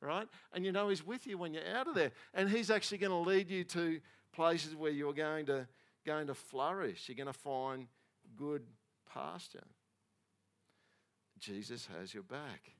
right? 0.00 0.28
And 0.52 0.64
you 0.64 0.70
know 0.70 0.90
he's 0.90 1.04
with 1.04 1.26
you 1.26 1.36
when 1.38 1.52
you're 1.52 1.66
out 1.74 1.88
of 1.88 1.94
there. 1.96 2.12
And 2.34 2.48
he's 2.48 2.70
actually 2.70 2.98
going 2.98 3.10
to 3.10 3.28
lead 3.28 3.50
you 3.50 3.64
to 3.64 4.00
places 4.32 4.76
where 4.76 4.92
you're 4.92 5.12
going 5.12 5.46
to 5.46 5.66
going 6.06 6.28
to 6.28 6.34
flourish. 6.34 7.08
You're 7.08 7.16
going 7.16 7.26
to 7.26 7.32
find 7.32 7.88
good 8.36 8.62
pasture. 9.12 9.66
Jesus 11.40 11.88
has 11.98 12.14
your 12.14 12.22
back. 12.22 12.72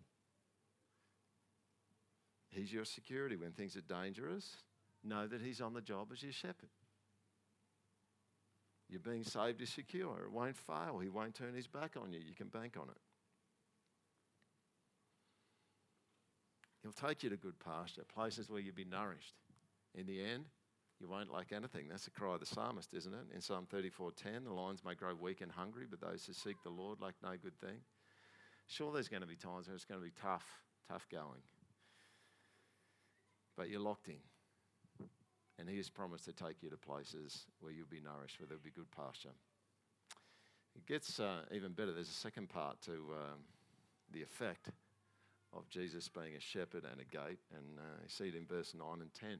He's 2.50 2.72
your 2.72 2.84
security 2.84 3.34
when 3.34 3.50
things 3.50 3.76
are 3.76 3.80
dangerous. 3.80 4.56
Know 5.02 5.26
that 5.26 5.40
He's 5.40 5.60
on 5.60 5.74
the 5.74 5.80
job 5.80 6.08
as 6.12 6.22
your 6.22 6.32
shepherd. 6.32 6.68
You're 8.92 9.00
being 9.00 9.24
saved 9.24 9.62
is 9.62 9.70
secure. 9.70 10.18
It 10.22 10.30
won't 10.30 10.54
fail. 10.54 10.98
He 10.98 11.08
won't 11.08 11.34
turn 11.34 11.54
His 11.54 11.66
back 11.66 11.96
on 11.96 12.12
you. 12.12 12.20
You 12.20 12.34
can 12.34 12.48
bank 12.48 12.76
on 12.78 12.90
it. 12.90 13.00
He'll 16.82 16.92
take 16.92 17.22
you 17.22 17.30
to 17.30 17.38
good 17.38 17.58
pasture, 17.58 18.02
places 18.14 18.50
where 18.50 18.60
you'll 18.60 18.74
be 18.74 18.84
nourished. 18.84 19.32
In 19.94 20.04
the 20.04 20.22
end, 20.22 20.44
you 21.00 21.08
won't 21.08 21.32
lack 21.32 21.52
anything. 21.52 21.86
That's 21.88 22.04
the 22.04 22.10
cry 22.10 22.34
of 22.34 22.40
the 22.40 22.46
psalmist, 22.46 22.92
isn't 22.92 23.14
it? 23.14 23.34
In 23.34 23.40
Psalm 23.40 23.66
34:10, 23.72 24.44
the 24.44 24.52
lions 24.52 24.84
may 24.84 24.94
grow 24.94 25.14
weak 25.14 25.40
and 25.40 25.50
hungry, 25.50 25.86
but 25.88 26.00
those 26.02 26.26
who 26.26 26.34
seek 26.34 26.62
the 26.62 26.68
Lord 26.68 27.00
lack 27.00 27.14
no 27.22 27.34
good 27.42 27.58
thing. 27.58 27.80
Sure, 28.66 28.92
there's 28.92 29.08
going 29.08 29.22
to 29.22 29.26
be 29.26 29.36
times 29.36 29.68
where 29.68 29.74
it's 29.74 29.86
going 29.86 30.00
to 30.00 30.04
be 30.04 30.12
tough, 30.20 30.44
tough 30.86 31.06
going. 31.10 31.42
But 33.56 33.70
you're 33.70 33.80
locked 33.80 34.08
in. 34.08 34.20
And 35.62 35.70
He 35.70 35.76
has 35.76 35.88
promised 35.88 36.24
to 36.24 36.32
take 36.32 36.60
you 36.60 36.70
to 36.70 36.76
places 36.76 37.46
where 37.60 37.70
you'll 37.70 37.86
be 37.88 38.00
nourished, 38.00 38.40
where 38.40 38.48
there'll 38.48 38.64
be 38.64 38.72
good 38.72 38.90
pasture. 38.90 39.30
It 40.74 40.86
gets 40.86 41.20
uh, 41.20 41.42
even 41.52 41.70
better. 41.70 41.92
There's 41.92 42.08
a 42.08 42.12
second 42.12 42.48
part 42.48 42.82
to 42.82 42.92
um, 42.92 43.38
the 44.10 44.22
effect 44.22 44.70
of 45.52 45.68
Jesus 45.68 46.08
being 46.08 46.34
a 46.36 46.40
shepherd 46.40 46.82
and 46.90 47.00
a 47.00 47.04
gate. 47.04 47.38
And 47.56 47.78
uh, 47.78 48.02
you 48.02 48.08
see 48.08 48.24
it 48.24 48.34
in 48.34 48.44
verse 48.44 48.74
9 48.76 48.86
and 49.02 49.14
10. 49.14 49.38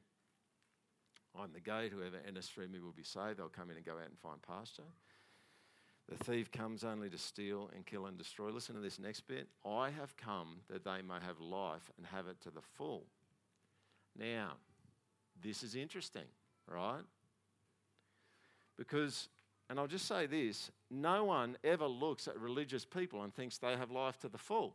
I'm 1.36 1.52
the 1.52 1.58
gate. 1.58 1.90
Whoever 1.92 2.18
enters 2.24 2.46
through 2.46 2.68
me 2.68 2.78
will 2.78 2.92
be 2.92 3.02
saved. 3.02 3.38
They'll 3.38 3.48
come 3.48 3.70
in 3.70 3.76
and 3.76 3.84
go 3.84 3.94
out 3.94 4.06
and 4.06 4.18
find 4.22 4.40
pasture. 4.42 4.86
The 6.08 6.22
thief 6.22 6.52
comes 6.52 6.84
only 6.84 7.10
to 7.10 7.18
steal 7.18 7.68
and 7.74 7.84
kill 7.84 8.06
and 8.06 8.16
destroy. 8.16 8.50
Listen 8.50 8.76
to 8.76 8.80
this 8.80 9.00
next 9.00 9.26
bit. 9.26 9.48
I 9.66 9.90
have 9.90 10.16
come 10.16 10.60
that 10.70 10.84
they 10.84 11.02
may 11.02 11.18
have 11.26 11.40
life 11.40 11.90
and 11.96 12.06
have 12.06 12.28
it 12.28 12.40
to 12.42 12.50
the 12.50 12.60
full. 12.60 13.06
Now, 14.16 14.52
this 15.40 15.62
is 15.62 15.74
interesting, 15.74 16.26
right? 16.68 17.02
Because, 18.76 19.28
and 19.70 19.78
I'll 19.78 19.86
just 19.86 20.06
say 20.06 20.26
this 20.26 20.70
no 20.90 21.24
one 21.24 21.56
ever 21.64 21.86
looks 21.86 22.28
at 22.28 22.38
religious 22.38 22.84
people 22.84 23.22
and 23.22 23.34
thinks 23.34 23.58
they 23.58 23.76
have 23.76 23.90
life 23.90 24.18
to 24.20 24.28
the 24.28 24.38
full. 24.38 24.74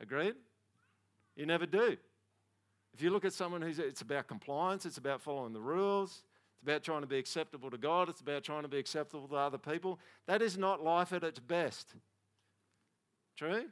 Agreed? 0.00 0.34
You 1.36 1.46
never 1.46 1.66
do. 1.66 1.96
If 2.94 3.00
you 3.00 3.10
look 3.10 3.24
at 3.24 3.32
someone 3.32 3.62
who's, 3.62 3.78
it's 3.78 4.02
about 4.02 4.28
compliance, 4.28 4.84
it's 4.84 4.98
about 4.98 5.22
following 5.22 5.52
the 5.52 5.60
rules, 5.60 6.22
it's 6.54 6.62
about 6.62 6.82
trying 6.82 7.00
to 7.00 7.06
be 7.06 7.18
acceptable 7.18 7.70
to 7.70 7.78
God, 7.78 8.08
it's 8.08 8.20
about 8.20 8.42
trying 8.44 8.62
to 8.62 8.68
be 8.68 8.78
acceptable 8.78 9.28
to 9.28 9.36
other 9.36 9.58
people. 9.58 9.98
That 10.26 10.42
is 10.42 10.58
not 10.58 10.82
life 10.82 11.12
at 11.12 11.24
its 11.24 11.38
best. 11.38 11.94
True? 13.36 13.64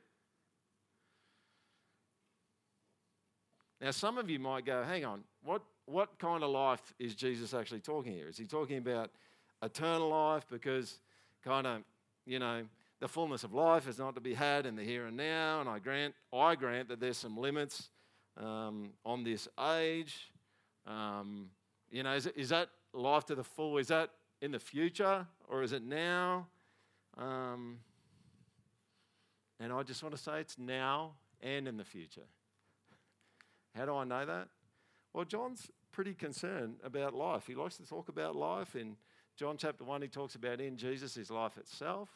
Now, 3.81 3.91
some 3.93 4.19
of 4.19 4.29
you 4.29 4.39
might 4.39 4.67
go, 4.67 4.83
hang 4.83 5.05
on, 5.05 5.25
what, 5.43 5.63
what 5.87 6.19
kind 6.19 6.43
of 6.43 6.51
life 6.51 6.93
is 6.99 7.15
Jesus 7.15 7.55
actually 7.55 7.81
talking 7.81 8.13
here? 8.13 8.29
Is 8.29 8.37
he 8.37 8.45
talking 8.45 8.79
about 8.79 9.11
eternal 9.63 10.09
life 10.09 10.47
because 10.51 10.99
kind 11.43 11.67
of, 11.67 11.83
you 12.27 12.39
know, 12.39 12.65
the 13.01 13.09
fullness 13.09 13.45
of 13.45 13.55
life 13.55 13.89
is 13.89 13.99
not 13.99 14.15
to 14.15 14.21
be 14.21 14.35
had 14.35 14.67
in 14.67 14.77
the 14.77 14.85
here 14.85 15.07
and 15.07 15.17
now, 15.17 15.61
and 15.61 15.69
I 15.69 15.79
grant, 15.79 16.15
I 16.33 16.55
grant 16.55 16.89
that 16.89 17.01
there's 17.01 17.17
some 17.17 17.39
limits 17.39 17.89
um, 18.37 18.91
on 19.07 19.25
this 19.25 19.49
age. 19.75 20.31
Um, 20.87 21.49
you 21.91 22.03
know, 22.03 22.13
is, 22.13 22.27
is 22.27 22.51
that 22.51 22.69
life 22.93 23.25
to 23.27 23.35
the 23.35 23.45
full? 23.45 23.79
Is 23.79 23.89
that 23.89 24.11
in 24.43 24.51
the 24.51 24.59
future 24.59 25.27
or 25.49 25.63
is 25.63 25.73
it 25.73 25.83
now? 25.83 26.47
Um, 27.17 27.79
and 29.59 29.73
I 29.73 29.83
just 29.83 30.03
want 30.03 30.15
to 30.15 30.21
say 30.21 30.41
it's 30.41 30.59
now 30.59 31.13
and 31.43 31.67
in 31.67 31.79
the 31.79 31.85
future. 31.85 32.27
How 33.77 33.87
do 33.87 33.95
I 33.95 34.05
know 34.05 34.27
that? 34.27 34.49
Well, 35.13 35.25
John's 35.25 35.71
pretty 35.93 36.15
concerned 36.15 36.77
about 36.85 37.15
life. 37.15 37.47
He 37.47 37.55
likes 37.55 37.77
to 37.79 37.87
talk 37.87 38.09
about 38.09 38.37
life. 38.37 38.77
In 38.77 38.97
John 39.37 39.57
chapter 39.57 39.85
1, 39.85 40.03
he 40.03 40.09
talks 40.09 40.35
about 40.35 40.61
in 40.61 40.77
Jesus 40.77 41.17
is 41.17 41.31
life 41.31 41.57
itself. 41.59 42.09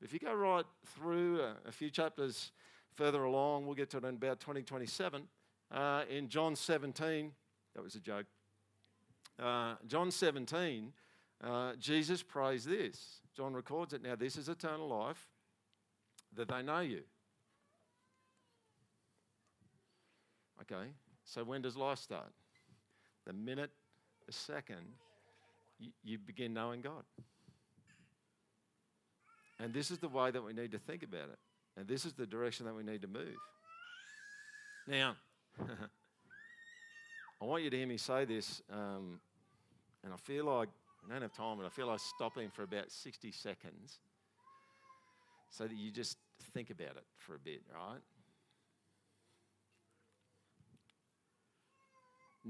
If 0.00 0.12
you 0.12 0.18
go 0.18 0.34
right 0.34 0.64
through 0.86 1.40
a, 1.40 1.56
a 1.66 1.72
few 1.72 1.90
chapters 1.90 2.52
further 2.94 3.24
along, 3.24 3.66
we'll 3.66 3.74
get 3.74 3.90
to 3.90 3.98
it 3.98 4.04
in 4.04 4.14
about 4.14 4.40
2027. 4.40 5.22
Uh, 5.70 6.02
in 6.08 6.28
John 6.28 6.56
17, 6.56 7.32
that 7.74 7.82
was 7.82 7.94
a 7.94 8.00
joke. 8.00 8.26
Uh, 9.40 9.74
John 9.86 10.10
17, 10.10 10.92
uh, 11.44 11.72
Jesus 11.78 12.22
prays 12.22 12.64
this. 12.64 13.20
John 13.36 13.54
records 13.54 13.92
it. 13.92 14.02
Now, 14.02 14.16
this 14.16 14.36
is 14.36 14.48
eternal 14.48 14.88
life, 14.88 15.28
that 16.34 16.48
they 16.48 16.62
know 16.62 16.80
you. 16.80 17.02
Okay, 20.62 20.90
so 21.24 21.44
when 21.44 21.62
does 21.62 21.76
life 21.76 21.98
start? 21.98 22.30
The 23.26 23.32
minute, 23.32 23.70
the 24.26 24.32
second, 24.32 24.86
you, 25.78 25.90
you 26.02 26.18
begin 26.18 26.52
knowing 26.52 26.80
God. 26.80 27.04
And 29.60 29.72
this 29.74 29.90
is 29.90 29.98
the 29.98 30.08
way 30.08 30.30
that 30.30 30.42
we 30.42 30.52
need 30.52 30.72
to 30.72 30.78
think 30.78 31.02
about 31.02 31.30
it. 31.30 31.38
And 31.76 31.86
this 31.86 32.04
is 32.04 32.12
the 32.12 32.26
direction 32.26 32.66
that 32.66 32.74
we 32.74 32.82
need 32.82 33.02
to 33.02 33.08
move. 33.08 33.36
Now, 34.86 35.16
I 37.40 37.44
want 37.44 37.62
you 37.62 37.70
to 37.70 37.76
hear 37.76 37.86
me 37.86 37.98
say 37.98 38.24
this, 38.24 38.62
um, 38.72 39.20
and 40.02 40.12
I 40.12 40.16
feel 40.16 40.44
like 40.46 40.68
I 41.06 41.12
don't 41.12 41.22
have 41.22 41.32
time, 41.32 41.56
but 41.56 41.66
I 41.66 41.68
feel 41.68 41.86
like 41.86 42.00
stopping 42.00 42.50
for 42.50 42.62
about 42.62 42.90
60 42.90 43.30
seconds 43.32 43.98
so 45.50 45.64
that 45.64 45.76
you 45.76 45.90
just 45.90 46.18
think 46.52 46.70
about 46.70 46.96
it 46.96 47.04
for 47.16 47.34
a 47.34 47.38
bit, 47.38 47.62
right? 47.72 48.00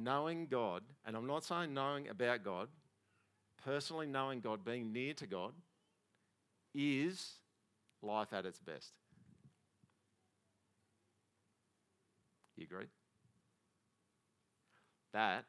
Knowing 0.00 0.46
God, 0.46 0.82
and 1.04 1.16
I'm 1.16 1.26
not 1.26 1.44
saying 1.44 1.74
knowing 1.74 2.08
about 2.08 2.44
God, 2.44 2.68
personally 3.64 4.06
knowing 4.06 4.38
God, 4.38 4.64
being 4.64 4.92
near 4.92 5.12
to 5.14 5.26
God, 5.26 5.52
is 6.72 7.32
life 8.00 8.32
at 8.32 8.46
its 8.46 8.60
best. 8.60 8.92
You 12.56 12.64
agree? 12.64 12.86
That, 15.12 15.44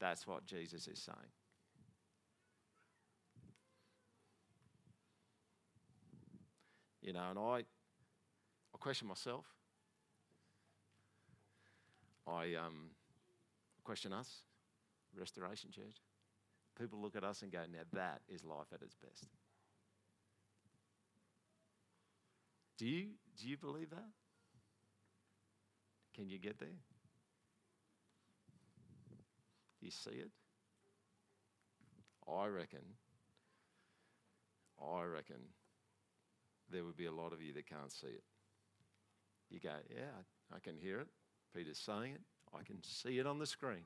that's 0.00 0.26
what 0.26 0.44
Jesus 0.46 0.88
is 0.88 1.00
saying. 1.00 1.18
You 7.02 7.12
know, 7.12 7.30
and 7.30 7.38
I, 7.38 7.58
I 8.74 8.78
question 8.80 9.06
myself. 9.06 9.44
I 12.26 12.54
um, 12.54 12.90
question 13.84 14.12
us, 14.12 14.42
Restoration 15.18 15.70
Church. 15.70 15.96
People 16.78 17.00
look 17.00 17.16
at 17.16 17.24
us 17.24 17.42
and 17.42 17.52
go, 17.52 17.58
now 17.70 17.80
that 17.92 18.20
is 18.28 18.44
life 18.44 18.66
at 18.72 18.82
its 18.82 18.94
best. 18.94 19.26
Do 22.78 22.86
you, 22.86 23.08
do 23.38 23.48
you 23.48 23.56
believe 23.56 23.90
that? 23.90 24.08
Can 26.14 26.28
you 26.28 26.38
get 26.38 26.58
there? 26.58 26.68
Do 29.80 29.86
you 29.86 29.90
see 29.90 30.10
it? 30.10 30.30
I 32.28 32.46
reckon, 32.46 32.84
I 34.80 35.02
reckon 35.04 35.36
there 36.70 36.84
would 36.84 36.96
be 36.96 37.06
a 37.06 37.12
lot 37.12 37.32
of 37.32 37.42
you 37.42 37.52
that 37.54 37.68
can't 37.68 37.92
see 37.92 38.06
it. 38.08 38.24
You 39.50 39.60
go, 39.60 39.70
yeah, 39.90 40.22
I 40.54 40.60
can 40.60 40.76
hear 40.76 41.00
it. 41.00 41.08
Peter's 41.54 41.78
saying 41.78 42.14
it. 42.14 42.20
I 42.54 42.62
can 42.62 42.82
see 42.82 43.18
it 43.18 43.26
on 43.26 43.38
the 43.38 43.46
screen. 43.46 43.84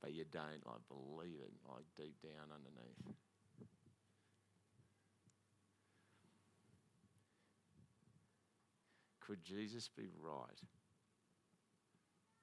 But 0.00 0.12
you 0.12 0.24
don't 0.24 0.66
like 0.66 0.80
believe 0.88 1.38
it 1.40 1.52
like 1.68 1.84
deep 1.96 2.20
down 2.22 2.50
underneath. 2.52 3.16
Could 9.20 9.44
Jesus 9.44 9.88
be 9.96 10.08
right? 10.20 10.60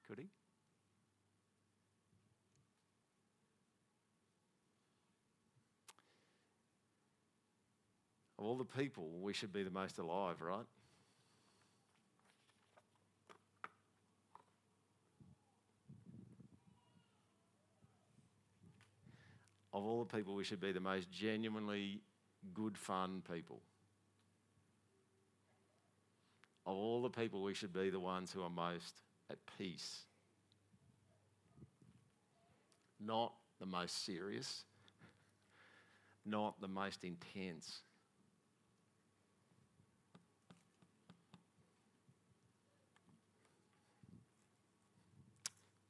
Could 0.08 0.18
he? 0.18 0.28
Of 8.38 8.46
all 8.46 8.56
the 8.56 8.64
people, 8.64 9.10
we 9.20 9.34
should 9.34 9.52
be 9.52 9.62
the 9.62 9.70
most 9.70 9.98
alive, 9.98 10.40
right? 10.40 10.64
Of 19.72 19.84
all 19.84 20.04
the 20.04 20.16
people, 20.16 20.34
we 20.34 20.44
should 20.44 20.60
be 20.60 20.72
the 20.72 20.80
most 20.80 21.10
genuinely 21.10 22.00
good, 22.54 22.76
fun 22.76 23.22
people. 23.30 23.60
Of 26.66 26.74
all 26.74 27.02
the 27.02 27.10
people, 27.10 27.42
we 27.42 27.54
should 27.54 27.72
be 27.72 27.90
the 27.90 28.00
ones 28.00 28.32
who 28.32 28.42
are 28.42 28.50
most 28.50 29.00
at 29.30 29.38
peace. 29.58 30.04
not 33.00 33.32
the 33.58 33.66
most 33.66 34.04
serious, 34.04 34.64
not 36.24 36.60
the 36.60 36.68
most 36.68 37.02
intense. 37.02 37.80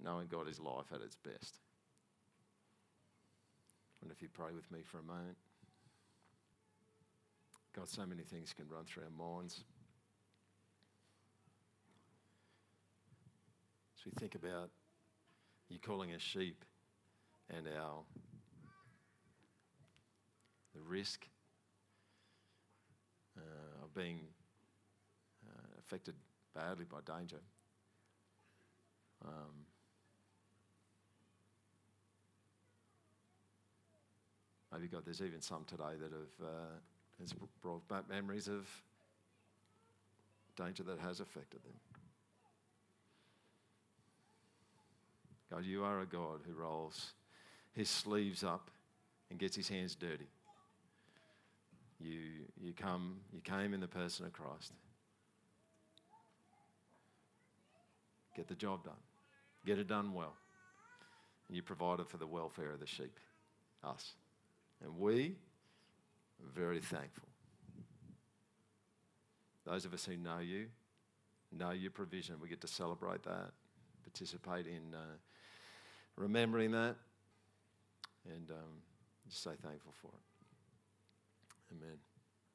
Knowing 0.02 0.28
God 0.28 0.48
is 0.48 0.58
life 0.58 0.86
at 0.94 1.02
its 1.02 1.16
best. 1.16 1.58
And 4.02 4.10
if 4.10 4.22
you 4.22 4.28
pray 4.32 4.52
with 4.54 4.70
me 4.70 4.80
for 4.84 4.98
a 4.98 5.02
moment. 5.02 5.36
God, 7.74 7.88
so 7.88 8.04
many 8.06 8.22
things 8.22 8.52
can 8.52 8.68
run 8.68 8.84
through 8.84 9.04
our 9.04 9.10
minds. 9.10 9.64
As 13.96 14.04
we 14.04 14.12
think 14.18 14.34
about 14.34 14.70
you 15.68 15.78
calling 15.78 16.12
us 16.12 16.22
sheep 16.22 16.64
and 17.48 17.66
our 17.68 18.02
the 20.74 20.80
risk 20.80 21.26
uh, 23.36 23.84
of 23.84 23.94
being 23.94 24.20
uh, 25.46 25.78
affected 25.78 26.14
badly 26.54 26.84
by 26.84 26.98
danger. 27.18 27.40
Um, 29.24 29.66
maybe 34.72 34.88
God, 34.88 35.02
there's 35.04 35.22
even 35.22 35.40
some 35.40 35.64
today 35.64 35.96
that 36.00 36.12
have 36.12 36.46
uh, 36.46 36.78
has 37.20 37.34
brought 37.60 37.86
back 37.88 38.08
memories 38.08 38.48
of 38.48 38.66
danger 40.56 40.82
that 40.84 40.98
has 40.98 41.20
affected 41.20 41.60
them. 41.62 41.74
God, 45.50 45.64
you 45.64 45.84
are 45.84 46.00
a 46.00 46.06
God 46.06 46.40
who 46.46 46.54
rolls 46.54 47.12
his 47.72 47.88
sleeves 47.88 48.44
up 48.44 48.70
and 49.30 49.38
gets 49.38 49.56
his 49.56 49.68
hands 49.68 49.94
dirty. 49.94 50.28
You, 52.00 52.18
you, 52.60 52.72
come, 52.72 53.16
you 53.32 53.40
came 53.40 53.74
in 53.74 53.80
the 53.80 53.88
person 53.88 54.24
of 54.26 54.32
Christ. 54.32 54.72
Get 58.34 58.48
the 58.48 58.54
job 58.54 58.84
done. 58.84 58.94
Get 59.66 59.78
it 59.78 59.88
done 59.88 60.14
well. 60.14 60.34
And 61.48 61.56
you 61.56 61.62
provided 61.62 62.08
for 62.08 62.16
the 62.16 62.26
welfare 62.26 62.70
of 62.72 62.80
the 62.80 62.86
sheep, 62.86 63.18
us. 63.84 64.12
And 64.82 64.98
we 64.98 65.36
are 66.42 66.50
very 66.54 66.80
thankful. 66.80 67.28
Those 69.64 69.84
of 69.84 69.94
us 69.94 70.04
who 70.04 70.16
know 70.16 70.38
you, 70.38 70.66
know 71.52 71.70
your 71.70 71.90
provision, 71.90 72.36
we 72.40 72.48
get 72.48 72.60
to 72.62 72.68
celebrate 72.68 73.22
that, 73.24 73.50
participate 74.02 74.66
in 74.66 74.94
uh, 74.94 75.16
remembering 76.16 76.72
that, 76.72 76.96
and 78.24 78.50
um, 78.50 78.82
just 79.28 79.42
say 79.42 79.52
thankful 79.62 79.92
for 80.00 80.08
it. 80.08 81.76
Amen. 81.76 82.09